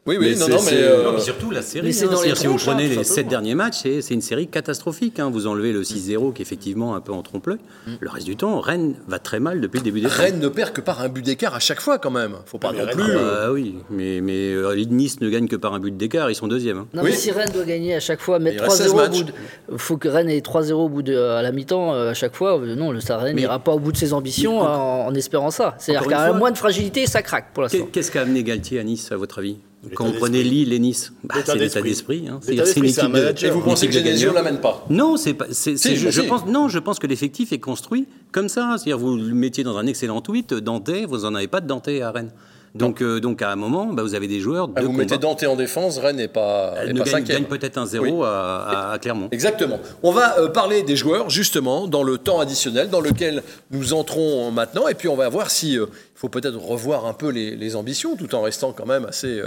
Euh, 0.05 0.11
Oui, 0.11 0.17
oui, 0.19 0.31
Mais 0.31 0.35
non, 0.41 0.47
c'est- 0.47 0.51
non, 0.51 0.57
mais. 0.65 0.71
c'est- 0.71 0.83
euh, 0.83 1.05
Non, 1.05 1.13
mais 1.13 1.21
surtout 1.21 1.51
la 1.53 1.63
série. 1.63 1.87
Mais 1.87 1.97
hein. 1.97 2.07
dans 2.07 2.11
les 2.11 2.17
C'est-à-dire, 2.17 2.37
si 2.37 2.47
vous 2.49 2.57
prenez 2.57 2.89
les 2.89 3.05
sept 3.05 3.29
derniers 3.29 3.55
matchs, 3.55 3.83
c'est 4.01 4.15
une 4.15 4.21
série 4.21 4.49
catastrophique. 4.49 5.21
hein. 5.21 5.31
Vous 5.31 5.47
enlevez 5.47 5.73
le 5.73 5.85
6-0 5.85 6.33
qui 6.33 6.43
est 6.43 6.45
effectivement 6.45 6.97
un 6.97 7.01
peu 7.01 7.13
en 7.13 7.23
trompe-l'œil. 7.23 7.59
Le 8.01 8.11
reste 8.11 8.27
du 8.27 8.35
temps, 8.35 8.59
Rennes 8.59 8.97
va 9.07 9.21
très 9.21 9.39
mal 9.39 9.61
depuis 9.61 9.79
le 9.79 9.85
début 9.85 10.01
des 10.01 10.09
Rennes 10.09 10.41
ne 10.41 10.49
perd 10.49 10.73
que 10.73 10.81
par 10.81 11.03
un 11.03 11.09
but 11.09 11.25
d'écart 11.25 11.55
à 11.55 11.61
chaque 11.61 11.81
fois, 11.81 11.99
quand 11.99 12.11
même. 12.11 12.35
Faut 12.47 12.59
pas 12.59 12.73
Mais 12.73 12.81
non 12.85 12.87
plus. 12.91 13.03
ah 13.05 13.17
euh, 13.17 13.45
Ah 13.47 13.53
oui, 13.53 13.77
mais, 13.91 14.21
mais 14.21 14.53
euh, 14.53 14.75
Nice 14.91 15.21
ne 15.21 15.29
gagne 15.31 15.47
que 15.47 15.55
par 15.55 15.73
un 15.73 15.79
but 15.79 15.97
d'écart, 15.97 16.29
ils 16.31 16.35
sont 16.35 16.49
deuxième. 16.49 16.79
hein. 16.79 16.89
Non, 16.95 17.03
Oui. 17.05 17.11
mais 17.11 17.17
si 17.17 17.31
Rennes 17.31 17.53
doit 17.55 17.65
gagner 17.65 17.95
à 17.95 18.01
chaque 18.01 18.21
fois, 18.21 18.41
mettre 18.41 18.57
Il 18.57 18.63
reste 18.65 18.79
16 18.79 18.89
3-0 18.89 18.93
au 18.93 18.97
matchs. 18.97 19.19
bout 19.19 19.33
de. 19.73 19.79
faut 19.79 19.97
que 19.99 20.09
Rennes 20.09 20.31
ait 20.31 20.41
3-0 20.41 20.87
au 20.87 20.89
bout 20.89 21.03
de, 21.03 21.17
à 21.17 21.43
la 21.43 21.53
mi-temps 21.53 21.95
euh, 21.95 22.11
à 22.11 22.15
chaque 22.15 22.35
fois. 22.35 22.59
Euh, 22.59 22.75
Non, 22.75 22.91
le 22.91 22.99
Stade 22.99 23.21
Rennes 23.21 23.37
n'ira 23.37 23.61
pas 23.61 23.71
au 23.73 23.79
bout 23.79 23.93
de 23.93 23.97
ses 23.97 24.13
ambitions 24.15 24.59
en, 24.63 25.07
en 25.07 25.15
espérant 25.15 25.53
ça. 25.53 25.77
C'est-à-dire 25.79 26.09
fois- 26.11 26.33
moins 26.33 26.51
de 26.51 26.59
fragilité, 26.59 27.07
ça 27.07 27.23
craque 27.23 27.53
pour 27.55 27.63
l'instant. 27.63 27.87
Qu'est-ce 27.93 28.11
qu'a 28.11 28.23
amené 28.23 28.43
Galtier 28.43 28.81
à 28.81 28.83
Nice, 28.83 29.13
à 29.13 29.17
votre 29.17 29.39
avis? 29.39 29.59
Quand 29.95 30.05
vous 30.05 30.11
d'esprit. 30.13 30.31
prenez 30.31 30.43
Lille 30.45 30.73
et 30.73 30.79
Nice, 30.79 31.13
bah, 31.25 31.35
L'état 31.37 31.53
c'est 31.55 31.59
l'état 31.59 31.83
d'esprit. 31.83 32.29
hein. 32.29 32.39
C'est 32.43 32.55
une 32.55 32.61
un 32.61 32.65
équipe 32.65 33.03
de- 33.03 33.09
manager. 33.09 33.51
Et 33.51 33.53
vous 33.53 33.61
pensez 33.63 33.87
que 33.89 33.93
Genesio 33.93 34.29
gagnants. 34.29 34.33
l'amène 34.45 34.61
pas? 34.61 34.87
Non, 34.91 35.17
c'est 35.17 35.35
pas. 35.35 35.47
Si, 35.51 35.77
je, 35.77 36.09
je 36.11 36.21
si. 36.21 36.27
pense, 36.29 36.47
non, 36.47 36.69
je 36.69 36.79
pense 36.79 36.99
que 37.01 37.07
l'effectif 37.09 37.53
est 37.53 37.59
construit 37.59 38.07
comme 38.31 38.49
ça. 38.49 38.77
C'est-à-dire, 38.79 38.99
vous 38.99 39.17
le 39.17 39.35
mettiez 39.35 39.65
dans 39.65 39.77
un 39.77 39.87
excellent 39.87 40.21
tweet, 40.21 40.55
Dante, 40.55 40.91
vous 41.09 41.19
n'en 41.19 41.35
avez 41.35 41.49
pas 41.49 41.61
de 41.61 41.67
Dante 41.67 41.89
à 41.89 42.11
Rennes. 42.13 42.31
Donc, 42.75 43.03
euh, 43.03 43.21
donc 43.21 43.43
à 43.43 43.51
un 43.51 43.57
moment, 43.57 43.87
bah, 43.93 44.03
vous 44.03 44.15
avez 44.15 44.29
des 44.29 44.41
joueurs 44.41 44.69
de 44.69 44.75
Ah, 44.77 44.81
vous 44.81 44.87
combat. 44.89 45.01
mettez 45.01 45.19
Dante 45.19 45.43
en 45.45 45.57
défense, 45.57 45.99
Rennes 45.99 46.17
n'est 46.17 46.29
pas, 46.29 46.75
Elle 46.81 46.95
ne 46.95 47.03
pas 47.03 47.21
gagne, 47.21 47.45
peut-être 47.45 47.77
un 47.77 47.85
0 47.87 48.05
Oui. 48.05 48.13
à, 48.25 48.97
Clermont. 49.01 49.29
Exactement. 49.31 49.79
On 50.03 50.11
va 50.11 50.39
euh, 50.39 50.49
parler 50.49 50.83
des 50.83 50.97
joueurs 50.97 51.29
justement 51.29 51.87
dans 51.87 52.03
le 52.03 52.17
temps 52.19 52.41
additionnel 52.41 52.89
dans 52.89 53.01
lequel 53.01 53.43
nous 53.71 53.93
entrons 53.93 54.51
maintenant 54.51 54.89
et 54.89 54.95
puis 54.95 55.09
on 55.09 55.17
va 55.17 55.29
voir 55.29 55.51
si 55.51 55.79
euh, 55.79 55.87
il 55.91 56.19
faut 56.19 56.29
peut-être 56.31 56.57
revoir 56.59 57.07
un 57.07 57.13
peu 57.13 57.29
les, 57.29 57.57
les 57.57 57.77
ambitions 57.77 58.17
tout 58.17 58.35
en 58.35 58.41
restant 58.43 58.73
quand 58.73 58.87
même 58.87 59.05
assez, 59.05 59.43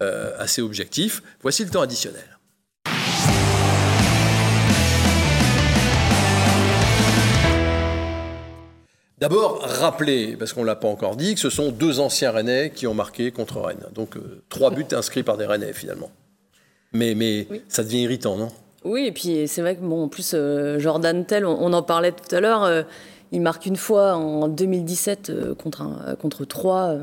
euh, 0.00 0.30
assez 0.38 0.62
objectif. 0.62 1.22
Voici 1.42 1.64
le 1.64 1.70
temps 1.70 1.82
additionnel. 1.82 2.38
D'abord, 9.20 9.60
rappeler, 9.62 10.36
parce 10.38 10.52
qu'on 10.54 10.62
ne 10.62 10.66
l'a 10.66 10.76
pas 10.76 10.88
encore 10.88 11.14
dit, 11.16 11.34
que 11.34 11.40
ce 11.40 11.50
sont 11.50 11.70
deux 11.72 12.00
anciens 12.00 12.30
Rennais 12.30 12.72
qui 12.74 12.86
ont 12.86 12.94
marqué 12.94 13.30
contre 13.32 13.60
Rennes. 13.60 13.84
Donc, 13.94 14.16
euh, 14.16 14.42
trois 14.48 14.70
buts 14.70 14.86
inscrits 14.92 15.22
par 15.22 15.36
des 15.36 15.44
Rennais, 15.44 15.72
finalement. 15.74 16.10
Mais, 16.92 17.14
mais 17.14 17.46
Oui. 17.50 17.62
ça 17.68 17.82
devient 17.84 18.02
irritant, 18.02 18.36
non? 18.36 18.48
Oui, 18.82 19.04
et 19.06 19.12
puis 19.12 19.46
c'est 19.46 19.60
vrai 19.60 19.76
que 19.76 19.82
bon, 19.82 20.04
en 20.04 20.08
plus 20.08 20.32
euh, 20.34 20.78
Jordan 20.78 21.26
Tell, 21.26 21.44
on, 21.44 21.54
on 21.60 21.72
en 21.74 21.82
parlait 21.82 22.12
tout 22.12 22.34
à 22.34 22.40
l'heure, 22.40 22.64
euh, 22.64 22.82
il 23.32 23.40
marque 23.40 23.66
une 23.66 23.76
fois 23.76 24.14
en 24.14 24.48
2017 24.48 25.30
euh, 25.30 25.54
contre 25.54 25.82
un, 25.82 25.98
euh, 26.08 26.14
contre 26.16 26.44
3. 26.44 26.96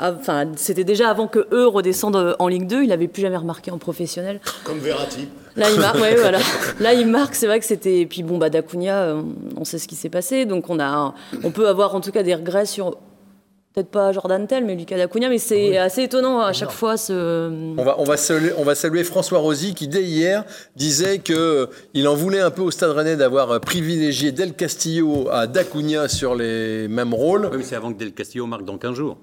Enfin, 0.00 0.46
c'était 0.56 0.84
déjà 0.84 1.10
avant 1.10 1.28
que 1.28 1.46
eux 1.52 1.66
redescendent 1.66 2.16
euh, 2.16 2.34
en 2.38 2.48
Ligue 2.48 2.66
2. 2.66 2.82
Il 2.84 2.88
n'avait 2.88 3.08
plus 3.08 3.22
jamais 3.22 3.36
remarqué 3.36 3.70
en 3.70 3.78
professionnel. 3.78 4.40
Comme 4.64 4.78
Verratti. 4.78 5.28
Là, 5.56 5.70
il 5.70 5.78
marque. 5.78 6.00
ouais, 6.00 6.16
voilà. 6.16 6.38
Là, 6.80 6.94
il 6.94 7.06
marque. 7.06 7.34
C'est 7.34 7.46
vrai 7.46 7.60
que 7.60 7.66
c'était. 7.66 8.00
Et 8.00 8.06
puis 8.06 8.22
bon, 8.22 8.38
bah 8.38 8.48
Dacunia, 8.48 9.02
euh, 9.02 9.22
on 9.56 9.64
sait 9.64 9.78
ce 9.78 9.86
qui 9.86 9.94
s'est 9.94 10.08
passé. 10.08 10.46
Donc 10.46 10.70
on 10.70 10.80
a, 10.80 11.14
on 11.44 11.50
peut 11.50 11.68
avoir 11.68 11.94
en 11.94 12.00
tout 12.00 12.12
cas 12.12 12.22
des 12.22 12.34
regrets 12.34 12.66
sur. 12.66 12.96
Peut-être 13.74 13.90
pas 13.90 14.12
Jordan 14.12 14.46
Tell, 14.46 14.66
mais 14.66 14.74
Lucas 14.74 14.98
Dacunia. 14.98 15.30
Mais 15.30 15.38
c'est 15.38 15.78
assez 15.78 16.02
étonnant 16.02 16.40
à 16.40 16.52
chaque 16.52 16.72
fois 16.72 16.98
ce. 16.98 17.48
On 17.78 17.82
va, 17.82 17.96
on, 17.98 18.04
va 18.04 18.18
saluer, 18.18 18.52
on 18.58 18.64
va 18.64 18.74
saluer 18.74 19.02
François 19.02 19.38
Rosy 19.38 19.74
qui, 19.74 19.88
dès 19.88 20.02
hier, 20.02 20.44
disait 20.76 21.20
qu'il 21.20 22.08
en 22.08 22.14
voulait 22.14 22.40
un 22.40 22.50
peu 22.50 22.60
au 22.60 22.70
Stade 22.70 22.90
Rennais 22.90 23.16
d'avoir 23.16 23.50
euh, 23.50 23.58
privilégié 23.60 24.30
Del 24.30 24.52
Castillo 24.52 25.28
à 25.30 25.46
Dacunia 25.46 26.08
sur 26.08 26.34
les 26.34 26.86
mêmes 26.88 27.14
rôles. 27.14 27.48
Oui, 27.50 27.58
mais 27.58 27.64
c'est 27.64 27.76
avant 27.76 27.92
que 27.92 27.98
Del 27.98 28.12
Castillo 28.12 28.46
marque 28.46 28.64
dans 28.64 28.76
15 28.76 28.94
jours. 28.94 29.16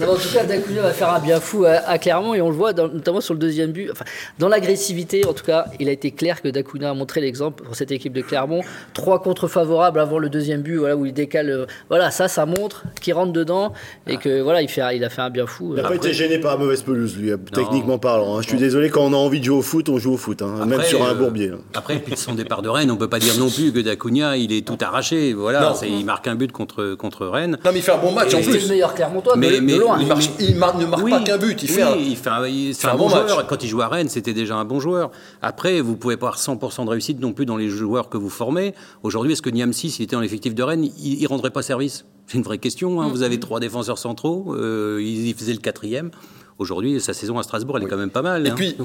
Non, 0.00 0.12
en 0.12 0.16
tout 0.16 0.28
cas, 0.32 0.44
Dacunia 0.44 0.82
va 0.82 0.92
faire 0.92 1.10
un 1.12 1.18
bien 1.20 1.40
fou 1.40 1.64
à, 1.64 1.72
à 1.88 1.98
Clermont 1.98 2.32
et 2.34 2.40
on 2.40 2.48
le 2.48 2.54
voit 2.54 2.72
dans- 2.72 2.88
notamment 2.88 3.20
sur 3.20 3.34
le 3.34 3.40
deuxième 3.40 3.72
but. 3.72 3.90
Enfin, 3.90 4.04
dans 4.38 4.48
l'agressivité, 4.48 5.26
en 5.26 5.32
tout 5.34 5.44
cas, 5.44 5.66
il 5.78 5.88
a 5.88 5.92
été 5.92 6.10
clair 6.10 6.40
que 6.40 6.48
Dacunia 6.48 6.90
a 6.90 6.94
montré 6.94 7.20
l'exemple 7.20 7.62
pour 7.64 7.74
cette 7.76 7.90
équipe 7.92 8.12
de 8.12 8.22
Clermont. 8.22 8.62
Trois 8.94 9.20
contre 9.22 9.46
favorables 9.48 10.00
avant 10.00 10.18
le 10.18 10.30
deuxième 10.30 10.62
but, 10.62 10.76
voilà, 10.76 10.96
où 10.96 11.04
il 11.06 11.12
décale. 11.12 11.50
euh, 11.50 11.66
Voilà, 11.88 12.10
ça, 12.10 12.28
ça 12.28 12.46
montre 12.46 12.84
qu'il 13.00 13.12
rentre 13.14 13.32
dedans 13.32 13.72
et 14.06 14.16
que 14.16 14.40
voilà, 14.40 14.62
il, 14.62 14.68
fait, 14.68 14.82
il 14.96 15.04
a 15.04 15.10
fait 15.10 15.22
un 15.22 15.30
bien 15.30 15.46
fou. 15.46 15.74
Il 15.76 15.82
n'a 15.82 15.88
pas 15.88 15.94
été 15.96 16.12
gêné 16.14 16.38
par 16.38 16.52
la 16.52 16.58
mauvaise 16.58 16.82
pelouse, 16.82 17.16
lui, 17.18 17.30
techniquement 17.52 17.98
parlant. 17.98 18.38
hein. 18.38 18.42
Je 18.42 18.48
suis 18.48 18.58
désolé, 18.58 18.88
quand 18.90 19.02
on 19.04 19.12
a 19.12 19.16
envie 19.16 19.40
de 19.40 19.44
jouer 19.44 19.56
au 19.58 19.62
foot, 19.62 19.88
on 19.88 19.98
joue 19.98 20.14
au 20.14 20.16
foot, 20.16 20.40
hein, 20.42 20.64
même 20.64 20.72
Après, 20.74 20.86
sur 20.86 21.04
un 21.04 21.10
euh, 21.10 21.14
bourbier. 21.14 21.50
hein. 21.54 21.58
Après, 21.74 21.94
depuis 21.96 22.16
son 22.16 22.34
départ 22.34 22.62
de 22.62 22.68
Rennes, 22.68 22.90
on 22.90 22.96
peut 22.96 23.08
pas 23.08 23.18
dire 23.18 23.36
non 23.38 23.50
plus 23.50 23.72
que 23.72 23.80
Dacunia, 23.80 24.36
il 24.36 24.52
est 24.52 24.66
tout 24.66 24.78
arraché. 24.80 25.34
Voilà, 25.34 25.74
c'est- 25.74 25.88
il 25.90 26.04
marque 26.06 26.26
un 26.26 26.34
but 26.36 26.52
contre, 26.52 26.94
contre 26.94 27.26
Rennes. 27.26 27.49
Non, 27.50 27.70
mais 27.72 27.78
il 27.78 27.82
fait 27.82 27.92
un 27.92 27.98
bon 27.98 28.12
match 28.12 28.34
en 28.34 28.38
Et- 28.38 28.42
C'était 28.42 28.58
plus. 28.58 28.62
le 28.64 28.72
meilleur 28.74 28.94
Clermontois 28.94 29.34
de, 29.34 29.38
Mais- 29.40 29.52
de 29.56 29.60
mais- 29.60 29.76
loin. 29.76 29.98
Il, 30.00 30.06
marche- 30.06 30.30
il 30.38 30.56
mar- 30.56 30.76
ne 30.78 30.86
marque 30.86 31.02
Oui, 31.04 31.10
pas 31.10 31.20
qu'un 31.20 31.38
but, 31.38 31.62
il 31.62 31.68
fait 31.68 31.84
oui, 31.84 31.88
un. 31.90 31.96
il 31.96 32.16
fait 32.16 32.30
un, 32.30 32.46
il- 32.46 32.74
c'est 32.74 32.82
fait 32.82 32.88
un 32.88 32.92
un 32.92 32.96
bon 32.96 33.08
bon 33.08 33.14
match. 33.16 33.28
joueur. 33.28 33.46
Quand 33.46 33.62
il 33.62 33.68
joue 33.68 33.82
à 33.82 33.88
Rennes, 33.88 34.08
c'était 34.08 34.32
déjà 34.32 34.56
un 34.56 34.64
bon 34.64 34.80
joueur. 34.80 35.10
Après, 35.42 35.80
vous 35.80 35.96
pouvez 35.96 36.16
pas 36.16 36.26
avoir 36.28 36.38
100% 36.38 36.84
de 36.84 36.90
réussite 36.90 37.20
non 37.20 37.32
plus 37.32 37.46
dans 37.46 37.56
les 37.56 37.68
joueurs 37.68 38.08
que 38.08 38.16
vous 38.18 38.30
formez. 38.30 38.74
Aujourd'hui, 39.02 39.32
est-ce 39.32 39.42
que 39.42 39.50
Niamsi, 39.50 39.90
s'il 39.90 40.04
était 40.04 40.16
dans 40.16 40.22
l'effectif 40.22 40.54
de 40.54 40.62
Rennes, 40.62 40.84
il, 40.84 41.20
il 41.20 41.26
rendrait 41.26 41.50
pas 41.50 41.62
service? 41.62 42.04
C'est 42.26 42.38
une 42.38 42.44
vraie 42.44 42.58
question. 42.58 43.00
hein. 43.00 43.08
Vous 43.08 43.22
avez 43.22 43.40
trois 43.40 43.58
défenseurs 43.60 43.98
centraux, 43.98 44.54
euh, 44.56 44.98
il, 45.00 45.26
il 45.28 45.34
faisait 45.34 45.52
le 45.52 45.58
quatrième. 45.58 46.10
Aujourd'hui, 46.58 47.00
sa 47.00 47.14
saison 47.14 47.38
à 47.38 47.42
Strasbourg, 47.42 47.78
elle 47.78 47.84
est 47.84 47.88
quand 47.88 47.96
même 47.96 48.10
pas 48.10 48.20
mal. 48.22 48.46
Et 48.46 48.50
hein. 48.50 48.54
puis, 48.54 48.76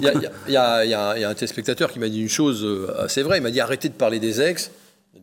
il 0.47 0.53
y 0.53 0.55
a 0.55 0.75
un- 0.79 0.85
y 0.85 0.95
a 1.25 1.29
un 1.29 1.33
téléspectateur 1.33 1.91
qui 1.91 1.99
m'a 1.99 2.07
dit 2.07 2.21
une 2.21 2.29
chose 2.29 2.63
euh, 2.63 2.87
assez 3.03 3.21
vraie. 3.21 3.37
Il 3.37 3.43
m'a 3.43 3.51
dit 3.51 3.59
arrêtez 3.59 3.89
de 3.89 3.93
parler 3.93 4.19
des 4.19 4.39
ex. 4.41 4.71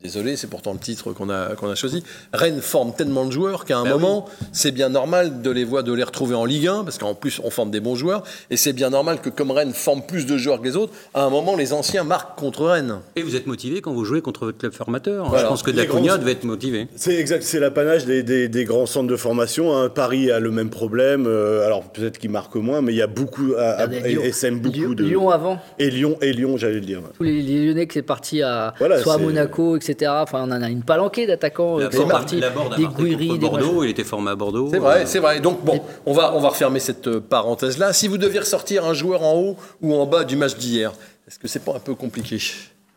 Désolé, 0.02 0.36
c'est 0.36 0.48
pourtant 0.48 0.72
le 0.72 0.78
titre 0.78 1.12
qu'on 1.12 1.30
a, 1.30 1.54
qu'on 1.54 1.70
a 1.70 1.74
choisi. 1.74 2.02
Rennes 2.32 2.60
forme 2.60 2.92
tellement 2.94 3.24
de 3.24 3.30
joueurs 3.32 3.64
qu'à 3.64 3.78
un 3.78 3.84
Bah 3.84 3.90
moment, 3.90 4.26
c'est 4.52 4.72
bien 4.72 4.88
normal 4.88 5.42
de 5.42 5.50
les 5.50 5.64
voir, 5.64 5.84
de 5.84 5.92
les 5.92 6.02
retrouver 6.02 6.34
en 6.34 6.44
Ligue 6.44 6.66
1, 6.66 6.84
parce 6.84 6.98
qu'en 6.98 7.14
plus, 7.14 7.40
on 7.44 7.50
forme 7.50 7.70
des 7.70 7.80
bons 7.80 7.94
joueurs. 7.94 8.22
Et 8.50 8.56
c'est 8.56 8.72
bien 8.72 8.90
normal 8.90 9.20
que, 9.20 9.28
comme 9.30 9.50
Rennes 9.52 9.72
forme 9.72 10.02
plus 10.02 10.26
de 10.26 10.36
joueurs 10.36 10.60
que 10.60 10.64
les 10.64 10.76
autres, 10.76 10.92
à 11.14 11.22
un 11.24 11.30
moment, 11.30 11.54
les 11.56 11.72
anciens 11.72 12.02
marquent 12.04 12.36
contre 12.38 12.66
Rennes. 12.66 12.96
Et 13.16 13.22
vous 13.22 13.36
êtes 13.36 13.46
motivé 13.46 13.80
quand 13.80 13.92
vous 13.92 14.04
jouez 14.04 14.20
contre 14.22 14.46
votre 14.46 14.58
club 14.58 14.72
formateur. 14.72 15.28
Voilà. 15.28 15.44
Je 15.44 15.48
pense 15.48 15.62
que 15.62 15.70
grands- 15.70 16.18
devait 16.18 16.32
être 16.32 16.44
motivé. 16.44 16.88
C'est 16.96 17.14
exact, 17.14 17.42
c'est 17.44 17.60
l'apanage 17.60 18.04
des, 18.04 18.22
des- 18.22 18.48
des 18.48 18.64
grands 18.64 18.86
centres 18.86 19.08
de 19.08 19.16
formation. 19.16 19.76
hein. 19.76 19.88
Paris 19.88 20.30
a 20.32 20.40
le 20.40 20.50
même 20.50 20.70
problème. 20.70 21.26
euh, 21.26 21.64
alors 21.66 21.82
peut-être 21.84 22.18
qu'il 22.18 22.30
marque 22.30 22.54
moins, 22.56 22.82
mais 22.82 22.92
il 22.92 22.96
y 22.96 23.02
a 23.02 23.06
beaucoup, 23.06 23.54
à, 23.56 23.62
à- 23.62 23.72
Regardez, 23.86 23.96
et- 23.98 24.12
Lyon. 24.14 24.22
et 24.24 24.32
s'aime 24.32 24.58
beaucoup 24.58 24.74
Lyon, 24.76 24.90
de. 24.94 25.04
Lyon 25.04 25.30
avant. 25.30 25.58
Et 25.78 25.90
Lyon, 25.90 26.16
et 26.20 26.32
Lyon, 26.32 26.56
j'allais 26.56 26.74
le 26.74 26.80
dire. 26.80 27.00
Tous 27.16 27.22
les, 27.22 27.40
les 27.40 27.64
Lyonnais 27.66 27.86
qui 27.86 27.98
sont 28.00 28.04
partis 28.04 28.42
à, 28.42 28.74
Voilà, 28.78 29.00
soit 29.00 29.14
à 29.14 29.18
Monaco, 29.18 29.76
etc. 29.76 29.91
Enfin, 30.22 30.40
on 30.46 30.50
en 30.52 30.62
a 30.62 30.68
une 30.68 30.82
palanquée 30.82 31.26
d'attaquants 31.26 31.78
euh, 31.80 31.88
qui 31.88 31.96
sont 31.96 32.08
partis. 32.08 32.40
des 32.40 33.38
Bordeaux, 33.38 33.84
il 33.84 33.90
était 33.90 34.04
formé 34.04 34.30
à 34.30 34.34
Bordeaux. 34.36 34.68
C'est 34.70 34.78
vrai, 34.78 35.02
Euh, 35.02 35.06
c'est 35.06 35.18
vrai. 35.18 35.40
Donc 35.40 35.64
bon, 35.64 35.80
on 36.06 36.12
va, 36.12 36.34
on 36.34 36.40
va 36.40 36.48
refermer 36.48 36.80
cette 36.80 37.06
euh, 37.08 37.20
parenthèse-là. 37.20 37.92
Si 37.92 38.08
vous 38.08 38.18
deviez 38.18 38.40
ressortir 38.40 38.84
un 38.84 38.94
joueur 38.94 39.22
en 39.22 39.34
haut 39.34 39.56
ou 39.80 39.94
en 39.94 40.06
bas 40.06 40.24
du 40.24 40.36
match 40.36 40.56
d'hier, 40.56 40.92
est-ce 41.28 41.38
que 41.38 41.48
c'est 41.48 41.64
pas 41.64 41.74
un 41.76 41.80
peu 41.80 41.94
compliqué? 41.94 42.38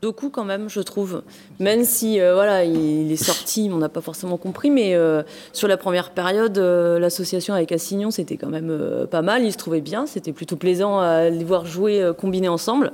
Doku 0.05 0.29
quand 0.29 0.43
même, 0.43 0.69
je 0.69 0.81
trouve. 0.81 1.23
Même 1.59 1.83
si 1.83 2.19
euh, 2.21 2.35
voilà, 2.35 2.63
il 2.63 3.11
est 3.11 3.15
sorti, 3.23 3.71
on 3.73 3.77
n'a 3.77 3.89
pas 3.89 4.01
forcément 4.01 4.37
compris, 4.37 4.69
mais 4.69 4.93
euh, 4.93 5.23
sur 5.51 5.67
la 5.67 5.77
première 5.77 6.11
période, 6.11 6.59
euh, 6.59 6.99
l'association 6.99 7.55
avec 7.55 7.71
Assignon, 7.71 8.11
c'était 8.11 8.37
quand 8.37 8.49
même 8.49 8.69
euh, 8.69 9.07
pas 9.07 9.23
mal. 9.23 9.43
Ils 9.43 9.51
se 9.51 9.57
trouvaient 9.57 9.81
bien, 9.81 10.05
c'était 10.05 10.31
plutôt 10.31 10.57
plaisant 10.57 10.99
à 10.99 11.29
les 11.31 11.43
voir 11.43 11.65
jouer 11.65 12.03
euh, 12.03 12.13
combinés 12.13 12.49
ensemble. 12.49 12.91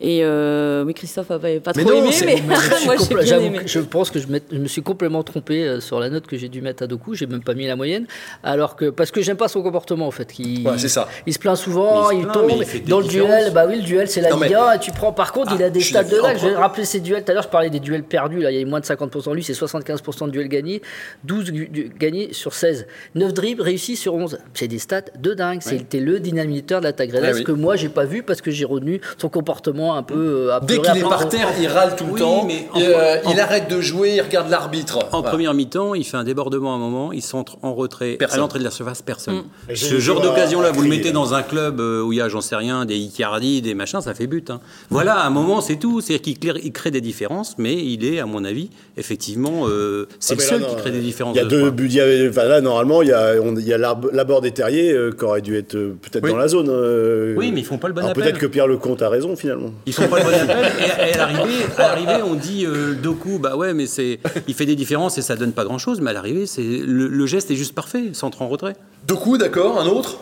Et 0.00 0.20
euh, 0.24 0.84
oui, 0.86 0.94
Christophe 0.94 1.30
a 1.32 1.38
pas, 1.38 1.48
Mais 1.48 1.60
trop 1.84 1.92
non, 1.92 2.02
aimé, 2.06 2.10
mais 2.24 2.42
moi 2.46 2.56
j'ai 3.22 3.34
aimé. 3.44 3.60
je 3.66 3.80
pense 3.80 4.10
que 4.10 4.18
je, 4.18 4.26
met- 4.28 4.42
je 4.50 4.56
me 4.58 4.66
suis 4.68 4.82
complètement 4.82 5.22
trompé 5.22 5.64
euh, 5.66 5.80
sur 5.80 6.00
la 6.00 6.08
note 6.08 6.26
que 6.26 6.38
j'ai 6.38 6.48
dû 6.48 6.62
mettre 6.62 6.82
à 6.82 6.86
Doku. 6.86 7.14
J'ai 7.14 7.26
même 7.26 7.42
pas 7.44 7.52
mis 7.52 7.66
la 7.66 7.76
moyenne, 7.76 8.06
alors 8.42 8.74
que 8.76 8.88
parce 8.88 9.10
que 9.10 9.20
j'aime 9.20 9.36
pas 9.36 9.48
son 9.48 9.62
comportement 9.62 10.06
en 10.06 10.10
fait. 10.10 10.28
Ouais, 10.38 10.78
c'est 10.78 10.88
ça. 10.88 11.08
Il 11.26 11.34
se 11.34 11.38
plaint 11.38 11.56
souvent, 11.58 12.08
Mais 12.08 12.16
il 12.16 12.18
il, 12.20 12.22
se 12.22 12.28
plaint, 12.30 12.48
tombe 12.48 12.50
il 12.74 12.84
dans 12.88 13.00
le 13.00 13.06
duel. 13.06 13.52
Bah 13.52 13.64
oui, 13.68 13.76
le 13.76 13.82
duel 13.82 14.08
c'est 14.08 14.22
la 14.22 14.30
Non, 14.30 14.38
mais- 14.38 14.46
Ligue 14.48 14.56
1. 14.56 14.72
Et 14.72 14.78
tu 14.78 14.90
prends. 14.92 15.12
Par 15.12 15.32
contre, 15.32 15.52
il 15.54 15.62
Ah, 15.62 15.66
a 15.66 15.70
des 15.70 15.80
stats 15.80 16.04
de 16.04 16.16
là. 16.16 16.32
Je 16.54 16.58
vais 16.60 16.62
rappeler 16.62 16.84
ses 16.84 17.00
duels. 17.00 17.24
Tout 17.24 17.32
à 17.32 17.34
l'heure, 17.34 17.42
je 17.42 17.48
parlais 17.48 17.68
des 17.68 17.80
duels 17.80 18.04
perdus. 18.04 18.40
Là, 18.40 18.52
il 18.52 18.58
y 18.60 18.62
a 18.62 18.66
moins 18.66 18.78
de 18.78 18.84
50%. 18.86 19.34
Lui, 19.34 19.42
c'est 19.42 19.54
75% 19.54 20.26
de 20.26 20.30
duels 20.30 20.48
gagnés, 20.48 20.82
12 21.24 21.50
gu- 21.50 21.68
du- 21.68 21.90
gagnés 21.98 22.32
sur 22.32 22.54
16, 22.54 22.86
9 23.16 23.34
dribbles 23.34 23.62
réussis 23.62 23.96
sur 23.96 24.14
11. 24.14 24.38
C'est 24.54 24.68
des 24.68 24.78
stats 24.78 25.02
de 25.18 25.34
dingue. 25.34 25.60
C'était 25.62 25.98
le 25.98 26.20
dynamiteur 26.20 26.78
de 26.80 26.84
l'attaque 26.84 27.10
Ouais, 27.12 27.32
oui. 27.34 27.42
que 27.44 27.50
moi 27.52 27.74
j'ai 27.76 27.88
pas 27.88 28.04
vu 28.04 28.22
parce 28.22 28.40
que 28.40 28.50
j'ai 28.52 28.64
retenu 28.64 29.00
son 29.18 29.28
comportement 29.28 29.96
un 29.96 30.02
peu. 30.04 30.14
euh, 30.48 30.56
à 30.56 30.60
Dès 30.60 30.78
qu'il 30.80 30.96
est 30.98 31.02
par 31.02 31.28
terre, 31.28 31.48
il 31.60 31.66
râle 31.66 31.96
tout 31.96 32.04
le 32.06 32.12
Oui, 32.12 32.20
temps. 32.20 32.44
mais 32.46 32.68
en- 32.72 32.80
euh, 32.80 33.16
en- 33.24 33.32
il 33.32 33.40
arrête 33.40 33.68
de 33.68 33.80
jouer, 33.80 34.14
il 34.14 34.20
regarde 34.20 34.48
l'arbitre. 34.48 34.98
En 35.12 35.18
Voilà. 35.18 35.30
première 35.30 35.54
mi-temps, 35.54 35.94
il 35.94 36.04
fait 36.04 36.16
un 36.16 36.24
débordement 36.24 36.72
à 36.72 36.76
un 36.76 36.78
moment, 36.78 37.12
il 37.12 37.22
centre 37.22 37.56
en 37.62 37.74
retrait 37.74 38.12
Personne. 38.18 38.38
à 38.38 38.40
l'entrée 38.42 38.58
de 38.60 38.64
la 38.64 38.70
surface, 38.70 39.02
personne. 39.02 39.42
Et 39.68 39.74
Ce 39.76 39.98
genre 39.98 40.20
d'occasion-là, 40.20 40.68
à 40.68 40.72
vous 40.72 40.82
le 40.82 40.88
mettez 40.88 41.10
dans 41.12 41.34
un 41.34 41.42
club 41.42 41.80
euh, 41.80 42.02
où 42.02 42.12
il 42.12 42.18
y 42.18 42.20
a, 42.20 42.28
j'en 42.28 42.40
sais 42.40 42.56
rien, 42.56 42.84
des 42.84 42.96
Icardi, 42.96 43.60
des 43.62 43.74
machins, 43.74 44.00
ça 44.00 44.14
fait 44.14 44.26
but. 44.26 44.50
hein. 44.50 44.60
Voilà, 44.90 45.14
à 45.16 45.26
un 45.26 45.30
moment, 45.30 45.60
c'est 45.60 45.76
tout. 45.76 46.00
C'est-à-dire 46.00 46.22
qu'il 46.22 46.38
il 46.62 46.72
crée 46.72 46.90
des 46.90 47.00
différences, 47.00 47.54
mais 47.58 47.74
il 47.74 48.04
est, 48.04 48.18
à 48.20 48.26
mon 48.26 48.44
avis, 48.44 48.70
effectivement, 48.96 49.66
euh, 49.68 50.06
c'est 50.20 50.34
Ah, 50.34 50.36
le 50.36 50.42
là, 50.42 50.48
seul 50.48 50.60
non, 50.60 50.66
qui 50.68 50.76
crée 50.76 50.90
des 50.90 51.00
différences. 51.00 51.34
Il 51.36 51.38
y 51.38 51.40
a 51.40 51.44
de 51.44 51.50
deux 51.50 51.70
buts. 51.70 51.86
il 51.86 51.94
y 51.94 52.00
avait- 52.00 52.28
enfin, 52.28 52.44
là, 52.44 52.60
normalement, 52.60 53.02
il 53.02 53.08
y 53.08 53.12
a, 53.12 53.34
on- 53.42 53.56
il 53.56 53.66
y 53.66 53.72
a 53.72 53.78
l'Arb- 53.78 54.10
Laborde 54.12 54.46
et 54.46 54.50
Terrier 54.52 54.92
euh, 54.92 55.10
qui 55.12 55.24
auraient 55.24 55.40
dû 55.40 55.56
être 55.56 55.74
euh, 55.74 55.96
peut-être 56.00 56.24
Oui. 56.24 56.30
dans 56.30 56.36
la 56.36 56.48
zone. 56.48 56.68
euh. 56.70 57.34
Oui, 57.36 57.50
mais 57.52 57.60
ils 57.60 57.66
font 57.66 57.78
pas 57.78 57.88
le 57.88 57.94
bon 57.94 58.00
Alors, 58.00 58.10
appel. 58.10 58.22
Peut-être 58.24 58.38
que 58.38 58.46
Pierre 58.46 58.66
Lecomte 58.66 59.02
a 59.02 59.08
raison 59.08 59.36
finalement. 59.36 59.70
Ils 59.86 59.92
font 59.92 60.08
pas 60.08 60.18
le 60.18 60.24
bon 60.24 60.30
appel. 60.50 60.72
Et, 60.80 61.10
et 61.10 61.14
à 61.14 61.16
l'arrivée, 61.18 61.64
à 61.78 61.82
l'arrivée, 61.82 62.22
on 62.24 62.34
dit 62.34 62.64
euh, 62.66 62.94
Doku, 62.94 63.38
bah 63.38 63.56
ouais, 63.56 63.74
mais 63.74 63.86
c'est, 63.86 64.18
il 64.48 64.54
fait 64.54 64.66
des 64.66 64.76
différences 64.76 65.18
et 65.18 65.22
ça 65.22 65.36
donne 65.36 65.52
pas 65.52 65.64
grand-chose. 65.64 66.00
Mais 66.00 66.10
à 66.10 66.12
l'arrivée, 66.14 66.46
c'est 66.46 66.62
le, 66.62 67.08
le 67.08 67.26
geste 67.26 67.50
est 67.50 67.56
juste 67.56 67.74
parfait, 67.74 68.10
centre 68.12 68.42
en 68.42 68.48
retrait. 68.48 68.74
Doku, 69.06 69.38
d'accord, 69.38 69.80
un 69.80 69.86
autre? 69.86 70.18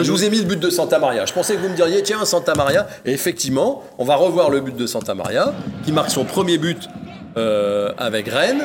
Je 0.00 0.12
vous 0.12 0.24
ai 0.24 0.30
mis 0.30 0.38
le 0.38 0.44
but 0.44 0.60
de 0.60 0.70
Santa 0.70 0.98
Maria. 0.98 1.26
Je 1.26 1.32
pensais 1.32 1.54
que 1.56 1.60
vous 1.60 1.68
me 1.68 1.74
diriez, 1.74 2.02
tiens, 2.02 2.24
Santa 2.24 2.54
Maria. 2.54 2.86
Et 3.04 3.12
effectivement, 3.12 3.82
on 3.98 4.04
va 4.04 4.16
revoir 4.16 4.50
le 4.50 4.60
but 4.60 4.76
de 4.76 4.86
Santa 4.86 5.14
Maria, 5.14 5.54
qui 5.84 5.92
marque 5.92 6.10
son 6.10 6.24
premier 6.24 6.58
but 6.58 6.88
euh, 7.36 7.92
avec 7.98 8.28
Rennes. 8.28 8.62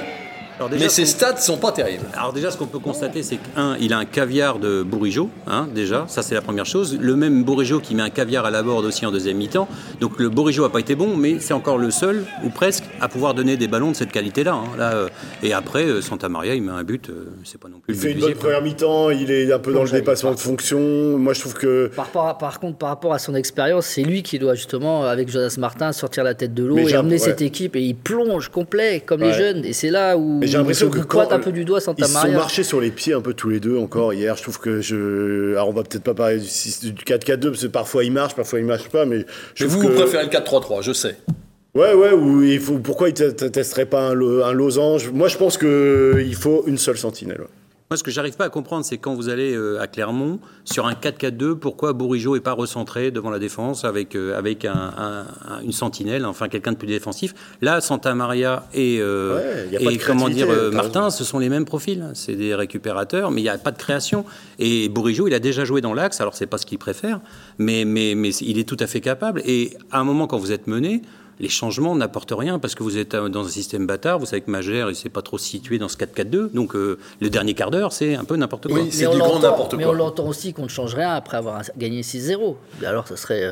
Alors 0.57 0.69
déjà, 0.69 0.83
Mais 0.85 0.89
ses 0.89 1.05
stats 1.05 1.37
sont 1.37 1.57
pas 1.57 1.71
terribles. 1.71 2.05
Alors 2.13 2.31
déjà, 2.33 2.51
ce 2.51 2.57
qu'on 2.57 2.67
peut 2.67 2.79
constater, 2.79 3.23
c'est 3.23 3.37
qu'un, 3.37 3.75
il 3.79 3.91
a 3.93 3.97
un 3.97 4.05
caviar 4.05 4.59
de 4.59 4.83
Bourigeau, 4.83 5.29
hein, 5.47 5.67
déjà, 5.73 6.05
ça 6.07 6.21
c'est 6.21 6.35
la 6.35 6.41
première 6.41 6.65
chose. 6.65 6.97
Le 6.99 7.15
même 7.15 7.43
Bourigeau 7.43 7.79
qui 7.79 7.95
met 7.95 8.03
un 8.03 8.09
caviar 8.09 8.45
à 8.45 8.51
la 8.51 8.61
borde 8.61 8.85
aussi 8.85 9.05
en 9.05 9.11
deuxième 9.11 9.37
mi-temps. 9.37 9.67
Donc 9.99 10.19
le 10.19 10.29
Bourigeau 10.29 10.63
a 10.65 10.71
pas 10.71 10.79
été 10.79 10.95
bon, 10.95 11.15
mais 11.17 11.37
c'est 11.39 11.53
encore 11.53 11.77
le 11.77 11.89
seul, 11.91 12.23
ou 12.43 12.49
presque, 12.49 12.83
à 13.01 13.07
pouvoir 13.09 13.33
donner 13.33 13.57
des 13.57 13.67
ballons 13.67 13.91
de 13.91 13.95
cette 13.95 14.11
qualité-là. 14.11 14.53
hein. 14.53 14.63
Là, 14.77 14.93
euh, 14.93 15.09
et 15.41 15.53
après, 15.53 15.85
euh, 15.85 16.01
Santa 16.01 16.29
Maria, 16.29 16.53
il 16.55 16.61
met 16.61 16.71
un 16.71 16.83
but, 16.83 17.09
euh, 17.09 17.25
c'est 17.43 17.59
pas 17.59 17.67
non 17.69 17.79
plus 17.79 17.93
Il 17.93 17.95
le 17.95 18.01
fait 18.01 18.11
une 18.13 18.19
bonne 18.19 18.33
première 18.35 18.61
mi-temps. 18.61 19.09
Il 19.09 19.31
est 19.31 19.51
un 19.51 19.59
peu 19.59 19.73
dans 19.73 19.83
le 19.83 19.89
dépassement 19.89 20.33
de 20.33 20.39
fonction. 20.39 21.17
Moi, 21.17 21.33
je 21.33 21.39
trouve 21.41 21.55
que 21.55 21.87
Par, 21.95 22.09
à- 22.27 22.37
par 22.37 22.59
contre, 22.59 22.77
par 22.77 22.89
rapport 22.89 23.13
à 23.13 23.19
son 23.19 23.33
expérience, 23.35 23.87
c'est 23.87 24.03
lui 24.03 24.21
qui 24.23 24.37
doit 24.39 24.55
justement, 24.55 25.03
avec 25.03 25.29
Jonas 25.29 25.55
Martin, 25.57 25.91
sortir 25.91 26.23
la 26.23 26.35
tête 26.35 26.53
de 26.53 26.63
l'eau 26.63 26.77
et 26.77 26.85
ouais. 26.95 27.17
cette 27.17 27.41
équipe. 27.41 27.75
Et 27.75 27.81
il 27.81 27.95
plonge 27.95 28.49
complet, 28.49 29.01
comme 29.05 29.21
les 29.21 29.33
jeunes. 29.33 29.65
Et 29.65 29.73
c'est 29.73 29.89
là 29.89 30.15
où 30.17 30.42
Mais 30.43 30.47
j'ai 30.51 30.57
l'impression 30.57 30.89
que 30.89 30.99
pointe 30.99 31.29
quand- 31.29 31.35
un 31.35 31.39
peu 31.39 31.51
du 31.51 31.65
doigt 31.65 31.79
Santa 31.79 32.05
Ils 32.05 32.07
se 32.11 32.19
sont 32.19 32.31
marchés 32.31 32.63
sur 32.63 32.79
les 32.81 32.91
pieds 32.91 33.13
un 33.13 33.21
peu 33.21 33.33
tous 33.33 33.49
les 33.49 33.59
deux 33.59 33.77
encore 33.77 34.13
hier. 34.13 34.35
Je 34.37 34.43
trouve 34.43 34.59
que 34.59 34.81
je. 34.81 35.51
Alors 35.53 35.69
on 35.69 35.73
va 35.73 35.83
peut-être 35.83 36.03
pas 36.03 36.13
parler 36.13 36.39
du, 36.39 36.45
six- 36.47 36.81
du 36.83 37.03
4-4-2 37.03 37.49
parce 37.49 37.61
que 37.63 37.67
parfois 37.67 38.03
il 38.03 38.11
marche, 38.11 38.35
parfois 38.35 38.59
il 38.59 38.65
marche 38.65 38.89
pas, 38.89 39.05
mais 39.05 39.25
je 39.55 39.63
Mais 39.65 39.69
trouve 39.69 39.81
vous, 39.83 39.87
que... 39.89 39.93
vous 39.93 39.99
préférez 40.01 40.23
le 40.25 40.29
4-3-3, 40.29 40.81
je 40.83 40.93
sais. 40.93 41.15
Ouais, 41.75 41.93
ouais. 41.93 42.11
Ou 42.13 42.43
il 42.43 42.59
faut. 42.59 42.77
Pourquoi 42.77 43.09
ils 43.09 43.13
te 43.15 43.23
testeraient 43.47 43.87
pas 43.87 44.01
un, 44.09 44.13
lo- 44.13 44.43
un 44.43 44.53
losange? 44.53 45.09
Moi, 45.11 45.27
je 45.27 45.37
pense 45.37 45.57
que 45.57 46.21
il 46.23 46.35
faut 46.35 46.63
une 46.67 46.77
seule 46.77 46.97
sentinelle. 46.97 47.41
ouais. 47.41 47.47
Moi, 47.93 47.97
ce 47.99 48.03
que 48.03 48.09
j'arrive 48.09 48.35
pas 48.35 48.45
à 48.45 48.49
comprendre, 48.49 48.83
c'est 48.83 48.97
quand 48.97 49.13
vous 49.13 49.29
allez 49.29 49.53
euh, 49.53 49.79
à 49.79 49.85
Clermont, 49.85 50.39
sur 50.65 50.87
un 50.87 50.93
4-4-2, 50.93 51.53
pourquoi 51.53 51.93
Bourigeau 51.93 52.35
est 52.35 52.39
pas 52.39 52.53
recentré 52.53 53.11
devant 53.11 53.29
la 53.29 53.37
défense 53.37 53.85
avec, 53.85 54.15
euh, 54.15 54.35
avec 54.35 54.65
un- 54.65 54.73
un- 54.97 55.25
un- 55.47 55.61
une 55.63 55.71
sentinelle, 55.73 56.25
enfin 56.25 56.47
quelqu'un 56.49 56.71
de 56.71 56.77
plus 56.77 56.87
défensif? 56.87 57.35
Là, 57.61 57.81
Santa 57.81 58.15
Maria 58.15 58.65
et, 58.73 58.97
euh, 58.99 59.67
Ouais, 59.69 59.93
et 59.93 59.97
comment 59.99 60.27
dire, 60.27 60.47
Martin, 60.71 61.11
ce 61.11 61.23
sont 61.23 61.37
les 61.37 61.49
mêmes 61.49 61.65
profils. 61.65 62.03
C'est 62.15 62.33
des 62.33 62.55
récupérateurs, 62.55 63.29
mais 63.29 63.41
il 63.41 63.43
n'y 63.43 63.49
a 63.51 63.59
pas 63.59 63.69
de 63.69 63.77
création. 63.77 64.25
Et 64.57 64.89
Bourigeau, 64.89 65.27
il 65.27 65.35
a 65.35 65.39
déjà 65.39 65.63
joué 65.63 65.79
dans 65.81 65.93
l'axe, 65.93 66.19
alors 66.19 66.33
c'est 66.35 66.47
pas 66.47 66.57
ce 66.57 66.65
qu'il 66.65 66.79
préfère, 66.79 67.19
mais, 67.59 67.85
mais, 67.85 68.15
mais 68.15 68.29
il 68.37 68.57
est 68.57 68.67
tout 68.67 68.77
à 68.79 68.87
fait 68.87 69.01
capable. 69.01 69.43
Et 69.45 69.77
à 69.91 69.99
un 69.99 70.03
moment, 70.03 70.25
quand 70.25 70.39
vous 70.39 70.51
êtes 70.51 70.65
mené, 70.65 71.03
les 71.43 71.49
changements 71.49 71.93
n'apportent 71.95 72.33
rien 72.35 72.57
parce 72.57 72.73
que 72.73 72.83
vous 72.83 72.97
êtes 72.97 73.13
euh, 73.15 73.27
dans 73.27 73.45
un 73.45 73.49
système 73.49 73.85
bâtard. 73.85 74.17
Vous 74.17 74.25
savez 74.25 74.41
que 74.41 74.49
Magère, 74.49 74.87
il 74.87 74.91
ne 74.91 74.95
s'est 74.95 75.09
pas 75.09 75.21
trop 75.21 75.37
situé 75.37 75.77
dans 75.77 75.89
ce 75.89 75.97
4-4-2. 75.97 76.51
Donc 76.53 76.73
euh, 76.73 76.97
le 77.19 77.29
dernier 77.29 77.53
quart 77.53 77.69
d'heure, 77.69 77.91
c'est 77.91 78.15
un 78.15 78.23
peu 78.23 78.37
n'importe 78.37 78.67
quoi. 78.69 78.77
Oui, 78.77 78.83
Mais 78.85 78.91
c'est 78.91 79.05
on 79.07 79.11
du 79.11 79.17
grand 79.19 79.27
l'entend- 79.35 79.41
n'importe 79.51 79.73
Mais 79.75 79.83
quoi. 79.83 79.91
on 79.91 79.95
l'entend 79.95 80.25
aussi 80.27 80.53
qu'on 80.53 80.63
ne 80.63 80.67
change 80.69 80.95
rien 80.95 81.11
après 81.13 81.35
avoir 81.37 81.61
gagné 81.77 82.01
6-0. 82.01 82.55
Alors 82.85 83.07
ça 83.09 83.17
serait, 83.17 83.43
euh, 83.43 83.51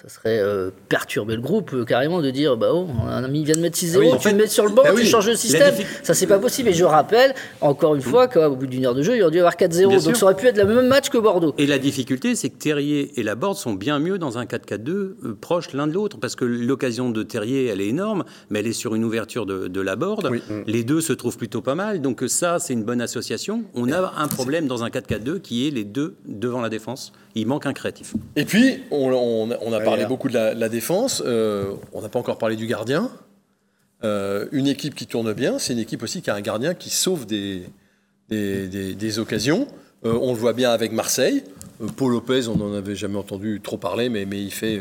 ça 0.00 0.08
serait 0.08 0.38
euh, 0.38 0.70
perturber 0.88 1.34
le 1.34 1.40
groupe 1.40 1.72
euh, 1.74 1.84
carrément 1.84 2.20
de 2.22 2.30
dire 2.30 2.56
bah 2.56 2.68
oh, 2.72 2.86
un 3.08 3.24
ami 3.24 3.44
vient 3.44 3.54
de 3.56 3.60
mettre 3.60 3.76
6-0, 3.78 3.94
Ah 3.94 3.98
oui, 3.98 4.10
tu 4.12 4.18
fait- 4.22 4.30
le 4.30 4.36
mets 4.36 4.46
sur 4.46 4.64
le 4.64 4.70
banc, 4.70 4.82
Ah 4.84 4.90
tu 4.90 4.98
oui. 4.98 5.06
changes 5.06 5.26
le 5.28 5.34
système. 5.34 5.74
Ça 6.02 6.14
c'est 6.14 6.26
pas 6.26 6.38
possible. 6.38 6.68
Et 6.68 6.72
je 6.72 6.84
rappelle 6.84 7.34
encore 7.60 7.94
une 7.96 8.00
fois 8.02 8.28
qu'au 8.28 8.54
bout 8.54 8.66
d'une 8.66 8.86
heure 8.86 8.94
de 8.94 9.02
jeu, 9.02 9.16
il 9.16 9.22
aurait 9.22 9.30
dû 9.32 9.38
y 9.38 9.40
avoir 9.40 9.56
4-0. 9.56 9.88
Bien 9.88 9.88
Donc 9.96 10.00
sûr. 10.00 10.16
ça 10.16 10.24
aurait 10.26 10.36
pu 10.36 10.46
être 10.46 10.56
le 10.56 10.64
même 10.66 10.86
match 10.86 11.08
que 11.10 11.18
Bordeaux. 11.18 11.52
Et 11.58 11.66
la 11.66 11.78
difficulté, 11.78 12.34
c'est 12.36 12.48
que 12.50 12.58
Terrier 12.58 13.18
et 13.18 13.22
Laborde 13.22 13.56
sont 13.56 13.72
bien 13.74 13.98
mieux 13.98 14.18
dans 14.18 14.38
un 14.38 14.44
4-4-2 14.44 14.88
euh, 14.90 15.16
proches 15.40 15.72
l'un 15.72 15.86
de 15.88 15.92
l'autre, 15.92 16.18
parce 16.20 16.36
que 16.36 16.44
l'occasion 16.44 17.10
de 17.10 17.22
Terrier, 17.22 17.66
elle 17.66 17.80
est 17.80 17.88
énorme, 17.88 18.24
mais 18.50 18.60
elle 18.60 18.66
est 18.68 18.72
sur 18.72 18.94
une 18.94 19.04
ouverture 19.04 19.46
de, 19.46 19.66
de 19.68 19.80
Laborde. 19.80 20.28
Oui. 20.30 20.42
Les 20.66 20.84
deux 20.84 21.00
se 21.00 21.12
trouvent 21.12 21.36
plutôt 21.38 21.60
pas 21.62 21.74
mal, 21.74 22.00
donc 22.00 22.22
ça, 22.28 22.58
c'est 22.60 22.72
une 22.72 22.84
bonne 22.84 23.00
association. 23.00 23.64
On 23.74 23.90
a 23.90 24.12
un 24.16 24.28
problème 24.28 24.66
dans 24.68 24.84
un 24.84 24.88
4-4-2 24.90 25.40
qui 25.40 25.66
est 25.66 25.70
les 25.70 25.84
deux 25.84 26.14
devant 26.26 26.60
la 26.60 26.68
défense. 26.68 27.12
Il 27.38 27.46
manque 27.46 27.66
un 27.66 27.72
créatif. 27.72 28.14
Et 28.36 28.44
puis, 28.44 28.80
on, 28.90 29.12
on- 29.12 29.50
on 29.60 29.72
a 29.72 29.80
parlé 29.80 30.02
là. 30.02 30.08
beaucoup 30.08 30.28
de 30.28 30.34
la, 30.34 30.54
de 30.54 30.60
la 30.60 30.68
défense. 30.68 31.22
euh, 31.24 31.72
on 31.92 32.02
n'a 32.02 32.08
pas 32.08 32.18
encore 32.18 32.38
parlé 32.38 32.56
du 32.56 32.66
gardien. 32.66 33.10
Euh, 34.04 34.46
une 34.52 34.66
équipe 34.68 34.94
qui 34.94 35.06
tourne 35.06 35.32
bien, 35.32 35.58
c'est 35.58 35.72
une 35.72 35.78
équipe 35.80 36.02
aussi 36.02 36.22
qui 36.22 36.30
a 36.30 36.34
un 36.34 36.40
gardien 36.40 36.74
qui 36.74 36.88
sauve 36.90 37.26
des, 37.26 37.62
des, 38.28 38.68
des- 38.68 38.94
des 38.94 39.18
occasions. 39.18 39.66
Euh, 40.04 40.16
on 40.22 40.32
le 40.32 40.38
voit 40.38 40.52
bien 40.52 40.70
avec 40.70 40.92
Marseille. 40.92 41.42
Euh, 41.82 41.86
Paul 41.96 42.12
Lopez, 42.12 42.46
on 42.48 42.56
n'en 42.56 42.72
avait 42.74 42.94
jamais 42.94 43.18
entendu 43.18 43.60
trop 43.62 43.76
parler, 43.76 44.08
mais, 44.08 44.24
mais 44.24 44.40
il 44.42 44.52
fait. 44.52 44.78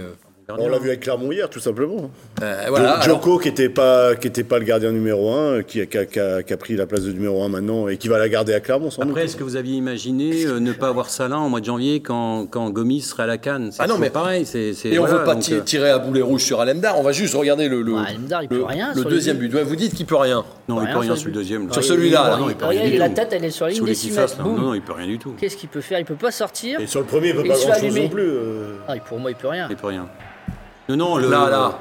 Euh, 0.49 0.55
On 0.59 0.69
l'a 0.69 0.79
vu 0.79 0.87
avec 0.87 1.01
Clermont 1.01 1.31
hier, 1.31 1.49
tout 1.49 1.59
simplement. 1.59 2.09
euh, 2.41 2.63
voilà. 2.69 2.85
Jo- 2.85 2.91
alors- 2.93 3.03
Joko, 3.03 3.37
qui 3.37 3.49
n'était 3.49 3.67
pas, 3.69 4.15
qui 4.15 4.27
était 4.27 4.43
pas 4.45 4.59
le 4.59 4.65
gardien 4.65 4.91
numéro 4.91 5.29
1, 5.33 5.63
qui, 5.63 5.81
a- 5.81 5.85
qui 5.85 5.97
a- 5.97 6.05
qui 6.05 6.19
a, 6.19 6.41
qui 6.43 6.53
a 6.53 6.57
pris 6.57 6.75
la 6.77 6.85
place 6.85 7.01
de 7.01 7.11
numéro 7.11 7.43
1 7.43 7.49
maintenant 7.49 7.87
et 7.89 7.97
qui 7.97 8.07
va 8.07 8.17
la 8.17 8.29
garder 8.29 8.53
à 8.53 8.59
Clermont, 8.61 8.89
sans 8.89 9.01
Après, 9.01 9.25
est-ce 9.25 9.35
que 9.35 9.43
vous 9.43 9.57
aviez 9.57 9.75
imaginé 9.75 10.45
euh, 10.45 10.59
ne 10.59 10.71
pas 10.71 10.87
avoir 10.87 11.09
Salin 11.09 11.37
en 11.37 11.49
mois 11.49 11.59
de 11.59 11.65
janvier 11.65 11.99
quand, 11.99 12.45
quand 12.49 12.69
Gomis 12.69 13.01
serait 13.01 13.23
à 13.23 13.27
la 13.27 13.37
canne 13.37 13.71
Ah 13.79 13.87
non, 13.87 13.97
mais- 13.97 14.09
pareil. 14.09 14.45
c'est 14.45 14.73
Et 14.85 14.99
on 14.99 15.03
ne 15.03 15.09
veut 15.09 15.23
pas 15.25 15.35
donc, 15.35 15.49
euh, 15.51 15.59
tirer 15.61 15.89
à 15.89 15.99
boulet 15.99 16.21
rouge 16.21 16.43
sur 16.43 16.61
Alemdar. 16.61 16.97
On 16.97 17.03
va 17.03 17.11
juste 17.11 17.33
regarder 17.35 17.67
le, 17.67 17.81
le, 17.81 17.93
Ouais, 17.93 18.01
Alemdar, 18.07 18.43
il 18.43 18.47
peut 18.49 18.55
le- 18.57 18.63
rien 18.63 18.89
le 18.93 19.01
sur 19.01 19.09
les 19.09 19.15
deuxième 19.15 19.37
but. 19.37 19.53
Ouais, 19.53 19.63
vous 19.63 19.75
dites 19.75 19.93
qu'il 19.95 20.05
peut 20.05 20.15
rien. 20.15 20.45
Non, 20.67 20.81
il 20.85 20.91
peut 20.91 20.97
rien 20.99 21.15
sur 21.15 21.27
le 21.27 21.33
deuxième. 21.33 21.71
Sur 21.71 21.81
Il- 21.81 21.85
celui-là, 21.85 22.23
il- 22.25 22.29
là. 22.31 22.37
Non, 22.37 22.49
il 22.49 22.55
peut 22.55 22.65
rien 22.65 22.89
du 22.89 22.97
la 22.97 23.09
tête, 23.09 23.29
elle 23.31 23.45
est 23.45 23.51
sur 23.51 23.65
la 23.65 23.71
ligne 23.71 23.81
des 23.83 23.89
les 23.89 23.95
6 23.95 24.09
qui 24.09 24.17
mètres. 24.17 24.41
Non, 24.43 24.53
non, 24.57 24.73
il 24.73 24.81
peut 24.81 24.93
rien 24.93 25.07
du 25.07 25.17
tout. 25.17 25.33
Qu'est-ce 25.39 25.55
qu'il 25.55 25.69
peut 25.69 25.79
faire? 25.81 25.99
Il 25.99 26.05
peut 26.05 26.15
pas 26.15 26.31
sortir. 26.31 26.79
Et 26.81 26.87
sur 26.87 26.99
le 26.99 27.05
premier, 27.05 27.29
il 27.29 27.35
peut 27.35 27.43
pas 27.43 27.55
grand-chose 27.55 27.95
non 27.95 28.09
plus. 28.09 28.21
euh. 28.29 28.75
Ah, 28.87 28.95
pour 28.97 29.17
moi, 29.19 29.31
il 29.31 29.37
peut 29.37 29.47
rien. 29.47 29.67
Il 29.69 29.75
peut 29.77 29.87
rien. 29.87 30.07
Non, 30.89 30.97
non, 30.97 31.17
le. 31.17 31.29
Là, 31.29 31.49
là. 31.49 31.79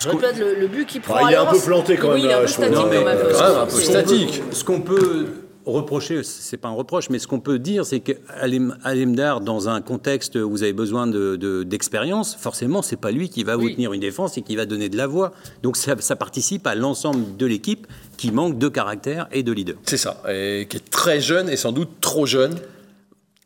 Je 0.00 0.08
répète, 0.08 0.38
le, 0.38 0.54
le 0.54 0.66
but 0.68 0.86
qu'il 0.86 1.00
prend 1.00 1.16
Ah, 1.16 1.22
il 1.28 1.32
est 1.32 1.36
un 1.36 1.46
peu 1.46 1.58
planté 1.58 1.96
quand 1.96 2.08
Oui, 2.12 2.22
même. 2.22 2.24
il 2.24 2.30
est 2.30 2.34
un 2.34 2.40
peu 2.42 2.46
statique 2.46 2.74
Non, 2.74 2.86
mais, 2.88 2.96
quand 2.98 3.04
même. 3.04 3.18
un 3.58 3.64
peu 3.66 3.70
statique. 3.80 4.42
Ce 4.52 4.62
qu'on 4.64 4.80
peut 4.80 5.26
reprocher, 5.72 6.22
c'est 6.22 6.56
pas 6.56 6.68
un 6.68 6.72
reproche, 6.72 7.10
mais 7.10 7.18
ce 7.18 7.26
qu'on 7.26 7.40
peut 7.40 7.58
dire, 7.58 7.84
c'est 7.86 8.00
qu'Alemdar, 8.00 9.40
dans 9.40 9.68
un 9.68 9.80
contexte 9.80 10.36
où 10.36 10.50
vous 10.50 10.62
avez 10.62 10.72
besoin 10.72 11.06
de- 11.06 11.36
de- 11.36 11.62
d'expérience, 11.62 12.34
forcément, 12.36 12.82
c'est 12.82 12.96
pas 12.96 13.10
lui 13.10 13.28
qui 13.28 13.44
va 13.44 13.56
vous 13.56 13.66
Oui. 13.66 13.74
tenir 13.74 13.92
une 13.92 14.00
défense 14.00 14.36
et 14.38 14.42
qui 14.42 14.56
va 14.56 14.66
donner 14.66 14.88
de 14.88 14.96
la 14.96 15.06
voix. 15.06 15.32
Donc 15.62 15.76
ça, 15.76 15.94
ça 16.00 16.16
participe 16.16 16.66
à 16.66 16.74
l'ensemble 16.74 17.36
de 17.36 17.46
l'équipe 17.46 17.86
qui 18.16 18.30
manque 18.32 18.58
de 18.58 18.68
caractère 18.68 19.28
et 19.32 19.42
de 19.42 19.52
leader. 19.52 19.76
C'est 19.84 19.96
ça. 19.96 20.22
Et 20.28 20.66
qui 20.68 20.76
est 20.78 20.90
très 20.90 21.20
jeune 21.20 21.48
et 21.48 21.56
sans 21.56 21.72
doute 21.72 21.90
trop 22.00 22.26
jeune 22.26 22.54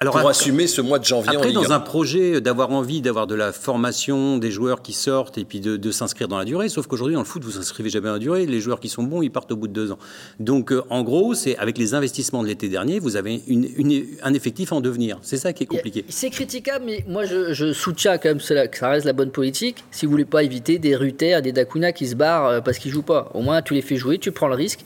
Alors, 0.03 0.13
pour 0.13 0.21
après- 0.21 0.31
assumer 0.31 0.67
ce 0.67 0.81
mois 0.81 0.99
de 0.99 1.05
janvier 1.05 1.31
en 1.31 1.35
Après, 1.37 1.47
Ligue 1.49 1.57
dans 1.57 1.71
1. 1.73 1.77
un 1.77 1.81
projet 1.81 2.41
d'avoir 2.41 2.71
envie 2.71 3.01
d'avoir 3.01 3.27
de 3.27 3.35
la 3.35 3.53
formation 3.53 4.37
des 4.39 4.51
joueurs 4.51 4.83
qui 4.83 4.93
sortent 4.93 5.39
et 5.39 5.45
puis 5.45 5.61
de, 5.61 5.77
de 5.77 5.91
s'inscrire 5.91 6.29
dans 6.29 6.37
la 6.39 6.45
durée, 6.45 6.69
sauf 6.69 6.87
qu'aujourd'hui 6.87 7.15
dans 7.15 7.21
le 7.21 7.27
foot 7.27 7.43
vous 7.45 7.53
s'inscrivez 7.53 7.89
jamais 7.89 8.07
dans 8.09 8.13
la 8.15 8.19
durée, 8.19 8.45
les 8.47 8.61
joueurs 8.61 8.81
qui 8.81 8.89
sont 8.89 9.03
bons 9.03 9.23
ils 9.23 9.31
partent 9.31 9.53
au 9.53 9.57
bout 9.57 9.69
de 9.69 9.73
deux 9.73 9.91
ans. 9.93 9.99
Donc 10.41 10.73
euh, 10.73 10.83
en 10.91 11.03
gros 11.03 11.35
c'est 11.35 11.57
avec 11.57 11.79
les 11.79 11.95
investissements 11.95 12.43
de 12.43 12.49
l'été 12.49 12.69
dernier 12.69 12.99
vous 12.99 13.17
avez 13.17 13.41
une- 13.47 13.69
une- 13.77 14.05
un 14.23 14.35
effectif 14.35 14.73
en 14.73 14.81
devenir. 14.81 15.19
C'est 15.23 15.37
ça 15.39 15.53
qui 15.53 15.63
est 15.63 15.67
compliqué. 15.67 16.05
C'est 16.09 16.31
critiquable, 16.31 16.85
mais 16.87 17.05
moi 17.09 17.25
je, 17.25 17.53
je 17.53 17.73
soutiens 17.73 18.19
quand 18.19 18.29
même 18.29 18.41
cela, 18.41 18.69
que 18.69 18.77
ça 18.79 18.89
reste 18.91 19.07
la 19.07 19.13
bonne 19.13 19.31
politique. 19.31 19.85
Si 19.91 20.05
vous 20.07 20.11
voulez 20.13 20.25
pas 20.25 20.43
éviter 20.43 20.79
des 20.79 20.97
Ruter, 20.97 21.41
des 21.43 21.53
Dakuna 21.53 21.93
qui 21.93 22.07
se 22.09 22.15
barrent 22.17 22.47
euh, 22.47 22.61
parce 22.61 22.79
qu'ils 22.79 22.91
jouent 22.93 23.03
pas, 23.03 23.31
au 23.35 23.41
moins 23.43 23.63
tu 23.63 23.75
les 23.75 23.83
fais 23.83 23.97
jouer, 23.97 24.19
tu 24.19 24.33
prends 24.33 24.49
le 24.49 24.55
risque. 24.57 24.81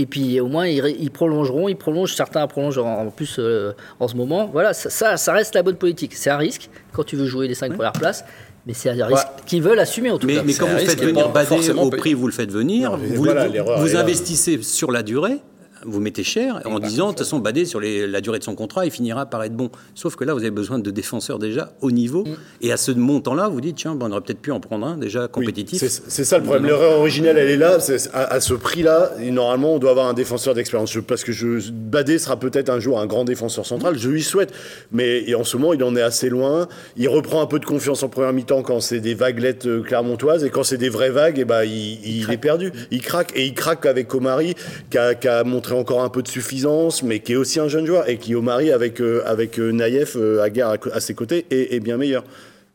Et 0.00 0.06
puis 0.06 0.40
au 0.40 0.46
moins 0.46 0.66
ils, 0.66 1.10
prolongeront, 1.10 1.68
ils 1.68 1.76
prolongent, 1.76 2.14
certains 2.14 2.46
prolongent 2.46 2.78
en, 2.78 3.06
en 3.06 3.10
plus 3.10 3.36
euh, 3.38 3.72
en 3.98 4.08
ce 4.08 4.16
moment. 4.16 4.48
Voilà, 4.50 4.72
ça, 4.72 4.88
ça, 4.88 5.16
ça 5.18 5.32
reste 5.34 5.54
la 5.54 5.62
bonne 5.62 5.76
politique. 5.76 6.14
C'est 6.14 6.30
un 6.30 6.38
risque 6.38 6.70
quand 6.92 7.04
tu 7.04 7.16
veux 7.16 7.26
jouer 7.26 7.48
les 7.48 7.54
5 7.54 7.74
premières 7.74 7.92
places, 7.92 8.24
mais 8.66 8.72
c'est 8.72 8.88
un 8.88 9.06
risque 9.06 9.26
qu'ils 9.44 9.62
veulent 9.62 9.78
assumer 9.78 10.10
en 10.10 10.18
tout 10.18 10.26
Mais, 10.26 10.36
cas. 10.36 10.42
mais 10.46 10.54
quand 10.54 10.66
vous 10.66 10.78
faites 10.78 11.02
venir 11.02 11.28
Badé 11.28 11.70
au 11.72 11.90
prix 11.90 12.14
vous 12.14 12.26
le 12.26 12.32
faites 12.32 12.50
venir, 12.50 12.92
Non, 12.92 12.96
vous, 12.96 13.24
voilà, 13.24 13.46
vous- 13.76 13.96
investissez 13.96 14.62
sur 14.62 14.90
la 14.90 15.02
durée, 15.02 15.38
vous 15.86 16.00
mettez 16.00 16.22
cher 16.24 16.60
en 16.64 16.78
disant 16.78 17.06
de 17.06 17.10
toute 17.12 17.18
façon 17.20 17.38
Badé 17.38 17.64
sur 17.64 17.80
les- 17.80 18.06
la 18.06 18.20
durée 18.20 18.38
de 18.38 18.44
son 18.44 18.54
contrat 18.54 18.84
il 18.86 18.90
finira 18.90 19.26
par 19.26 19.42
être 19.44 19.54
bon. 19.56 19.70
Sauf 19.94 20.16
que 20.16 20.24
là 20.24 20.32
vous 20.34 20.40
avez 20.40 20.50
besoin 20.50 20.78
de 20.78 20.90
défenseurs 20.90 21.38
déjà 21.38 21.72
au 21.80 21.90
niveau 21.90 22.24
et 22.60 22.72
à 22.72 22.76
ce 22.76 22.92
montant-là 22.92 23.48
vous 23.48 23.60
dites 23.60 23.76
tiens 23.76 23.94
ben, 23.94 24.06
on 24.08 24.12
aurait 24.12 24.20
peut-être 24.20 24.40
pu 24.40 24.52
en 24.52 24.60
prendre 24.60 24.86
un 24.86 24.96
déjà 24.96 25.28
compétitif. 25.28 25.78
c'est 25.80 25.88
c'est 26.10 26.24
ça 26.24 26.38
le 26.38 26.44
problème. 26.44 26.66
L'erreur 26.66 26.98
originelle, 26.98 27.38
elle 27.38 27.50
est 27.50 27.56
là. 27.56 27.80
C'est- 27.80 28.10
À, 28.12 28.24
à 28.24 28.40
ce 28.40 28.54
prix-là, 28.54 29.12
normalement, 29.20 29.74
on 29.74 29.78
doit 29.78 29.90
avoir 29.90 30.06
un 30.08 30.14
défenseur 30.14 30.54
d'expérience. 30.54 30.96
Parce 31.06 31.24
que 31.24 31.32
je, 31.32 31.70
Badé 31.70 32.18
sera 32.18 32.38
peut-être 32.38 32.68
un 32.68 32.78
jour 32.80 32.98
un 33.00 33.06
grand 33.06 33.24
défenseur 33.24 33.64
central. 33.66 33.96
Je 33.98 34.08
lui 34.08 34.22
souhaite. 34.22 34.52
Mais 34.92 35.32
en 35.34 35.44
ce 35.44 35.56
moment, 35.56 35.72
il 35.72 35.82
en 35.84 35.94
est 35.96 36.02
assez 36.02 36.28
loin. 36.28 36.68
Il 36.96 37.08
reprend 37.08 37.40
un 37.42 37.46
peu 37.46 37.58
de 37.58 37.64
confiance 37.64 38.02
en 38.02 38.08
première 38.08 38.32
mi-temps 38.32 38.62
quand 38.62 38.80
c'est 38.80 39.00
des 39.00 39.14
vaguelettes 39.14 39.66
euh, 39.66 39.82
clermontoises. 39.82 40.44
Et 40.44 40.50
quand 40.50 40.62
c'est 40.64 40.76
des 40.78 40.88
vraies 40.88 41.10
vagues, 41.10 41.38
et 41.38 41.44
ben, 41.44 41.62
il, 41.64 42.20
il 42.22 42.30
est 42.30 42.36
perdu. 42.36 42.72
Il 42.90 43.00
craque. 43.00 43.32
Et 43.34 43.46
il 43.46 43.54
craque 43.54 43.86
avec 43.86 44.08
Comari, 44.08 44.54
qui 44.90 44.98
a, 44.98 45.14
qui 45.14 45.28
a 45.28 45.44
montré 45.44 45.69
encore 45.74 46.02
un 46.02 46.08
peu 46.08 46.22
de 46.22 46.28
suffisance, 46.28 47.02
mais 47.02 47.20
qui 47.20 47.32
est 47.32 47.36
aussi 47.36 47.60
un 47.60 47.68
jeune 47.68 47.86
joueur. 47.86 48.08
Et 48.08 48.16
qui, 48.18 48.34
Omari, 48.34 48.70
avec, 48.72 49.00
euh, 49.00 49.22
avec 49.26 49.58
euh, 49.58 49.70
Naïef, 49.72 50.16
euh, 50.16 50.42
Aguerre 50.42 50.76
à, 50.92 51.00
ses 51.00 51.14
côtés, 51.14 51.46
est, 51.50 51.74
est 51.74 51.80
bien 51.80 51.96
meilleur. 51.96 52.24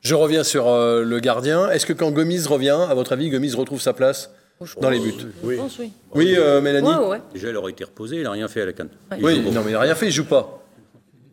Je 0.02 0.14
reviens 0.16 0.44
sur 0.44 0.68
euh, 0.70 1.04
le 1.04 1.20
gardien. 1.20 1.70
Est-ce 1.72 1.86
que 1.86 1.94
quand 1.94 2.12
Gomis 2.12 2.46
revient, 2.48 2.78
à 2.90 2.94
votre 2.94 3.14
avis, 3.14 3.30
Gomis 3.30 3.54
retrouve 3.56 3.82
sa 3.82 3.94
place 3.94 4.32
dans 4.82 4.90
les 4.90 5.00
buts 5.00 5.14
Je 5.20 5.26
Oui. 5.48 5.56
pense, 5.58 5.80
oui. 5.80 5.92
Oui, 6.14 6.36
euh, 6.38 6.62
Mélanie 6.62 6.88
Ouais, 6.88 7.08
ouais. 7.08 7.22
Déjà 7.34 7.50
il 7.50 7.58
aurait 7.58 7.72
été 7.72 7.84
reposé, 7.84 8.18
il 8.18 8.24
n'a 8.24 8.32
rien 8.32 8.48
fait 8.48 8.62
à 8.62 8.66
la 8.68 8.74
canne. 8.74 8.90
Il 9.18 9.26
Oui, 9.26 9.40
non, 9.52 9.62
mais 9.66 9.72
il 9.72 9.74
n'a 9.74 9.80
rien 9.82 9.96
fait, 9.96 10.06
il 10.08 10.12
joue 10.12 10.26
pas. 10.26 10.62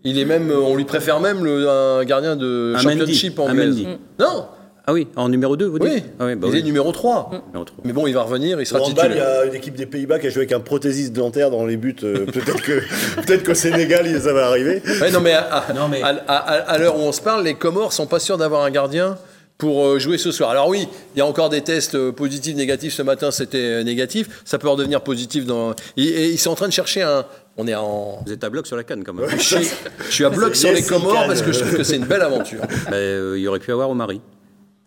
Il 0.05 0.19
est 0.19 0.25
même, 0.25 0.51
on 0.51 0.75
lui 0.75 0.85
préfère 0.85 1.21
même 1.21 1.45
le, 1.45 1.69
un 1.69 2.05
gardien 2.05 2.35
de 2.35 2.73
Un 2.75 2.81
championship 2.81 3.39
Mendy, 3.39 3.49
un 3.49 3.53
anglaise. 3.53 3.69
Mendy. 3.77 3.87
Non, 4.19 4.47
Ah 4.87 4.93
oui, 4.93 5.07
en 5.15 5.29
numéro 5.29 5.57
2 5.57 5.67
vous 5.67 5.79
dites 5.79 5.89
oui, 5.93 6.03
ah 6.19 6.25
oui, 6.27 6.35
bah 6.35 6.49
il 6.49 6.55
oui. 6.55 6.59
est 6.59 6.63
numéro 6.63 6.91
3. 6.91 7.31
Numéro 7.47 7.65
trois. 7.65 7.79
Mais 7.85 7.93
bon, 7.93 8.09
il 8.09 8.15
va 8.15 8.23
revenir, 8.23 8.61
il 8.61 8.67
sera 8.67 8.81
Au 8.81 8.85
handball, 8.87 9.05
il 9.07 9.11
y 9.11 9.15
titulaire. 9.15 9.41
a 9.41 9.45
une 9.45 9.55
équipe 9.55 9.75
des 9.77 9.87
Pays-Bas 9.87 10.19
qui 10.19 10.27
a 10.27 10.31
joué 10.31 10.41
avec 10.41 10.51
un 10.53 10.59
prothésiste 10.61 11.13
dentaire 11.13 11.51
dans 11.53 11.65
les 11.65 11.77
buts. 11.77 11.95
euh, 12.03 12.27
peut-être 12.33 12.61
que 12.63 12.81
peut-être 13.25 13.45
qu'au 13.47 13.55
Sénégal, 13.55 14.09
ça 14.21 14.33
va 14.33 14.49
arriver. 14.49 14.83
Ouais, 15.01 15.13
non, 15.13 15.21
mais 15.21 15.35
à, 15.35 15.43
à- 15.43 15.73
Non, 15.73 15.87
mais- 15.89 16.03
à- 16.03 16.09
à- 16.27 16.37
à 16.71 16.79
l'heure 16.79 16.97
où 16.99 17.01
on 17.03 17.13
se 17.13 17.21
parle, 17.21 17.45
les 17.45 17.55
Comores 17.55 17.93
sont 17.93 18.07
pas 18.07 18.19
sûrs 18.19 18.39
d'avoir 18.39 18.65
un 18.65 18.71
gardien 18.73 19.19
pour 19.57 19.87
euh, 19.87 19.99
jouer 20.01 20.19
ce 20.19 20.33
soir. 20.33 20.51
Alors 20.51 20.67
oui, 20.67 20.89
il 21.15 21.19
y 21.19 21.21
a 21.23 21.27
encore 21.27 21.49
des 21.49 21.61
tests 21.61 21.95
euh, 21.95 22.11
positifs, 22.11 22.57
négatifs. 22.57 22.93
Ce 22.95 23.03
matin, 23.03 23.31
c'était 23.31 23.85
négatif. 23.85 24.43
Ça 24.45 24.59
peut 24.59 24.69
redevenir 24.69 25.03
positif. 25.03 25.47
Dans... 25.47 25.75
Et, 25.97 26.03
et 26.03 26.27
ils 26.31 26.39
sont 26.39 26.51
en 26.51 26.57
train 26.57 26.67
de 26.67 26.73
chercher 26.73 27.03
un... 27.03 27.25
On 27.57 27.69
est 27.69 27.75
en... 27.77 28.21
Vous 28.27 28.33
êtes 28.33 28.43
à 28.43 28.51
bloc 28.51 28.67
sur 28.67 28.77
la 28.77 28.83
canne 28.83 29.05
quand 29.05 29.13
même. 29.13 29.29
Je 29.31 29.37
suis, 29.37 29.69
je 30.09 30.13
suis 30.13 30.25
à 30.25 30.31
bloc 30.31 30.57
sur 30.57 30.73
les 30.73 30.83
Comores 30.83 31.27
parce 31.29 31.43
que 31.43 31.53
je 31.53 31.61
trouve 31.61 31.77
que 31.77 31.85
c'est 31.85 31.97
une 31.97 32.07
belle 32.07 32.23
aventure. 32.23 32.63
Bah, 32.91 32.97
euh, 32.97 33.37
il 33.39 33.47
aurait 33.47 33.61
pu 33.61 33.71
avoir 33.71 33.89
au 33.89 33.95
mari. 33.95 34.21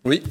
Oui. 0.06 0.22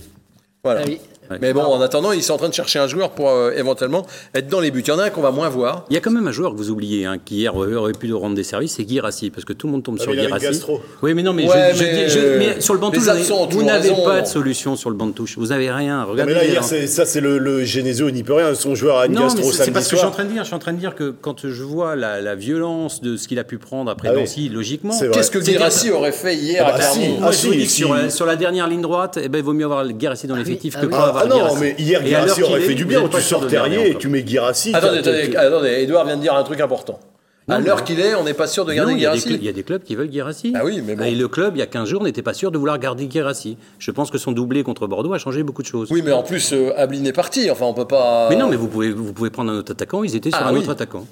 Voilà. 0.64 0.84
Ah. 0.88 1.15
Mais 1.42 1.54
bon, 1.54 1.62
en 1.64 1.82
attendant, 1.82 2.12
ils 2.12 2.24
sont 2.24 2.34
en 2.34 2.38
train 2.38 2.50
de 2.50 2.54
chercher 2.54 2.80
un 2.80 2.88
joueur 2.88 3.12
pour 3.12 3.30
euh, 3.30 3.52
éventuellement 3.56 4.06
être 4.34 4.48
dans 4.48 4.60
les 4.60 4.72
buts. 4.72 4.84
Il 4.86 4.90
y 4.90 4.92
en 4.92 5.00
a 5.00 5.06
un 5.06 5.10
qu'on 5.10 5.22
va 5.22 5.32
moins 5.32 5.50
voir. 5.50 5.86
Il 5.90 5.94
y 5.94 5.98
a 5.98 6.00
quand 6.00 6.12
même 6.12 6.28
un 6.28 6.32
joueur 6.32 6.52
que 6.52 6.58
vous 6.58 6.70
oubliez, 6.72 7.06
hein, 7.06 7.18
qui 7.24 7.36
hier 7.38 7.56
aurait 7.56 7.94
pu 7.94 8.08
nous 8.08 8.20
rendre 8.20 8.36
des 8.36 8.44
services, 8.44 8.74
c'est 8.78 8.84
Guirassi, 8.84 9.30
parce 9.32 9.46
que 9.46 9.54
tout 9.54 9.68
le 9.68 9.74
monde 9.74 9.84
tombe 9.84 9.98
Ah, 10.00 10.04
sur 10.04 10.14
Guirassi. 10.14 10.62
Oui, 11.02 11.14
mais 11.14 11.24
non, 11.24 11.34
mais, 11.34 11.48
Ouais, 11.48 11.72
je- 11.74 11.84
mais, 11.84 12.10
je- 12.10 12.38
mais 12.38 12.62
sur 12.62 12.74
le 12.74 12.80
banc 12.80 12.90
de 12.90 12.96
touche, 12.96 13.06
vous 13.52 13.64
n'avez 13.64 13.92
pas 14.04 14.22
de 14.22 14.28
solution 14.28 14.76
sur 14.76 14.90
le 14.90 14.96
banc 14.96 15.08
de 15.08 15.14
touche. 15.14 15.38
Vous 15.38 15.48
n'avez 15.48 15.72
rien. 15.72 16.06
Non, 16.06 16.12
Regardez. 16.12 16.34
mais 16.34 16.40
là, 16.40 16.46
hier, 16.46 16.62
hein. 16.62 16.66
c'est- 16.68 16.88
ça, 16.88 17.06
c'est 17.06 17.22
le, 17.22 17.38
le 17.38 17.64
Genesio, 17.66 18.10
il 18.10 18.14
n'y 18.16 18.24
peut 18.24 18.34
rien. 18.34 18.54
Son 18.56 18.76
joueur 18.76 18.98
a 19.00 19.06
une 19.08 19.14
Non, 19.14 19.22
mais 19.22 19.28
gastro 19.28 19.52
c'est- 19.52 19.72
pas 19.72 19.82
ce 19.82 19.90
que 19.90 19.96
je 19.96 20.00
suis 20.00 20.08
en 20.08 20.12
train 20.12 20.24
de 20.26 20.30
dire. 20.32 20.42
Je 20.44 20.48
suis 20.48 20.56
en 20.56 20.60
train 20.60 20.74
de 20.74 20.80
dire 20.80 20.96
que 20.96 21.14
quand 21.22 21.48
je 21.48 21.64
vois 21.64 21.96
la, 21.96 22.22
la 22.22 22.36
violence 22.36 23.02
de 23.02 23.18
ce 23.18 23.28
qu'il 23.28 23.40
a 23.40 23.44
pu 23.44 23.58
prendre 23.58 23.90
après 23.92 24.10
Ah 24.10 24.14
oui. 24.16 24.22
Nancy, 24.22 24.50
logiquement. 24.50 24.98
Qu'est-ce 25.14 25.32
que 25.32 25.40
Guirassi 25.40 25.92
aurait 25.92 26.12
fait 26.12 26.36
hier 26.36 26.64
Ah 26.66 26.74
à 26.74 26.78
bah 26.78 26.84
si. 26.84 27.00
Clermont 27.00 28.10
sur, 28.10 28.26
la, 28.26 28.36
dernière 28.36 28.68
ligne 28.68 28.82
droite, 28.82 29.20
eh 29.22 29.30
ben, 29.30 29.40
il 29.40 29.44
vaut 29.44 29.54
mieux 29.54 29.66
avoir 29.66 29.88
Guirassi 29.88 30.28
dans 30.28 30.36
l'effectif 30.36 30.80
que 30.80 30.86
pas 30.86 31.15
avoir 31.24 31.24
ah 31.26 31.28
non, 31.28 31.36
Guirassi. 31.56 31.60
mais 31.62 31.76
hier, 31.78 32.04
Guirassi 32.04 32.44
aurait 32.44 32.60
fait 32.62 32.72
est, 32.72 32.76
du 32.76 32.86
bien. 32.86 33.08
Tu 33.08 33.22
sors 33.22 33.48
Terrier 33.48 33.92
et 33.92 33.96
tu 33.96 34.08
mets 34.08 34.24
Guirassi. 34.24 34.74
Attendez, 34.74 35.02
Edouard 35.82 36.06
vient 36.06 36.18
de 36.18 36.22
dire 36.22 36.36
un 36.36 36.44
truc 36.44 36.60
important. 36.62 37.00
À 37.48 37.60
l'heure 37.60 37.84
qu'il 37.84 38.00
est, 38.00 38.16
on 38.16 38.24
n'est 38.24 38.34
pas 38.34 38.48
sûr 38.48 38.66
de 38.66 38.74
garder 38.74 38.94
cl- 38.96 39.36
il 39.36 39.44
y 39.44 39.48
a 39.50 39.52
des 39.54 39.62
clubs 39.62 39.84
qui 39.84 39.96
veulent 39.96 40.08
Guirassi. 40.10 40.52
Ah 40.56 40.62
oui, 40.66 40.82
mais 40.84 40.96
bon. 40.96 41.04
Et 41.06 41.12
le 41.14 41.28
club, 41.28 41.56
il 41.56 41.60
y 41.60 41.62
a 41.62 41.68
15 41.68 41.88
jours, 41.88 42.02
n'était 42.04 42.24
pas 42.24 42.34
sûr 42.34 42.50
de 42.50 42.58
vouloir 42.58 42.80
garder 42.80 43.06
Guirassi. 43.06 43.58
Je 43.78 43.92
pense 43.92 44.10
que 44.10 44.18
son 44.18 44.32
doublé 44.32 44.64
contre 44.64 44.88
Bordeaux 44.88 45.14
a 45.14 45.20
changé 45.20 45.44
beaucoup 45.44 45.62
de 45.62 45.68
choses. 45.68 45.90
Oui, 45.92 46.02
mais 46.04 46.12
en 46.12 46.24
plus, 46.24 46.54
euh, 46.54 46.72
Ablin 46.76 47.04
est 47.06 47.14
parti. 47.14 47.52
Enfin, 47.52 47.66
on 47.66 47.76
peut 47.76 47.86
pas. 47.86 48.30
Mais 48.32 48.36
non, 48.36 48.48
mais 48.50 48.56
vous 48.56 48.68
pouvez, 48.68 48.90
vous 48.92 49.14
pouvez 49.14 49.30
prendre 49.30 49.52
un 49.52 49.58
autre 49.60 49.74
attaquant, 49.74 50.04
ils 50.04 50.16
étaient 50.16 50.32
sur 50.32 50.40
Ah 50.42 50.50
un 50.50 50.54
oui. 50.54 50.60
autre 50.62 50.72
attaquant. 50.72 51.06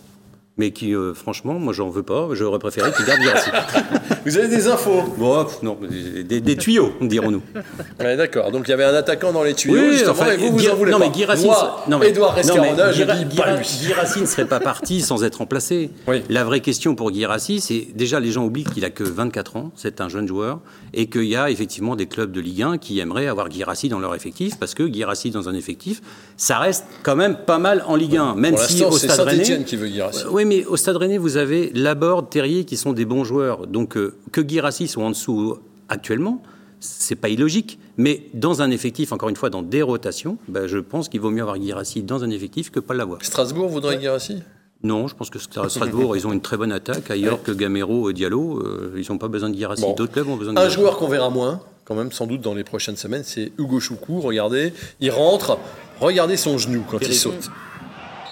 Mais 0.55 0.69
qui, 0.69 0.93
euh, 0.93 1.15
franchement, 1.15 1.55
moi, 1.55 1.73
j'en 1.73 1.89
veux 1.89 2.03
pas. 2.03 2.27
J'aurais 2.33 2.59
préféré 2.59 2.91
qu'il 2.95 3.05
garde 3.05 3.19
Guirassi. 3.21 3.49
Vous 4.25 4.37
avez 4.37 4.47
des 4.47 4.67
infos. 4.67 5.01
bon, 5.17 5.43
pff, 5.45 5.63
non, 5.63 5.77
des, 6.23 6.39
des 6.41 6.55
tuyaux, 6.57 6.93
dirons-nous. 7.01 7.41
Ouais, 7.99 8.15
d'accord. 8.15 8.51
Donc 8.51 8.67
il 8.67 8.71
y 8.71 8.73
avait 8.73 8.83
un 8.83 8.93
attaquant 8.93 9.31
dans 9.33 9.43
les 9.43 9.53
tuyaux. 9.55 9.75
Oui, 9.79 9.91
justement, 9.93 10.11
enfin, 10.11 10.31
et 10.31 10.37
vous, 10.37 10.51
vous 10.51 10.57
Guir- 10.57 10.73
en 10.73 10.75
voulez 10.75 10.91
non, 10.91 10.99
pas. 10.99 11.05
mais 11.05 11.11
Guirassi, 11.11 11.45
Moi, 11.45 11.83
non, 11.87 11.97
mais- 11.99 12.09
Edouard 12.09 12.35
Rescarona, 12.35 12.91
je 12.91 13.03
Guira- 13.03 13.15
dis 13.23 13.35
pas 13.35 13.43
Guira- 13.53 13.57
lui. 13.57 13.65
Guirassi 13.87 14.21
ne 14.21 14.25
serait 14.27 14.45
pas 14.45 14.59
parti 14.59 15.01
sans 15.01 15.23
être 15.23 15.37
remplacé. 15.37 15.89
Oui. 16.07 16.21
La 16.29 16.43
vraie 16.43 16.59
question 16.59 16.93
pour 16.95 17.11
Guirassi, 17.11 17.59
c'est 17.59 17.87
déjà 17.95 18.19
les 18.19 18.31
gens 18.31 18.45
oublient 18.45 18.63
qu'il 18.65 18.85
a 18.85 18.89
que 18.89 19.03
24 19.03 19.55
ans, 19.57 19.71
c'est 19.75 20.01
un 20.01 20.09
jeune 20.09 20.27
joueur, 20.27 20.59
et 20.93 21.07
qu'il 21.07 21.23
y 21.25 21.35
a 21.35 21.49
effectivement 21.49 21.95
des 21.95 22.05
clubs 22.07 22.31
de 22.31 22.39
Ligue 22.41 22.61
1 22.61 22.77
qui 22.77 22.99
aimeraient 22.99 23.27
avoir 23.27 23.49
Guirassi 23.49 23.89
dans 23.89 23.99
leur 23.99 24.13
effectif, 24.15 24.57
parce 24.59 24.73
que 24.75 24.83
Guirassi 24.83 25.31
dans 25.31 25.49
un 25.49 25.53
effectif, 25.55 26.01
ça 26.37 26.59
reste 26.59 26.85
quand 27.03 27.15
même 27.15 27.35
pas 27.37 27.57
mal 27.59 27.83
en 27.87 27.95
Ligue 27.95 28.17
1, 28.17 28.35
même 28.35 28.55
Pour 28.55 28.63
si 28.63 28.83
au 28.83 28.91
c'est 28.91 29.07
Stade 29.09 29.21
Rennais. 29.21 29.37
Saint-Etienne 29.43 29.63
qui 29.65 29.75
veut 29.77 29.87
Guirassi. 29.87 30.23
Oui, 30.29 30.42
mais 30.45 30.65
au 30.65 30.77
Stade 30.77 30.95
Rennais, 30.97 31.17
vous 31.17 31.37
avez 31.37 31.69
Laborde, 31.73 32.29
Terrier 32.29 32.65
qui 32.65 32.77
sont 32.77 32.93
des 32.93 33.05
bons 33.05 33.23
joueurs. 33.23 33.67
Donc 33.67 33.97
euh, 33.97 34.15
que 34.31 34.41
Guirassi 34.41 34.87
soit 34.87 35.03
en 35.03 35.09
dessous 35.11 35.57
actuellement, 35.89 36.41
c'est 36.79 37.15
pas 37.15 37.29
illogique. 37.29 37.79
Mais 37.97 38.23
dans 38.33 38.61
un 38.61 38.71
effectif, 38.71 39.11
encore 39.11 39.29
une 39.29 39.35
fois, 39.35 39.49
dans 39.49 39.61
des 39.61 39.81
rotations, 39.81 40.37
ben, 40.47 40.67
je 40.67 40.79
pense 40.79 41.09
qu'il 41.09 41.21
vaut 41.21 41.29
mieux 41.29 41.41
avoir 41.41 41.57
Guirassi 41.57 42.01
dans 42.03 42.23
un 42.23 42.29
effectif 42.29 42.71
que 42.71 42.79
pas 42.79 42.93
l'avoir. 42.93 43.19
Strasbourg 43.23 43.69
voudrait 43.69 43.97
Guirassi 43.97 44.41
Non, 44.83 45.07
je 45.07 45.15
pense 45.15 45.29
que 45.29 45.37
Stra- 45.39 45.69
Strasbourg, 45.69 46.15
ils 46.17 46.25
ont 46.27 46.33
une 46.33 46.41
très 46.41 46.57
bonne 46.57 46.71
attaque. 46.71 47.09
Ailleurs 47.11 47.41
que 47.43 47.51
Gamero, 47.51 48.09
euh, 48.09 48.13
Diallo, 48.13 48.59
euh, 48.59 48.93
ils 48.97 49.05
n'ont 49.11 49.17
pas 49.19 49.27
besoin 49.29 49.49
de 49.49 49.55
Guirassi. 49.55 49.81
Bon. 49.83 49.93
D'autres 49.93 50.11
clubs 50.13 50.27
ont 50.27 50.35
besoin 50.37 50.53
de 50.53 50.57
Un 50.59 50.61
Guirassi. 50.63 50.75
joueur 50.79 50.97
qu'on 50.97 51.07
verra 51.07 51.29
moins, 51.29 51.61
quand 51.85 51.95
même, 51.95 52.11
sans 52.11 52.25
doute 52.27 52.41
dans 52.41 52.53
les 52.55 52.63
prochaines 52.63 52.97
semaines, 52.97 53.23
c'est 53.23 53.51
Hugo 53.59 53.79
Choukou. 53.79 54.19
Regardez, 54.21 54.73
il 54.99 55.11
rentre. 55.11 55.57
Regardez 56.01 56.35
son 56.37 56.57
genou 56.57 56.83
quand 56.89 56.97
il 57.01 57.13
saute. 57.13 57.49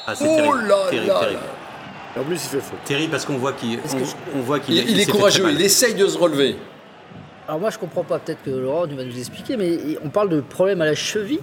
Ah, 0.07 0.15
c'est 0.15 0.25
Oh 0.27 0.35
terrible. 0.35 0.67
là 0.67 0.77
terrible, 0.89 1.07
là 1.07 1.19
terrible. 1.19 1.39
En 2.19 2.23
plus, 2.23 2.35
il 2.35 2.49
fait 2.49 2.59
faute. 2.59 2.79
Terrible 2.85 3.11
parce 3.11 3.25
qu'on 3.25 3.37
voit 3.37 3.53
qu'il 3.53 3.79
on, 4.33 4.39
on 4.39 4.41
voit 4.41 4.59
qu'il 4.59 4.75
Il, 4.75 4.89
il 4.89 4.99
est 4.99 5.05
courageux, 5.09 5.45
il 5.51 5.61
essaye 5.61 5.93
de 5.93 6.05
se 6.07 6.17
relever. 6.17 6.55
Alors 7.47 7.59
moi 7.59 7.69
je 7.69 7.77
comprends 7.77 8.03
pas, 8.03 8.19
peut-être 8.19 8.43
que 8.43 8.49
Laurent 8.51 8.85
vas 8.87 9.03
nous 9.03 9.17
expliquer, 9.17 9.57
mais 9.57 9.77
on 10.03 10.09
parle 10.09 10.29
de 10.29 10.39
problème 10.41 10.81
à 10.81 10.85
la 10.85 10.93
cheville, 10.95 11.39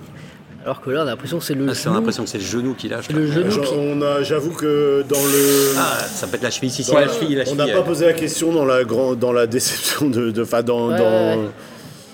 alors 0.65 0.81
que 0.81 0.91
là 0.91 1.01
on 1.01 1.07
a 1.07 1.11
l'impression 1.11 1.39
que 1.39 1.45
c'est 1.45 1.55
le 1.55 1.67
Ah, 1.69 1.75
c'est 1.75 1.85
genou. 1.85 1.95
l'impression 1.97 2.25
que 2.25 2.31
c'est 2.31 2.39
le 2.39 2.45
genou 2.45 2.75
qui 2.75 2.89
lâche. 2.89 3.07
c'est 3.09 3.13
le 3.15 3.27
genou 3.27 3.61
qui- 3.61 3.73
on 3.77 4.01
a- 4.03 4.23
J'avoue 4.23 4.53
que 4.53 5.05
dans 5.09 5.17
le. 5.21 5.75
Ah, 5.79 5.99
ça 6.05 6.27
peut 6.27 6.37
être 6.37 6.43
la 6.43 6.51
cheville. 6.51 6.71
Si, 6.71 6.85
si, 6.85 6.91
dans 6.93 6.99
la 7.01 7.07
la- 7.07 7.13
cheville, 7.13 7.35
la 7.35 7.45
on 7.51 7.55
n'a 7.57 7.67
pas 7.67 7.73
elle- 7.79 7.85
posé 7.85 8.07
la 8.07 8.13
question 8.15 8.53
dans 8.53 8.65
la, 8.65 8.85
grande, 8.85 9.19
dans 9.19 9.33
la 9.33 9.47
déception 9.47 10.09
de. 10.09 10.31
de, 10.31 10.43
enfin, 10.43 10.63
dans, 10.63 10.89
Ouais, 10.91 10.99
dans- 10.99 11.41
ouais. 11.43 11.49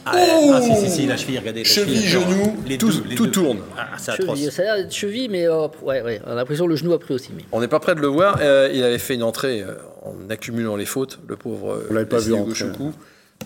Ah, 0.06 0.12
ah, 0.16 0.60
si, 0.60 0.74
si, 0.76 0.90
si, 0.90 1.06
la 1.06 1.16
cheville, 1.16 1.38
regardez. 1.38 1.62
la 1.62 1.68
Cheville, 1.68 1.96
cheville, 1.96 2.08
genou, 2.08 2.56
les 2.66 2.76
tout- 2.76 2.90
deux, 2.90 3.04
les 3.08 3.14
tout 3.14 3.24
deux. 3.26 3.32
tourne. 3.32 3.58
Ah, 3.78 3.86
c'est 3.98 4.12
atroce. 4.12 4.38
cheville. 4.38 4.52
Ça 4.52 4.62
a 4.62 4.64
l'air 4.66 4.76
d'être 4.76 4.92
cheville, 4.94 5.28
mais 5.30 5.46
euh, 5.48 5.66
ouais, 5.82 6.02
ouais, 6.02 6.20
on 6.26 6.32
a 6.32 6.34
l'impression 6.34 6.64
que 6.66 6.70
le 6.70 6.76
genou 6.76 6.92
a 6.92 6.98
pris 6.98 7.14
aussi. 7.14 7.30
Mais... 7.34 7.44
On 7.52 7.60
n'est 7.60 7.68
pas 7.68 7.80
prêt 7.80 7.94
de 7.94 8.00
le 8.00 8.06
voir. 8.08 8.38
Euh, 8.42 8.68
il 8.72 8.82
avait 8.84 8.98
fait 8.98 9.14
une 9.14 9.22
entrée 9.22 9.62
euh, 9.62 9.74
en 10.02 10.14
accumulant 10.30 10.76
les 10.76 10.84
fautes, 10.84 11.20
le 11.26 11.36
pauvre 11.36 11.72
euh, 11.72 11.86
On 11.90 11.94
l'avait 11.94 12.06
pas 12.06 12.18
vu. 12.18 12.34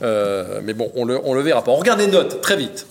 Euh, 0.02 0.60
mais 0.64 0.74
bon, 0.74 0.90
on 0.96 1.04
le, 1.04 1.18
on 1.24 1.34
le 1.34 1.40
verra 1.42 1.62
pas. 1.62 1.70
On 1.72 1.76
regarde 1.76 2.00
les 2.00 2.06
notes, 2.08 2.40
très 2.40 2.56
vite. 2.56 2.86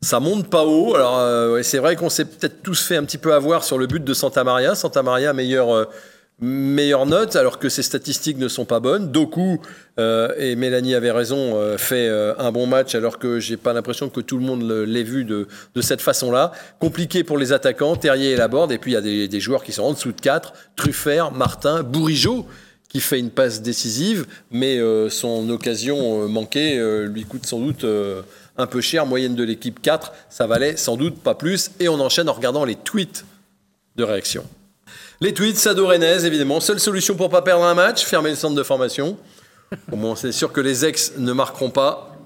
Ça 0.00 0.18
monte 0.18 0.48
pas 0.50 0.64
haut. 0.64 0.94
Alors, 0.96 1.18
euh, 1.18 1.54
ouais, 1.54 1.62
c'est 1.62 1.78
vrai 1.78 1.94
qu'on 1.94 2.10
s'est 2.10 2.24
peut-être 2.24 2.62
tous 2.62 2.82
fait 2.82 2.96
un 2.96 3.04
petit 3.04 3.18
peu 3.18 3.32
avoir 3.32 3.62
sur 3.62 3.78
le 3.78 3.86
but 3.86 4.02
de 4.02 4.14
Santa 4.14 4.42
Maria. 4.42 4.74
Santa 4.74 5.02
Maria, 5.02 5.32
meilleure, 5.32 5.72
euh, 5.72 5.84
meilleure 6.40 7.06
note, 7.06 7.36
alors 7.36 7.58
que 7.58 7.68
ses 7.68 7.82
statistiques 7.82 8.36
ne 8.36 8.48
sont 8.48 8.64
pas 8.64 8.80
bonnes. 8.80 9.12
Doku, 9.12 9.60
euh, 9.98 10.32
et 10.38 10.56
Mélanie 10.56 10.94
avait 10.94 11.12
raison, 11.12 11.56
euh, 11.56 11.78
fait 11.78 12.08
euh, 12.08 12.34
un 12.38 12.50
bon 12.50 12.66
match, 12.66 12.94
alors 12.94 13.18
que 13.18 13.38
j'ai 13.38 13.56
pas 13.56 13.72
l'impression 13.72 14.08
que 14.08 14.20
tout 14.20 14.38
le 14.38 14.44
monde 14.44 14.62
l'ait 14.62 15.02
vu 15.04 15.24
de, 15.24 15.46
cette 15.80 16.00
façon-là. 16.00 16.52
Compliqué 16.80 17.22
pour 17.22 17.38
les 17.38 17.52
attaquants, 17.52 17.96
Terrier 17.96 18.32
et 18.32 18.36
Laborde, 18.36 18.72
et 18.72 18.78
puis 18.78 18.92
il 18.92 18.94
y 18.94 18.96
a 18.96 19.28
des, 19.28 19.40
joueurs 19.40 19.62
qui 19.62 19.72
sont 19.72 19.84
en 19.84 19.92
dessous 19.92 20.12
de 20.12 20.20
4, 20.20 20.52
Truffert, 20.76 21.30
Martin, 21.32 21.82
Bourigeau, 21.82 22.46
qui 22.88 23.00
fait 23.00 23.18
une 23.18 23.30
passe 23.30 23.62
décisive, 23.62 24.26
mais 24.50 24.78
son 25.08 25.48
occasion 25.48 26.28
manquée 26.28 26.78
lui 27.06 27.24
coûte 27.24 27.46
sans 27.46 27.58
doute 27.58 27.86
un 28.58 28.66
peu 28.66 28.82
cher. 28.82 29.06
Moyenne 29.06 29.34
de 29.34 29.44
l'équipe 29.44 29.80
4, 29.80 30.12
ça 30.28 30.46
valait 30.46 30.76
sans 30.76 30.96
doute 30.96 31.18
pas 31.18 31.34
plus. 31.34 31.70
Et 31.80 31.88
on 31.88 31.98
enchaîne 32.00 32.28
en 32.28 32.34
regardant 32.34 32.66
les 32.66 32.74
tweets 32.74 33.24
de 33.96 34.04
réaction. 34.04 34.44
Les 35.22 35.32
tweets, 35.32 35.56
Sado 35.56 35.86
Rennes, 35.86 36.24
évidemment. 36.24 36.58
Seule 36.58 36.80
solution 36.80 37.14
pour 37.14 37.30
pas 37.30 37.42
perdre 37.42 37.62
un 37.62 37.74
match, 37.74 38.04
fermer 38.04 38.30
le 38.30 38.34
centre 38.34 38.56
de 38.56 38.62
formation. 38.64 39.16
Au 39.92 40.16
c'est 40.16 40.32
sûr 40.32 40.52
que 40.52 40.60
les 40.60 40.84
ex 40.84 41.12
ne 41.16 41.32
marqueront 41.32 41.70
pas. 41.70 42.16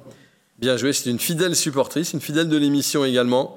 Bien 0.58 0.78
joué, 0.78 0.94
c'est 0.94 1.10
une 1.10 1.18
fidèle 1.18 1.54
supportrice, 1.54 2.14
une 2.14 2.22
fidèle 2.22 2.48
de 2.48 2.56
l'émission 2.56 3.04
également. 3.04 3.56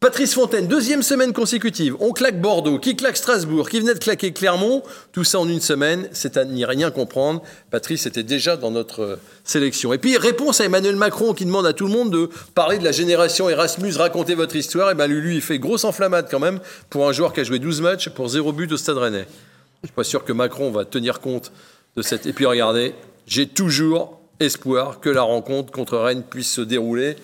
Patrice 0.00 0.34
Fontaine, 0.34 0.66
deuxième 0.66 1.02
semaine 1.02 1.32
consécutive. 1.32 1.96
On 1.98 2.12
claque 2.12 2.38
Bordeaux, 2.38 2.78
qui 2.78 2.94
claque 2.94 3.16
Strasbourg, 3.16 3.70
qui 3.70 3.80
venait 3.80 3.94
de 3.94 3.98
claquer 3.98 4.34
Clermont. 4.34 4.82
Tout 5.12 5.24
ça 5.24 5.40
en 5.40 5.48
une 5.48 5.62
semaine, 5.62 6.10
c'est 6.12 6.36
à 6.36 6.44
n'y 6.44 6.66
rien 6.66 6.90
comprendre. 6.90 7.42
Patrice 7.70 8.04
était 8.04 8.22
déjà 8.22 8.58
dans 8.58 8.70
notre 8.70 9.00
euh, 9.00 9.16
sélection. 9.44 9.94
Et 9.94 9.98
puis, 9.98 10.18
réponse 10.18 10.60
à 10.60 10.66
Emmanuel 10.66 10.96
Macron 10.96 11.32
qui 11.32 11.46
demande 11.46 11.64
à 11.64 11.72
tout 11.72 11.86
le 11.86 11.92
monde 11.92 12.10
de 12.10 12.28
parler 12.54 12.76
de 12.76 12.84
la 12.84 12.92
génération 12.92 13.48
Erasmus, 13.48 13.92
raconter 13.92 14.34
votre 14.34 14.56
histoire. 14.56 14.90
Et 14.90 14.94
bien, 14.94 15.06
lui, 15.06 15.36
il 15.36 15.40
fait 15.40 15.58
grosse 15.58 15.84
enflammade 15.84 16.28
quand 16.30 16.40
même 16.40 16.60
pour 16.90 17.08
un 17.08 17.12
joueur 17.12 17.32
qui 17.32 17.40
a 17.40 17.44
joué 17.44 17.58
12 17.58 17.80
matchs 17.80 18.10
pour 18.10 18.28
0 18.28 18.52
but 18.52 18.70
au 18.72 18.76
Stade 18.76 18.98
Rennais. 18.98 19.26
Je 19.82 19.86
suis 19.86 19.94
pas 19.94 20.04
sûr 20.04 20.24
que 20.24 20.34
Macron 20.34 20.70
va 20.70 20.84
tenir 20.84 21.20
compte 21.20 21.50
de 21.96 22.02
cette. 22.02 22.26
Et 22.26 22.34
puis, 22.34 22.44
regardez, 22.44 22.94
j'ai 23.26 23.46
toujours 23.46 24.20
espoir 24.38 25.00
que 25.00 25.08
la 25.08 25.22
rencontre 25.22 25.72
contre 25.72 25.96
Rennes 25.96 26.24
puisse 26.28 26.52
se 26.52 26.60
dérouler. 26.60 27.16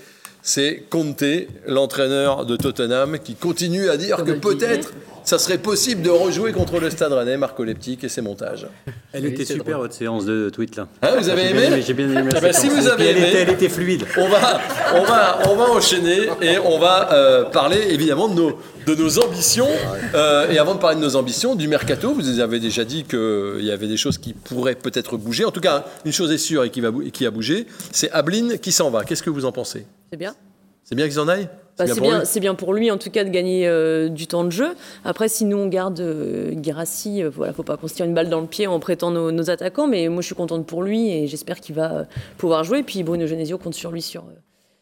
C'est 0.42 0.84
Conte, 0.88 1.24
l'entraîneur 1.66 2.46
de 2.46 2.56
Tottenham, 2.56 3.18
qui 3.18 3.34
continue 3.34 3.88
à 3.90 3.96
dire 3.96 4.24
que 4.24 4.32
peut-être 4.32 4.92
ça 5.30 5.38
serait 5.38 5.58
possible 5.58 6.02
de 6.02 6.10
rejouer 6.10 6.50
contre 6.52 6.80
le 6.80 6.90
Stade 6.90 7.12
Rennais, 7.12 7.36
Marco 7.36 7.62
Leptic 7.62 8.02
et 8.02 8.08
ses 8.08 8.20
montages. 8.20 8.66
Elle 9.12 9.26
était 9.26 9.44
super 9.44 9.64
drôle. 9.76 9.82
votre 9.82 9.94
séance 9.94 10.24
de 10.24 10.50
tweet 10.50 10.74
là. 10.74 10.88
Hein, 11.02 11.10
vous 11.18 11.28
avez 11.28 11.42
J'ai 11.42 11.50
aimé 11.66 11.82
J'ai 11.86 11.94
bien 11.94 12.06
aimé. 12.10 12.30
la 12.32 12.38
Ah 12.38 12.40
ben, 12.40 12.52
si 12.52 12.68
vous 12.68 12.88
avez 12.88 13.04
elle, 13.06 13.16
aimé- 13.16 13.28
était, 13.28 13.38
elle 13.42 13.50
était 13.50 13.68
fluide. 13.68 14.04
On 14.18 14.28
va, 14.28 14.60
on 14.96 15.04
va, 15.04 15.38
on 15.48 15.54
va 15.54 15.70
enchaîner 15.70 16.28
et 16.42 16.58
on 16.58 16.80
va 16.80 17.12
euh, 17.12 17.44
parler 17.44 17.78
évidemment 17.90 18.26
de 18.26 18.34
nos, 18.34 18.58
de 18.86 18.94
nos 18.96 19.18
ambitions. 19.20 19.68
Euh, 20.16 20.50
et 20.50 20.58
avant 20.58 20.74
de 20.74 20.80
parler 20.80 20.96
de 20.96 21.02
nos 21.02 21.14
ambitions, 21.14 21.54
du 21.54 21.68
mercato, 21.68 22.12
vous 22.12 22.40
avez 22.40 22.58
déjà 22.58 22.84
dit 22.84 23.04
qu'il 23.04 23.60
y 23.64 23.70
avait 23.70 23.86
des 23.86 23.96
choses 23.96 24.18
qui 24.18 24.32
pourraient 24.32 24.74
peut-être 24.74 25.16
bouger. 25.16 25.44
En 25.44 25.52
tout 25.52 25.60
cas, 25.60 25.84
une 26.04 26.12
chose 26.12 26.32
est 26.32 26.38
sûre 26.38 26.64
et 26.64 26.70
qui, 26.70 26.80
va, 26.80 26.90
et 27.06 27.12
qui 27.12 27.24
a 27.24 27.30
bougé, 27.30 27.66
c'est 27.92 28.10
Ablin 28.10 28.56
qui 28.56 28.72
s'en 28.72 28.90
va. 28.90 29.04
Qu'est-ce 29.04 29.22
que 29.22 29.30
vous 29.30 29.44
en 29.44 29.52
pensez? 29.52 29.86
C'est 30.10 30.18
bien. 30.18 30.34
C'est 30.82 30.96
bien 30.96 31.06
qu'ils 31.08 31.20
en 31.20 31.28
aillent? 31.28 31.48
Bah, 31.78 31.86
c'est 31.86 32.00
bien, 32.00 32.22
bien 32.40 32.54
pour 32.54 32.74
lui 32.74 32.90
en 32.90 32.98
tout 32.98 33.10
cas 33.10 33.24
de 33.24 33.30
gagner 33.30 33.66
euh, 33.66 34.08
du 34.10 34.26
temps 34.26 34.44
de 34.44 34.50
jeu. 34.50 34.68
Après, 35.04 35.28
si 35.28 35.46
nous 35.46 35.56
on 35.56 35.66
garde 35.66 35.98
euh, 36.00 36.50
Guirassi, 36.52 37.22
euh, 37.22 37.30
voilà, 37.34 37.52
faut 37.54 37.62
pas 37.62 37.78
qu'on 37.78 37.88
se 37.88 37.94
tire 37.94 38.04
une 38.04 38.12
balle 38.14 38.28
dans 38.28 38.40
le 38.42 38.46
pied 38.46 38.66
en 38.66 38.78
prêtant 38.80 39.10
nos, 39.10 39.32
nos 39.32 39.48
attaquants. 39.50 39.86
Mais 39.86 40.08
moi, 40.08 40.20
je 40.20 40.26
suis 40.26 40.34
contente 40.34 40.66
pour 40.66 40.82
lui 40.82 41.10
et 41.10 41.26
j'espère 41.26 41.58
qu'il 41.60 41.74
va 41.74 41.92
euh, 41.92 42.04
pouvoir 42.36 42.64
jouer. 42.64 42.82
Puis 42.82 43.02
Bruno 43.02 43.26
Genesio 43.26 43.56
compte 43.56 43.74
sur 43.74 43.90
lui 43.92 44.02
sur 44.02 44.22
euh, 44.22 44.32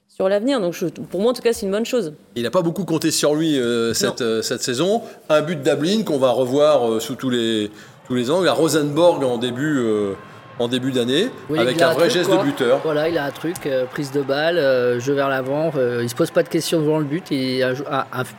sur 0.09 0.28
l'avenir. 0.28 0.61
Donc, 0.61 0.72
je- 0.72 0.86
pour 0.86 1.20
moi, 1.20 1.30
en 1.30 1.34
tout 1.34 1.43
cas, 1.43 1.53
c'est 1.53 1.66
une 1.66 1.70
bonne 1.72 1.86
chose. 1.86 2.12
Il 2.34 2.43
n'a 2.43 2.51
pas 2.51 2.62
beaucoup 2.62 2.84
compté 2.84 3.12
sur 3.12 3.36
lui 3.36 3.57
euh, 3.61 3.95
cette, 3.95 4.20
euh, 4.20 4.43
cette 4.43 4.62
saison. 4.62 5.03
Un 5.28 5.43
but 5.43 5.62
d'Ablin 5.62 6.03
qu'on 6.03 6.18
va 6.18 6.30
revoir 6.32 6.91
euh, 6.91 6.99
sous 6.99 7.14
tous 7.14 7.30
les, 7.30 7.70
tous 8.09 8.14
les 8.16 8.28
angles. 8.28 8.49
À 8.49 8.53
Rosenborg 8.55 9.22
en 9.22 9.39
début, 9.39 9.78
en 10.59 10.67
début 10.69 10.91
d'année, 10.93 11.29
Oui, 11.49 11.59
avec 11.59 11.81
un 11.81 11.93
vrai 11.93 12.09
truc, 12.09 12.11
geste 12.11 12.31
quoi. 12.31 12.39
de 12.39 12.43
buteur. 12.45 12.81
Voilà, 12.83 13.09
il 13.09 13.17
a 13.17 13.25
un 13.25 13.31
truc, 13.31 13.55
euh, 13.67 13.85
prise 13.87 14.11
de 14.11 14.23
balle, 14.23 14.59
euh, 14.59 14.99
jeu 14.99 15.13
vers 15.15 15.29
l'avant, 15.29 15.71
euh, 15.77 16.01
il 16.03 16.09
se 16.09 16.15
pose 16.15 16.31
pas 16.31 16.43
de 16.43 16.49
questions 16.49 16.81
devant 16.81 16.99
le 16.99 17.05
but. 17.05 17.31
Et 17.31 17.63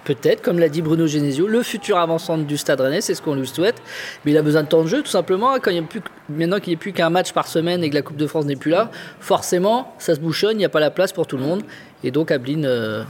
peut-être, 0.03 0.41
comme 0.41 0.59
l'a 0.59 0.69
dit 0.69 0.81
Bruno 0.81 1.07
Genesio, 1.07 1.47
le 1.47 1.63
futur 1.63 1.97
avançant 1.97 2.37
du 2.37 2.57
Stade 2.57 2.81
Rennais, 2.81 3.01
c'est 3.01 3.15
ce 3.15 3.21
qu'on 3.21 3.35
lui 3.35 3.47
souhaite. 3.47 3.81
Mais 4.25 4.31
il 4.31 4.37
a 4.37 4.41
besoin 4.41 4.63
de 4.63 4.67
temps 4.67 4.83
de 4.83 4.87
jeu, 4.87 5.01
tout 5.01 5.09
simplement. 5.09 5.55
Quand 5.61 5.71
il 5.71 5.77
y 5.77 5.79
a 5.79 5.83
plus, 5.83 6.01
que- 6.01 6.09
maintenant 6.29 6.59
qu'il 6.59 6.71
n'y 6.71 6.75
a 6.77 6.79
plus 6.79 6.93
qu'un 6.93 7.09
match 7.09 7.31
par 7.31 7.47
semaine 7.47 7.83
et 7.83 7.89
que 7.89 7.95
la 7.95 8.01
Coupe 8.01 8.17
de 8.17 8.27
France 8.27 8.45
n'est 8.45 8.55
plus 8.55 8.71
là, 8.71 8.91
forcément, 9.19 9.93
ça 9.99 10.13
se 10.15 10.19
bouchonne, 10.19 10.53
il 10.53 10.57
n'y 10.59 10.65
a 10.65 10.69
pas 10.69 10.79
la 10.81 10.91
place 10.91 11.11
pour 11.13 11.25
tout 11.27 11.37
le 11.37 11.43
monde. 11.43 11.61
Et 12.03 12.11
donc, 12.11 12.31
Ablin, 12.31 12.63
euh, 12.65 13.03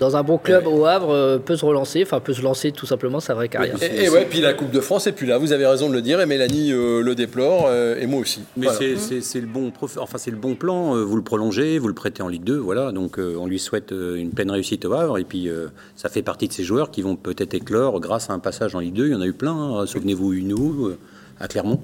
dans 0.00 0.16
un 0.16 0.22
bon 0.22 0.38
club 0.38 0.66
au 0.66 0.84
Havre, 0.86 1.10
euh, 1.10 1.38
peut 1.38 1.56
se 1.56 1.64
relancer, 1.64 2.02
enfin 2.02 2.18
peut 2.20 2.32
se 2.34 2.42
lancer 2.42 2.72
tout 2.72 2.86
simplement 2.86 3.20
sa 3.20 3.34
vraie 3.34 3.48
carrière. 3.48 3.76
Et, 3.82 4.04
et 4.04 4.08
ouais, 4.10 4.26
puis 4.28 4.40
la 4.40 4.52
Coupe 4.52 4.70
de 4.70 4.80
France 4.80 5.06
est 5.06 5.12
plus 5.12 5.26
là. 5.26 5.38
Vous 5.38 5.52
avez 5.52 5.66
raison 5.66 5.88
de 5.88 5.94
le 5.94 6.02
dire, 6.02 6.20
et 6.20 6.26
Mélanie 6.26 6.72
euh, 6.72 7.00
le 7.00 7.14
déplore, 7.14 7.66
euh, 7.68 7.96
et 8.00 8.06
moi 8.06 8.20
aussi. 8.20 8.40
Mais 8.56 8.66
Voilà. 8.66 8.78
c'est- 8.98 9.40
le 9.40 9.46
bon 9.46 9.70
prof- 9.70 9.98
enfin 10.00 10.18
c'est 10.18 10.30
le 10.30 10.36
bon 10.36 10.54
plan. 10.56 10.94
Vous 11.04 11.16
le 11.16 11.22
prolongez, 11.22 11.78
vous 11.78 11.88
le 11.88 11.94
prêtez 11.94 12.22
en 12.22 12.28
Ligue 12.28 12.44
2, 12.44 12.56
voilà. 12.56 12.92
Donc 12.92 13.18
euh, 13.18 13.36
on 13.38 13.46
lui 13.46 13.58
souhaite 13.58 13.92
une 13.92 14.30
pleine 14.30 14.50
réussite 14.50 14.84
au 14.84 14.92
Havre. 14.94 15.18
Et 15.18 15.24
puis 15.24 15.48
euh, 15.48 15.68
ça 15.96 16.08
fait 16.08 16.22
partie 16.22 16.48
de 16.48 16.52
ces 16.52 16.64
joueurs 16.64 16.90
qui 16.90 17.02
vont 17.02 17.16
peut-être 17.16 17.54
éclore 17.54 18.00
grâce 18.00 18.30
à 18.30 18.32
un 18.32 18.38
passage 18.40 18.74
en 18.74 18.80
Ligue 18.80 18.94
2. 18.94 19.06
Il 19.06 19.12
y 19.12 19.14
en 19.14 19.20
a 19.20 19.26
eu 19.26 19.32
plein. 19.32 19.52
hein. 19.54 19.86
Souvenez-vous 19.86 20.32
Hunou 20.32 20.86
euh, 20.88 20.98
à 21.40 21.46
Clermont. 21.48 21.80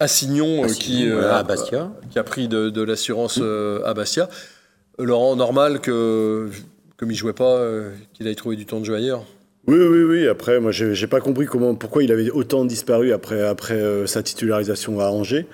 Assignon, 0.00 0.62
euh, 0.62 0.64
Assignon, 0.64 0.66
qui, 0.66 1.08
euh, 1.08 1.14
voilà, 1.20 1.36
à 1.36 1.38
a- 1.38 1.42
Bastia. 1.44 1.92
qui 2.10 2.18
a 2.18 2.24
pris 2.24 2.48
de, 2.48 2.68
de 2.68 2.82
l'assurance 2.82 3.38
euh, 3.40 3.80
à 3.84 3.94
Bastia. 3.94 4.28
Laurent, 4.98 5.36
normal 5.36 5.80
que, 5.80 6.48
comme 7.02 7.10
il 7.10 7.16
jouait 7.16 7.32
pas, 7.32 7.56
euh, 7.56 7.90
qu'il 8.12 8.28
aille 8.28 8.36
trouver 8.36 8.54
du 8.54 8.64
temps 8.64 8.78
de 8.78 8.84
jeu 8.84 8.94
ailleurs. 8.94 9.24
Oui, 9.66 9.76
oui, 9.76 10.04
oui. 10.04 10.28
Après, 10.28 10.60
moi, 10.60 10.70
j'ai 10.70 11.06
pas 11.08 11.18
compris 11.18 11.46
comment, 11.46 11.74
pourquoi 11.74 12.04
il 12.04 12.12
avait 12.12 12.30
autant 12.30 12.64
disparu 12.64 13.12
après, 13.12 13.42
après 13.42 13.74
euh, 13.74 14.06
sa 14.06 14.22
titularisation 14.22 15.00
à 15.00 15.06
Angers. 15.06 15.46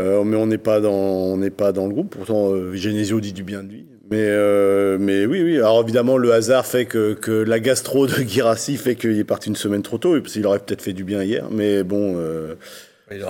Euh, 0.00 0.24
mais 0.24 0.36
on 0.36 0.46
n'est 0.46 0.58
pas 0.58 0.80
dans, 0.80 0.90
on 0.92 1.36
n'est 1.36 1.50
pas 1.50 1.70
dans 1.70 1.86
le 1.86 1.92
groupe. 1.92 2.16
Pourtant, 2.16 2.50
euh, 2.50 2.74
Genesio 2.74 3.20
dit 3.20 3.32
du 3.32 3.44
bien 3.44 3.62
de 3.62 3.68
lui. 3.68 3.86
Mais, 4.10 4.26
mais 4.98 5.24
oui, 5.24 5.40
oui. 5.40 5.58
Alors 5.58 5.82
évidemment, 5.82 6.16
le 6.16 6.32
hasard 6.32 6.66
fait 6.66 6.84
que, 6.84 7.12
que 7.12 7.30
la 7.30 7.60
gastro 7.60 8.08
de 8.08 8.14
Girassi 8.14 8.76
fait 8.76 8.96
qu'il 8.96 9.16
est 9.16 9.22
parti 9.22 9.50
une 9.50 9.54
semaine 9.54 9.82
trop 9.82 9.98
tôt. 9.98 10.16
Et 10.16 10.22
qu'il 10.22 10.44
aurait 10.46 10.58
peut-être 10.58 10.82
fait 10.82 10.92
du 10.92 11.04
bien 11.04 11.22
hier. 11.22 11.46
Mais 11.52 11.84
bon, 11.84 12.16
Il 12.18 12.56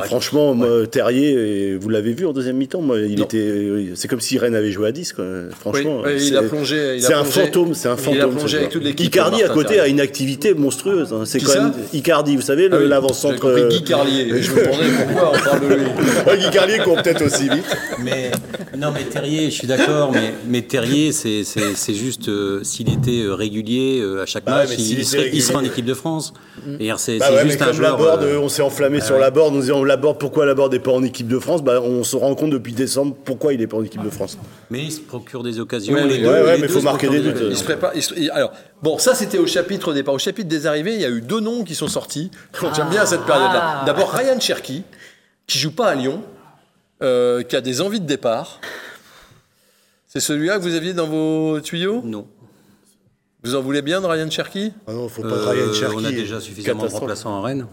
franchement, 0.05 0.55
moi, 0.55 0.87
Terrier, 0.87 1.31
et 1.33 1.77
vous 1.77 1.89
l'avez 1.89 2.13
vu 2.13 2.27
en 2.27 2.33
deuxième 2.33 2.57
mi-temps. 2.57 2.81
Moi, 2.83 3.01
il 3.01 3.19
Non. 3.19 3.25
était, 3.25 3.87
c'est 3.95 4.09
comme 4.09 4.21
si 4.21 4.39
Rennes 4.39 4.55
avait 4.55 4.73
joué 4.73 4.89
à 4.89 4.93
10. 4.93 5.13
Quoi. 5.15 5.25
Oui, 5.25 5.55
Franchement, 5.59 6.03
oui, 6.05 6.13
il 6.17 6.21
c'est- 6.21 6.37
a 6.37 6.43
plongé. 6.43 7.01
c'est 7.01 7.15
un 7.15 7.25
fantôme, 7.25 7.75
c'est 7.75 7.89
un 7.89 7.97
fantôme. 7.97 8.15
Il 8.15 8.21
a 8.21 8.25
ce 8.25 8.29
plongé 8.31 8.49
joueur. 8.49 8.61
avec 8.63 8.73
toute 8.73 8.85
l'équipe. 8.85 9.07
Icardi 9.07 9.43
à 9.43 9.49
côté 9.49 9.69
Terrier. 9.75 9.81
a 9.81 9.89
une 9.89 10.01
activité 10.01 10.55
monstrueuse. 10.55 11.13
hein. 11.13 11.23
C'est 11.25 11.41
quand 11.41 11.55
même 11.55 11.73
Icardi, 11.93 12.37
vous 12.37 12.43
savez, 12.43 12.69
Ah 12.71 12.77
oui, 12.79 12.89
l'avant-centre. 12.89 13.47
Euh, 13.47 13.69
Guy 13.69 13.83
Carlier. 13.85 14.27
Je 14.43 14.51
me 14.53 14.65
demandais 14.65 14.85
pourquoi 15.07 15.33
on 15.35 15.39
parle 15.45 15.69
de 15.69 15.75
lui. 15.75 15.85
Guy 16.41 16.51
Carlier 16.51 16.79
court 16.79 17.03
peut-être 17.03 17.23
aussi 17.25 17.49
vite. 17.49 17.65
Mais 18.03 18.31
non, 18.77 18.89
mais 18.93 19.05
Terrier, 19.05 19.47
je 19.47 19.55
suis 19.55 19.67
d'accord, 19.67 20.13
mais, 20.13 20.33
mais 20.49 20.63
Terrier, 20.63 21.13
c'est 21.13 21.95
juste 21.95 22.29
euh, 22.29 22.61
s'il 22.65 22.93
était 22.93 23.23
euh, 23.23 23.35
régulier 23.35 24.01
euh, 24.01 24.23
à 24.23 24.27
chaque 24.27 24.45
Bah 24.45 24.57
match, 24.67 24.71
il, 24.79 25.05
serait, 25.07 25.31
il 25.33 25.43
serait 25.43 25.57
en 25.57 25.65
équipe 25.65 25.85
de 25.87 25.95
France. 25.95 26.33
Et 26.79 26.87
alors, 26.89 27.01
C'est 27.01 27.19
Bah 27.19 27.45
juste 27.45 27.61
un 27.63 27.67
comme 27.67 27.75
joueur. 27.77 28.01
Euh, 28.23 28.39
on 28.39 28.49
s'est 28.49 28.63
enflammé 28.63 28.99
ah 29.01 29.05
sur 29.05 29.15
ouais. 29.15 29.21
Laborde, 29.21 29.55
disant 29.73 29.85
Laborde, 29.85 30.19
pourquoi 30.19 30.47
Laborde 30.47 30.73
n'est 30.73 30.79
pas 30.81 30.93
en 30.93 31.03
équipe 31.03 31.29
de 31.29 31.39
France? 31.39 31.63
Bah, 31.63 31.81
On 31.83 32.05
se 32.05 32.17
rend 32.17 32.35
compte 32.35 32.51
depuis 32.51 32.73
décembre 32.73 33.17
pourquoi 33.25 33.53
il 33.53 33.61
n'est 33.61 33.67
pas 33.67 33.77
en 33.77 33.83
équipe 33.85 34.03
de 34.03 34.11
France. 34.11 34.37
Mais 34.71 34.81
il 34.85 34.93
se 34.93 35.01
procure 35.01 35.43
des 35.43 35.61
occasions. 35.61 35.95
Les 35.95 36.03
oui. 36.03 36.19
deux, 36.21 36.27
Ouais, 36.29 36.43
ouais, 36.43 36.55
les 36.57 36.63
mais 36.63 36.67
deux 36.69 36.73
faut 36.75 36.83
marquer 36.83 37.09
des 37.09 37.21
buts. 37.21 37.35
Il 37.51 37.57
se 37.57 37.65
prépare. 37.65 37.93
il 37.95 38.03
se- 38.03 38.15
il- 38.15 38.31
alors, 38.31 38.53
bon, 38.83 38.99
ça 38.99 39.15
c'était 39.15 39.39
au 39.39 39.47
chapitre 39.47 39.89
au 39.91 39.95
départ. 39.95 40.15
Au 40.15 40.19
chapitre 40.19 40.49
des 40.49 40.67
arrivées, 40.67 40.95
il 40.95 41.01
y 41.01 41.05
a 41.05 41.11
eu 41.11 41.21
deux 41.21 41.41
noms 41.41 41.65
qui 41.65 41.75
sont 41.75 41.89
sortis. 41.89 42.31
J'aime 42.75 42.89
bien 42.91 43.07
cette 43.07 43.25
période-là. 43.25 43.81
Ah. 43.81 43.85
D'abord 43.87 44.11
Ryan 44.13 44.39
Cherky, 44.41 44.83
qui 45.47 45.59
joue 45.59 45.73
pas 45.73 45.89
à 45.89 45.95
Lyon, 45.95 46.23
euh, 47.03 47.43
qui 47.43 47.57
a 47.57 47.61
des 47.61 47.81
envies 47.81 48.01
de 48.01 48.07
départ. 48.07 48.61
C'est 50.07 50.21
celui-là 50.21 50.59
que 50.59 50.63
vous 50.63 50.75
aviez 50.75 50.93
dans 50.93 51.07
vos 51.07 51.61
tuyaux? 51.61 52.03
Non. 52.05 52.27
Vous 53.43 53.55
en 53.55 53.63
voulez 53.63 53.81
bien 53.81 54.03
de 54.03 54.07
Ryan 54.07 54.29
Cherky? 54.31 54.73
Ah 54.87 54.93
non, 54.93 55.09
faut 55.09 55.23
pas 55.23 55.29
Euh, 55.29 55.51
Ryan 55.51 55.73
Cherky. 55.73 55.97
on 55.99 56.05
a 56.05 56.11
déjà 56.11 56.41
suffisamment 56.41 56.85
de 56.85 56.91
remplaçants 56.91 57.39
à 57.39 57.41
Rennes. 57.41 57.67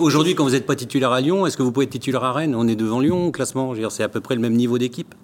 Aujourd'hui, 0.00 0.34
quand 0.34 0.42
vous 0.44 0.50
n'êtes 0.50 0.66
pas 0.66 0.74
titulaire 0.74 1.12
à 1.12 1.20
Lyon, 1.20 1.46
est-ce 1.46 1.56
que 1.56 1.62
vous 1.62 1.70
pouvez 1.70 1.84
être 1.86 1.92
titulaire 1.92 2.24
à 2.24 2.32
Rennes? 2.32 2.54
On 2.56 2.66
est 2.66 2.74
devant 2.76 2.98
Lyon 3.00 3.26
au 3.28 3.30
classement. 3.30 3.68
Je 3.70 3.76
veux 3.76 3.82
dire, 3.82 3.92
C'est 3.92 4.02
à 4.02 4.08
peu 4.08 4.20
près 4.20 4.34
le 4.34 4.40
même 4.40 4.54
niveau 4.54 4.78
d'équipe. 4.78 5.14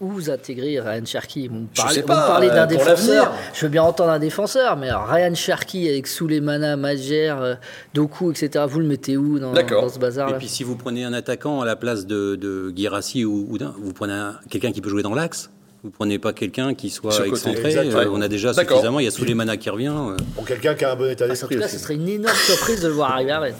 Où 0.00 0.10
vous 0.10 0.30
intégrez 0.30 0.78
Ryan 0.78 1.04
Cherky? 1.04 1.48
Vous 1.48 1.54
me 1.56 1.66
Je 1.72 1.82
parlez, 1.82 2.02
parlez 2.02 2.48
euh, 2.50 2.54
d'un 2.54 2.66
défenseur. 2.66 3.32
Je 3.52 3.62
veux 3.66 3.68
bien 3.68 3.82
entendre 3.82 4.10
un 4.12 4.20
défenseur, 4.20 4.76
mais 4.76 4.90
alors 4.90 5.08
Ryan 5.08 5.34
Cherky 5.34 5.88
avec 5.88 6.06
Souleymana, 6.06 6.76
Majer, 6.76 7.34
euh, 7.40 7.54
Doku, 7.94 8.30
etc. 8.30 8.64
Vous 8.68 8.78
le 8.78 8.86
mettez 8.86 9.16
où 9.16 9.40
dans, 9.40 9.52
ce 9.88 9.98
bazar 9.98 10.28
Et 10.28 10.32
là 10.32 10.38
puis 10.38 10.46
si 10.46 10.62
vous 10.62 10.76
prenez 10.76 11.02
un 11.02 11.12
attaquant 11.12 11.60
à 11.60 11.64
la 11.66 11.74
place 11.74 12.06
de, 12.06 12.36
de 12.36 12.70
Guirassi 12.70 13.24
ou, 13.24 13.48
ou 13.50 13.58
d'un, 13.58 13.74
vous 13.82 13.92
prenez 13.92 14.12
un- 14.12 14.36
quelqu'un 14.50 14.70
qui 14.70 14.80
peut 14.80 14.88
jouer 14.88 15.02
dans 15.02 15.14
l'axe. 15.14 15.50
Vous 15.84 15.90
prenez 15.90 16.18
pas 16.18 16.32
quelqu'un 16.32 16.72
qui 16.74 16.88
soit 16.88 17.14
côté, 17.14 17.28
excentré. 17.28 17.76
euh, 17.76 18.08
on 18.10 18.22
a 18.22 18.28
déjà 18.28 18.54
suffisamment. 18.54 19.00
Il 19.00 19.04
y 19.04 19.08
a 19.08 19.10
Souleymana 19.10 19.58
qui 19.58 19.68
revient. 19.68 19.92
euh. 19.94 20.16
Pour 20.34 20.46
quelqu'un 20.46 20.74
qui 20.74 20.84
a 20.84 20.92
un 20.92 20.96
bon 20.96 21.10
état 21.10 21.28
d'esprit 21.28 21.58
ce 21.68 21.78
serait 21.78 21.94
une 21.94 22.08
énorme 22.08 22.34
surprise 22.36 22.80
de 22.80 22.88
le 22.88 22.94
voir 22.94 23.12
arriver. 23.12 23.52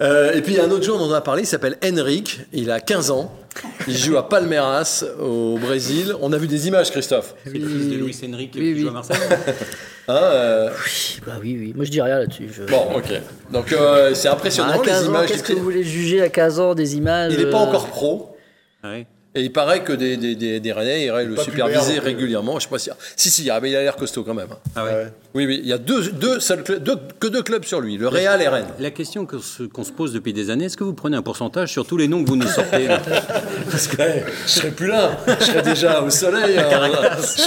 Euh, 0.00 0.32
et 0.32 0.42
puis 0.42 0.52
il 0.54 0.56
y 0.56 0.60
a 0.60 0.64
un 0.64 0.70
autre 0.70 0.84
joueur 0.84 0.98
dont 0.98 1.08
on 1.08 1.12
a 1.12 1.20
parlé, 1.20 1.42
il 1.42 1.46
s'appelle 1.46 1.76
Henrik, 1.84 2.40
il 2.52 2.70
a 2.70 2.80
15 2.80 3.10
ans, 3.10 3.32
il 3.86 3.96
joue 3.96 4.16
à 4.16 4.28
Palmeiras 4.28 5.04
au 5.20 5.58
Brésil. 5.58 6.14
On 6.20 6.32
a 6.32 6.38
vu 6.38 6.46
des 6.46 6.66
images, 6.68 6.90
Christophe. 6.92 7.34
C'est 7.44 7.52
le 7.58 7.66
fils 7.68 7.88
de 7.90 7.94
Luis 7.96 8.16
Oui, 8.22 8.48
qui 8.50 8.58
oui. 8.60 8.78
joue 8.80 8.88
à 8.88 8.92
Marseille. 8.92 9.16
Hein, 10.06 10.18
euh, 10.20 10.70
Oui, 10.84 11.20
bah 11.26 11.32
oui, 11.40 11.56
oui. 11.58 11.72
Moi, 11.74 11.86
je 11.86 11.90
dis 11.90 12.02
rien 12.02 12.18
là-dessus. 12.18 12.50
Je... 12.52 12.64
Bon, 12.64 12.94
ok. 12.94 13.10
Donc 13.50 13.72
euh, 13.72 14.12
c'est 14.14 14.28
à 14.28 14.32
impressionnant 14.34 14.78
15 14.78 15.00
les 15.04 15.08
images. 15.08 15.28
qu'est-ce 15.30 15.42
que 15.42 15.54
vous 15.54 15.62
voulez 15.62 15.82
juger 15.82 16.20
à 16.20 16.28
15 16.28 16.60
ans 16.60 16.74
des 16.74 16.96
images 16.96 17.32
Il 17.32 17.42
n'est 17.42 17.50
pas 17.50 17.56
encore 17.58 17.86
pro. 17.86 18.36
Ah 18.82 18.90
ouais. 18.90 19.06
Et 19.36 19.42
il 19.42 19.52
paraît 19.52 19.82
que 19.82 19.92
des, 19.92 20.16
des, 20.16 20.36
des, 20.36 20.60
des 20.60 20.72
Rennais 20.72 21.06
iraient 21.06 21.24
le 21.24 21.36
superviser 21.36 21.94
plus. 21.94 22.00
régulièrement. 22.04 22.58
Je 22.60 22.64
sais 22.64 22.70
pas 22.70 22.78
si. 22.78 22.90
Si, 23.16 23.30
si, 23.30 23.50
ah, 23.50 23.58
mais 23.60 23.70
il 23.70 23.76
a 23.76 23.82
l'air 23.82 23.96
costaud 23.96 24.22
quand 24.22 24.32
même. 24.34 24.46
Ah 24.76 24.84
ouais. 24.84 24.90
Ouais. 24.92 25.12
Oui, 25.34 25.46
oui, 25.46 25.60
il 25.60 25.68
y 25.68 25.72
a 25.72 25.78
deux, 25.78 26.10
deux, 26.12 26.38
seuls 26.38 26.62
clubs- 26.62 26.80
deux- 26.80 26.98
que 27.18 27.26
deux 27.26 27.42
clubs 27.42 27.64
sur 27.64 27.80
lui, 27.80 27.96
le 27.98 28.06
Real 28.06 28.40
et 28.40 28.46
Rennes. 28.46 28.68
La 28.78 28.92
question 28.92 29.26
se- 29.42 29.64
qu'on 29.64 29.82
se 29.82 29.90
pose 29.90 30.12
depuis 30.12 30.32
des 30.32 30.50
années, 30.50 30.66
est-ce 30.66 30.76
que 30.76 30.84
vous 30.84 30.94
prenez 30.94 31.16
un 31.16 31.22
pourcentage 31.22 31.70
sur 31.72 31.84
tous 31.84 31.96
les 31.96 32.06
noms 32.06 32.22
que 32.22 32.28
vous 32.28 32.36
nous 32.36 32.46
sortez 32.46 32.86
Parce 33.70 33.88
que 33.88 33.96
eh, 34.00 34.22
je 34.46 34.50
serais 34.50 34.70
plus 34.70 34.86
là, 34.86 35.18
je 35.40 35.44
serais 35.44 35.62
déjà 35.62 36.00
au 36.02 36.10
soleil, 36.10 36.56
hein, 36.56 37.00
je 37.20 37.42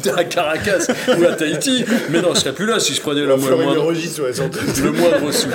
serais 0.00 0.18
à 0.18 0.24
Caracas 0.24 0.86
ou 1.08 1.24
à 1.26 1.34
Tahiti, 1.34 1.84
mais 2.08 2.22
non, 2.22 2.34
je 2.34 2.40
serais 2.40 2.54
plus 2.54 2.64
là 2.66 2.80
si 2.80 2.94
je 2.94 3.02
prenais 3.02 3.20
le, 3.20 3.26
de 3.28 3.34
moindre, 3.34 3.84
registre, 3.84 4.22
ouais, 4.22 4.32
sans 4.32 4.48
doute. 4.48 4.62
le 4.82 4.92
moindre 4.92 5.30
sou. 5.30 5.48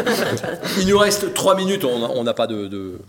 Il 0.79 0.87
nous 0.87 0.99
reste 0.99 1.33
trois 1.33 1.55
minutes, 1.55 1.83
on 1.83 2.23
n'a 2.23 2.33
pas 2.35 2.45
de, 2.45 2.67
de, 2.67 2.99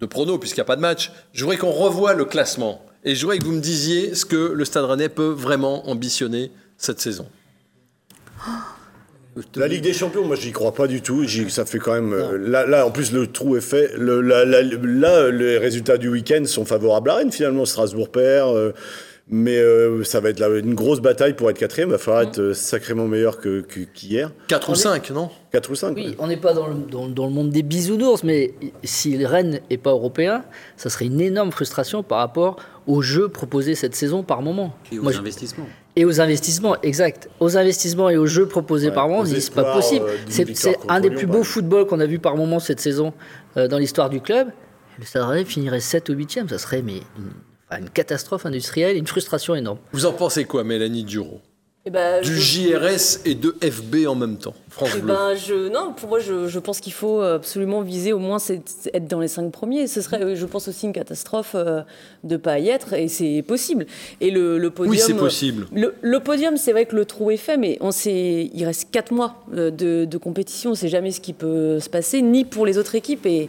de 0.00 0.06
prono 0.06 0.38
puisqu'il 0.38 0.60
n'y 0.60 0.62
a 0.62 0.66
pas 0.66 0.76
de 0.76 0.80
match. 0.80 1.12
Je 1.32 1.42
voudrais 1.44 1.56
qu'on 1.56 1.70
revoie 1.72 2.14
le 2.14 2.24
classement 2.24 2.84
et 3.04 3.14
je 3.14 3.22
voudrais 3.22 3.38
que 3.38 3.44
vous 3.44 3.52
me 3.52 3.60
disiez 3.60 4.14
ce 4.14 4.24
que 4.24 4.52
le 4.52 4.64
Stade 4.64 4.84
Rennais 4.84 5.08
peut 5.08 5.28
vraiment 5.30 5.88
ambitionner 5.88 6.50
cette 6.76 7.00
saison. 7.00 7.26
La 9.54 9.68
Ligue 9.68 9.82
des 9.82 9.92
Champions, 9.92 10.24
moi, 10.24 10.34
j'y 10.34 10.50
crois 10.50 10.74
pas 10.74 10.88
du 10.88 11.00
tout. 11.00 11.24
Ça 11.48 11.64
fait 11.64 11.78
quand 11.78 11.92
même. 11.92 12.12
euh, 12.12 12.36
là, 12.38 12.66
là, 12.66 12.84
en 12.84 12.90
plus, 12.90 13.12
le 13.12 13.28
trou 13.28 13.56
est 13.56 13.60
fait. 13.60 13.92
Le- 13.96 14.20
la- 14.20 14.44
la- 14.44 14.62
là, 14.62 15.30
les 15.30 15.58
résultats 15.58 15.96
du 15.96 16.08
week-end 16.08 16.42
sont 16.44 16.64
favorables 16.64 17.08
à 17.10 17.14
Rennes, 17.14 17.30
finalement. 17.30 17.64
Strasbourg 17.64 18.10
perd. 18.10 18.56
euh, 18.56 18.72
mais 19.30 19.56
euh, 19.58 20.02
ça 20.04 20.20
va 20.20 20.30
être 20.30 20.38
là, 20.40 20.48
une 20.58 20.74
grosse 20.74 21.00
bataille 21.00 21.34
pour 21.34 21.50
être 21.50 21.58
quatrième. 21.58 21.88
Il 21.90 21.92
va 21.92 21.98
falloir 21.98 22.22
être 22.22 22.38
euh, 22.40 22.54
sacrément 22.54 23.06
meilleur 23.06 23.38
que- 23.38 23.60
que- 23.60 23.80
qu'hier. 23.80 24.30
4 24.48 24.70
ou 24.70 24.74
5, 24.74 25.10
non? 25.10 25.30
4 25.52 25.70
ou 25.70 25.74
5. 25.74 25.94
Oui, 25.96 26.14
on 26.18 26.26
n'est 26.26 26.36
pas 26.36 26.54
dans 26.54 26.66
le, 26.66 26.74
dans, 26.74 27.08
dans 27.08 27.26
le 27.26 27.32
monde 27.32 27.50
des 27.50 27.62
bisounours, 27.62 28.24
mais 28.24 28.54
si 28.84 29.24
Rennes 29.24 29.60
n'est 29.70 29.76
pas 29.78 29.90
européen, 29.90 30.44
ça 30.76 30.90
serait 30.90 31.06
une 31.06 31.20
énorme 31.20 31.50
frustration 31.52 32.02
par 32.02 32.18
rapport 32.18 32.56
aux 32.86 33.02
jeux 33.02 33.28
proposés 33.28 33.74
cette 33.74 33.94
saison 33.94 34.22
par 34.22 34.40
moment. 34.42 34.74
Et 34.92 34.98
aux 34.98 35.02
Moi, 35.02 35.12
je- 35.12 35.18
investissements. 35.18 35.66
Et 35.96 36.04
aux 36.04 36.20
investissements, 36.20 36.80
exact. 36.82 37.28
Aux 37.40 37.56
investissements 37.56 38.08
et 38.08 38.16
aux 38.16 38.26
jeux 38.26 38.46
proposés 38.46 38.88
Ouais, 38.88 38.94
par 38.94 39.08
moment, 39.08 39.20
aux 39.20 39.22
on 39.22 39.26
se 39.26 39.34
dit 39.34 39.40
c'est 39.40 39.52
pas 39.52 39.74
possible. 39.74 40.06
euh, 40.08 40.16
C'est 40.28 40.76
un 40.88 41.00
des 41.00 41.08
Lyon, 41.08 41.18
plus 41.18 41.26
beaux 41.26 41.42
footballs 41.42 41.86
qu'on 41.86 41.98
a 41.98 42.06
vu 42.06 42.20
par 42.20 42.36
moment 42.36 42.60
cette 42.60 42.78
saison 42.78 43.12
euh, 43.56 43.66
dans 43.66 43.78
l'histoire 43.78 44.08
du 44.08 44.20
club. 44.20 44.48
Le 45.00 45.04
Stade 45.04 45.24
Rennais 45.24 45.44
finirait 45.44 45.80
7 45.80 46.08
ou 46.08 46.14
8e, 46.14 46.48
ça 46.48 46.58
serait 46.58 46.82
mais 46.82 47.00
une, 47.70 47.90
catastrophe 47.90 48.46
industrielle, 48.46 48.96
une 48.96 49.06
frustration 49.06 49.54
énorme. 49.54 49.78
Vous 49.92 50.06
en 50.06 50.12
pensez 50.12 50.44
quoi, 50.44 50.64
Mélanie 50.64 51.04
Duro 51.04 51.40
Eh 51.86 51.90
ben, 51.90 52.20
Du 52.20 52.34
je- 52.36 52.68
JRS 52.74 53.20
et 53.24 53.34
de 53.34 53.54
FB 53.62 54.06
en 54.08 54.14
même 54.14 54.36
temps, 54.36 54.52
Eh 54.96 55.00
ben, 55.00 55.34
je, 55.34 55.68
non, 55.68 55.94
pour 55.96 56.08
moi, 56.10 56.18
je, 56.18 56.46
je 56.46 56.58
pense 56.58 56.80
qu'il 56.80 56.92
faut 56.92 57.22
absolument 57.22 57.80
viser 57.80 58.12
au 58.12 58.18
moins 58.18 58.36
être 58.92 59.08
dans 59.08 59.20
les 59.20 59.28
cinq 59.28 59.50
premiers. 59.52 59.86
Ce 59.86 60.02
serait, 60.02 60.20
euh, 60.22 60.34
je 60.36 60.44
pense 60.44 60.68
aussi, 60.68 60.84
une 60.86 60.92
catastrophe 60.92 61.52
euh, 61.54 61.80
de 62.24 62.34
ne 62.34 62.36
pas 62.36 62.58
y 62.58 62.68
être, 62.68 62.92
et 62.92 63.08
c'est 63.08 63.42
possible. 63.46 63.86
Et 64.20 64.30
le, 64.30 64.58
le 64.58 64.70
podium. 64.70 64.90
oui, 64.90 64.98
c'est 65.02 65.14
possible. 65.14 65.66
Le, 65.72 65.94
le 66.02 66.20
podium, 66.20 66.56
c'est 66.58 66.72
vrai 66.72 66.84
que 66.84 66.94
le 66.96 67.06
trou 67.06 67.30
est 67.30 67.36
fait, 67.38 67.56
mais 67.56 67.78
on 67.80 67.90
sait, 67.92 68.50
il 68.52 68.64
reste 68.66 68.88
4 68.90 69.12
mois 69.12 69.36
euh, 69.54 69.70
de, 69.70 70.04
de 70.04 70.18
compétition. 70.18 70.70
On 70.70 70.72
ne 70.74 70.78
sait 70.78 70.88
jamais 70.88 71.12
ce 71.12 71.20
qui 71.20 71.32
peut 71.32 71.80
se 71.80 71.88
passer, 71.88 72.20
ni 72.20 72.44
pour 72.44 72.66
les 72.66 72.76
autres 72.76 72.96
équipes. 72.96 73.24
Et 73.24 73.48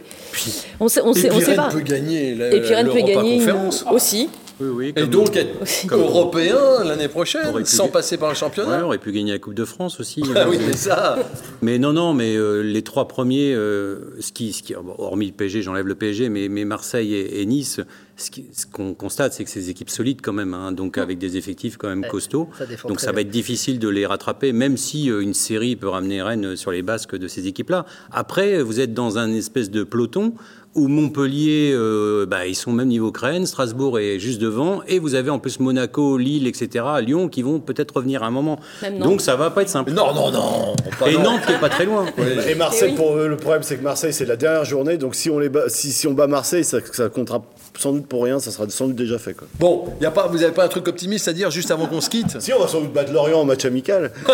on 0.78 0.88
sait, 0.88 1.02
on 1.02 1.12
Et 1.12 1.18
sait, 1.18 1.30
on 1.30 1.34
puis 1.36 1.40
sait 1.44 1.46
Rennes 1.50 1.56
pas. 1.56 1.68
peut 1.70 1.80
gagner 1.80 2.34
la- 2.36 2.54
Et 2.54 2.60
puis 2.62 2.74
Rennes 2.74 2.86
peut 2.90 3.02
gagner 3.02 3.42
une- 3.42 3.70
aussi. 3.92 4.30
Oui, 4.60 4.68
oui, 4.68 4.92
Et 4.96 5.06
donc 5.06 5.36
être 5.36 5.56
européen 5.92 6.84
l'année 6.84 7.08
prochaine, 7.08 7.52
pu- 7.54 7.64
sans 7.64 7.88
passer 7.88 8.16
par 8.18 8.28
le 8.28 8.34
Ouais, 8.34 8.38
championnat. 8.38 8.80
on 8.82 8.86
aurait 8.86 8.98
pu 8.98 9.10
gagner 9.12 9.32
la 9.32 9.38
Coupe 9.38 9.54
de 9.54 9.64
France 9.64 10.00
aussi. 10.00 10.22
Ah 10.36 10.46
oui, 10.48 10.58
c'est 10.60 10.76
ça. 10.76 11.18
Mais 11.62 11.78
non, 11.78 11.92
non, 11.92 12.12
mais 12.14 12.36
euh, 12.36 12.60
les 12.62 12.82
trois 12.82 13.08
premiers, 13.08 13.54
euh, 13.54 14.14
ce 14.20 14.32
qui, 14.32 14.52
ce 14.52 14.62
qui- 14.62 14.74
bon, 14.74 14.94
hormis 14.98 15.26
le 15.26 15.32
PSG, 15.32 15.62
j'enlève 15.62 15.86
le 15.86 15.94
PSG, 15.94 16.28
mais, 16.28 16.48
mais 16.48 16.64
Marseille 16.64 17.14
et, 17.14 17.40
et 17.40 17.46
Nice, 17.46 17.80
ce 18.16 18.30
qui- 18.30 18.46
ce 18.52 18.66
qu'on 18.66 18.92
constate, 18.92 19.32
c'est 19.32 19.44
que 19.44 19.50
c'est 19.50 19.60
des 19.60 19.70
équipes 19.70 19.88
solides 19.90 20.20
quand 20.22 20.34
même, 20.34 20.52
hein, 20.52 20.72
donc 20.72 20.98
avec 20.98 21.16
des 21.18 21.38
effectifs 21.38 21.78
quand 21.78 21.88
même 21.88 22.02
Ouais, 22.02 22.08
costauds. 22.08 22.48
ça 22.58 22.64
donc 22.88 23.00
ça 23.00 23.12
va 23.12 23.22
être 23.22 23.30
difficile 23.30 23.78
de 23.78 23.88
les 23.88 24.04
rattraper, 24.04 24.52
même 24.52 24.76
si 24.76 25.10
euh, 25.10 25.20
une 25.20 25.32
série 25.34 25.74
peut 25.76 25.88
ramener 25.88 26.20
Rennes 26.20 26.54
sur 26.56 26.70
les 26.70 26.82
basques 26.82 27.16
de 27.16 27.28
ces 27.28 27.46
équipes-là. 27.46 27.86
Après, 28.12 28.62
vous 28.62 28.78
êtes 28.80 28.92
dans 28.92 29.16
un 29.16 29.32
espèce 29.32 29.70
de 29.70 29.84
peloton 29.84 30.34
où 30.76 30.86
Montpellier, 30.86 31.72
euh, 31.74 32.26
bah, 32.26 32.46
ils 32.46 32.54
sont 32.54 32.70
au 32.70 32.74
même 32.74 32.88
niveau 32.88 33.10
que 33.10 33.20
Rennes, 33.20 33.46
Strasbourg 33.46 33.98
est 33.98 34.20
juste 34.20 34.40
devant, 34.40 34.82
et 34.86 35.00
vous 35.00 35.16
avez 35.16 35.30
en 35.30 35.40
plus 35.40 35.58
Monaco, 35.58 36.16
Lille, 36.16 36.46
etc., 36.46 36.84
Lyon, 37.02 37.28
qui 37.28 37.42
vont 37.42 37.58
peut-être 37.58 37.96
revenir 37.96 38.22
à 38.22 38.26
un 38.26 38.30
moment. 38.30 38.60
Donc 39.00 39.20
ça 39.20 39.34
va 39.34 39.50
pas 39.50 39.62
être 39.62 39.68
simple. 39.68 39.90
Non, 39.90 40.14
non, 40.14 40.30
non. 40.30 40.74
Et 41.06 41.14
non. 41.14 41.22
Nantes 41.22 41.40
qui 41.46 41.52
est 41.52 41.58
pas 41.60 41.68
très 41.70 41.86
loin. 41.86 42.06
Et 42.46 42.54
Marseille, 42.54 42.90
Eh 42.90 42.92
oui. 42.92 42.96
pour 42.96 43.16
eux, 43.16 43.26
le 43.26 43.36
problème, 43.36 43.64
c'est 43.64 43.78
que 43.78 43.82
Marseille, 43.82 44.12
c'est 44.12 44.26
la 44.26 44.36
dernière 44.36 44.64
journée. 44.64 44.96
Donc, 44.96 45.16
si 45.16 45.28
on, 45.28 45.38
les 45.40 45.48
bat, 45.48 45.68
si, 45.68 45.90
si 45.90 46.06
on 46.06 46.12
bat 46.12 46.28
Marseille, 46.28 46.62
ça, 46.64 46.78
ça 46.92 47.08
comptera 47.08 47.42
sans 47.78 47.92
doute 47.92 48.06
pour 48.06 48.22
rien. 48.22 48.38
Ça 48.38 48.52
sera 48.52 48.68
sans 48.70 48.86
doute 48.86 48.96
déjà 48.96 49.18
fait. 49.18 49.34
Quoi. 49.34 49.48
Bon, 49.58 49.86
y 50.00 50.06
a 50.06 50.10
pas, 50.12 50.28
vous 50.28 50.38
n'avez 50.38 50.52
pas 50.52 50.64
un 50.64 50.68
truc 50.68 50.86
optimiste 50.86 51.26
à 51.26 51.32
dire 51.32 51.50
juste 51.50 51.72
avant 51.72 51.86
qu'on 51.86 52.00
se 52.00 52.10
quitte? 52.10 52.40
Si, 52.40 52.52
on 52.52 52.60
va 52.60 52.68
sans 52.68 52.80
doute 52.80 52.92
battre 52.92 53.12
Lorient 53.12 53.40
en 53.40 53.44
match 53.44 53.64
amical. 53.64 54.12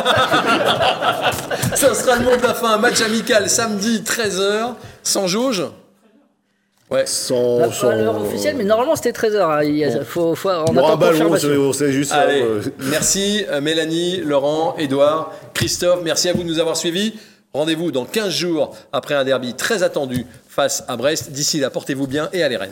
Ça 1.74 1.94
sera 1.94 2.16
le 2.16 2.24
mot 2.24 2.36
de 2.36 2.42
la 2.42 2.54
fin. 2.54 2.76
Match 2.78 3.00
amical 3.00 3.48
samedi 3.48 4.02
13h, 4.04 4.74
sans 5.02 5.26
jauge. 5.26 5.64
Ouais. 6.90 7.04
Sans. 7.06 7.58
Pas 7.58 7.72
sans- 7.72 7.90
l'heure 7.90 8.20
officielle, 8.22 8.54
mais 8.56 8.64
normalement 8.64 8.94
c'était 8.94 9.12
13h. 9.12 9.64
Il 9.64 9.76
y 9.76 9.84
a- 9.84 10.04
faut, 10.04 10.34
faut, 10.36 10.48
on 10.50 10.64
Il 10.72 10.78
un 10.78 10.82
attend 10.84 10.96
ballon, 10.96 11.12
confirmation. 11.18 11.48
c'est- 11.48 11.56
on 11.56 11.72
sait 11.72 11.92
juste. 11.92 12.12
Allez, 12.12 12.42
euh, 12.42 12.60
merci 12.78 13.44
euh, 13.50 13.60
Mélanie, 13.60 14.18
Laurent, 14.18 14.76
Édouard, 14.78 15.32
Christophe, 15.54 16.00
merci 16.04 16.28
à 16.28 16.32
vous 16.32 16.42
de 16.44 16.48
nous 16.48 16.60
avoir 16.60 16.76
suivis. 16.76 17.14
Rendez-vous 17.52 17.90
dans 17.90 18.04
15 18.04 18.32
jours 18.34 18.76
après 18.92 19.14
un 19.14 19.24
derby 19.24 19.54
très 19.54 19.82
attendu 19.82 20.26
face 20.48 20.84
à 20.88 20.96
Brest. 20.96 21.30
D'ici 21.30 21.58
là, 21.58 21.70
portez-vous 21.70 22.06
bien 22.06 22.28
et 22.34 22.42
allez 22.42 22.56
Rennes. 22.56 22.70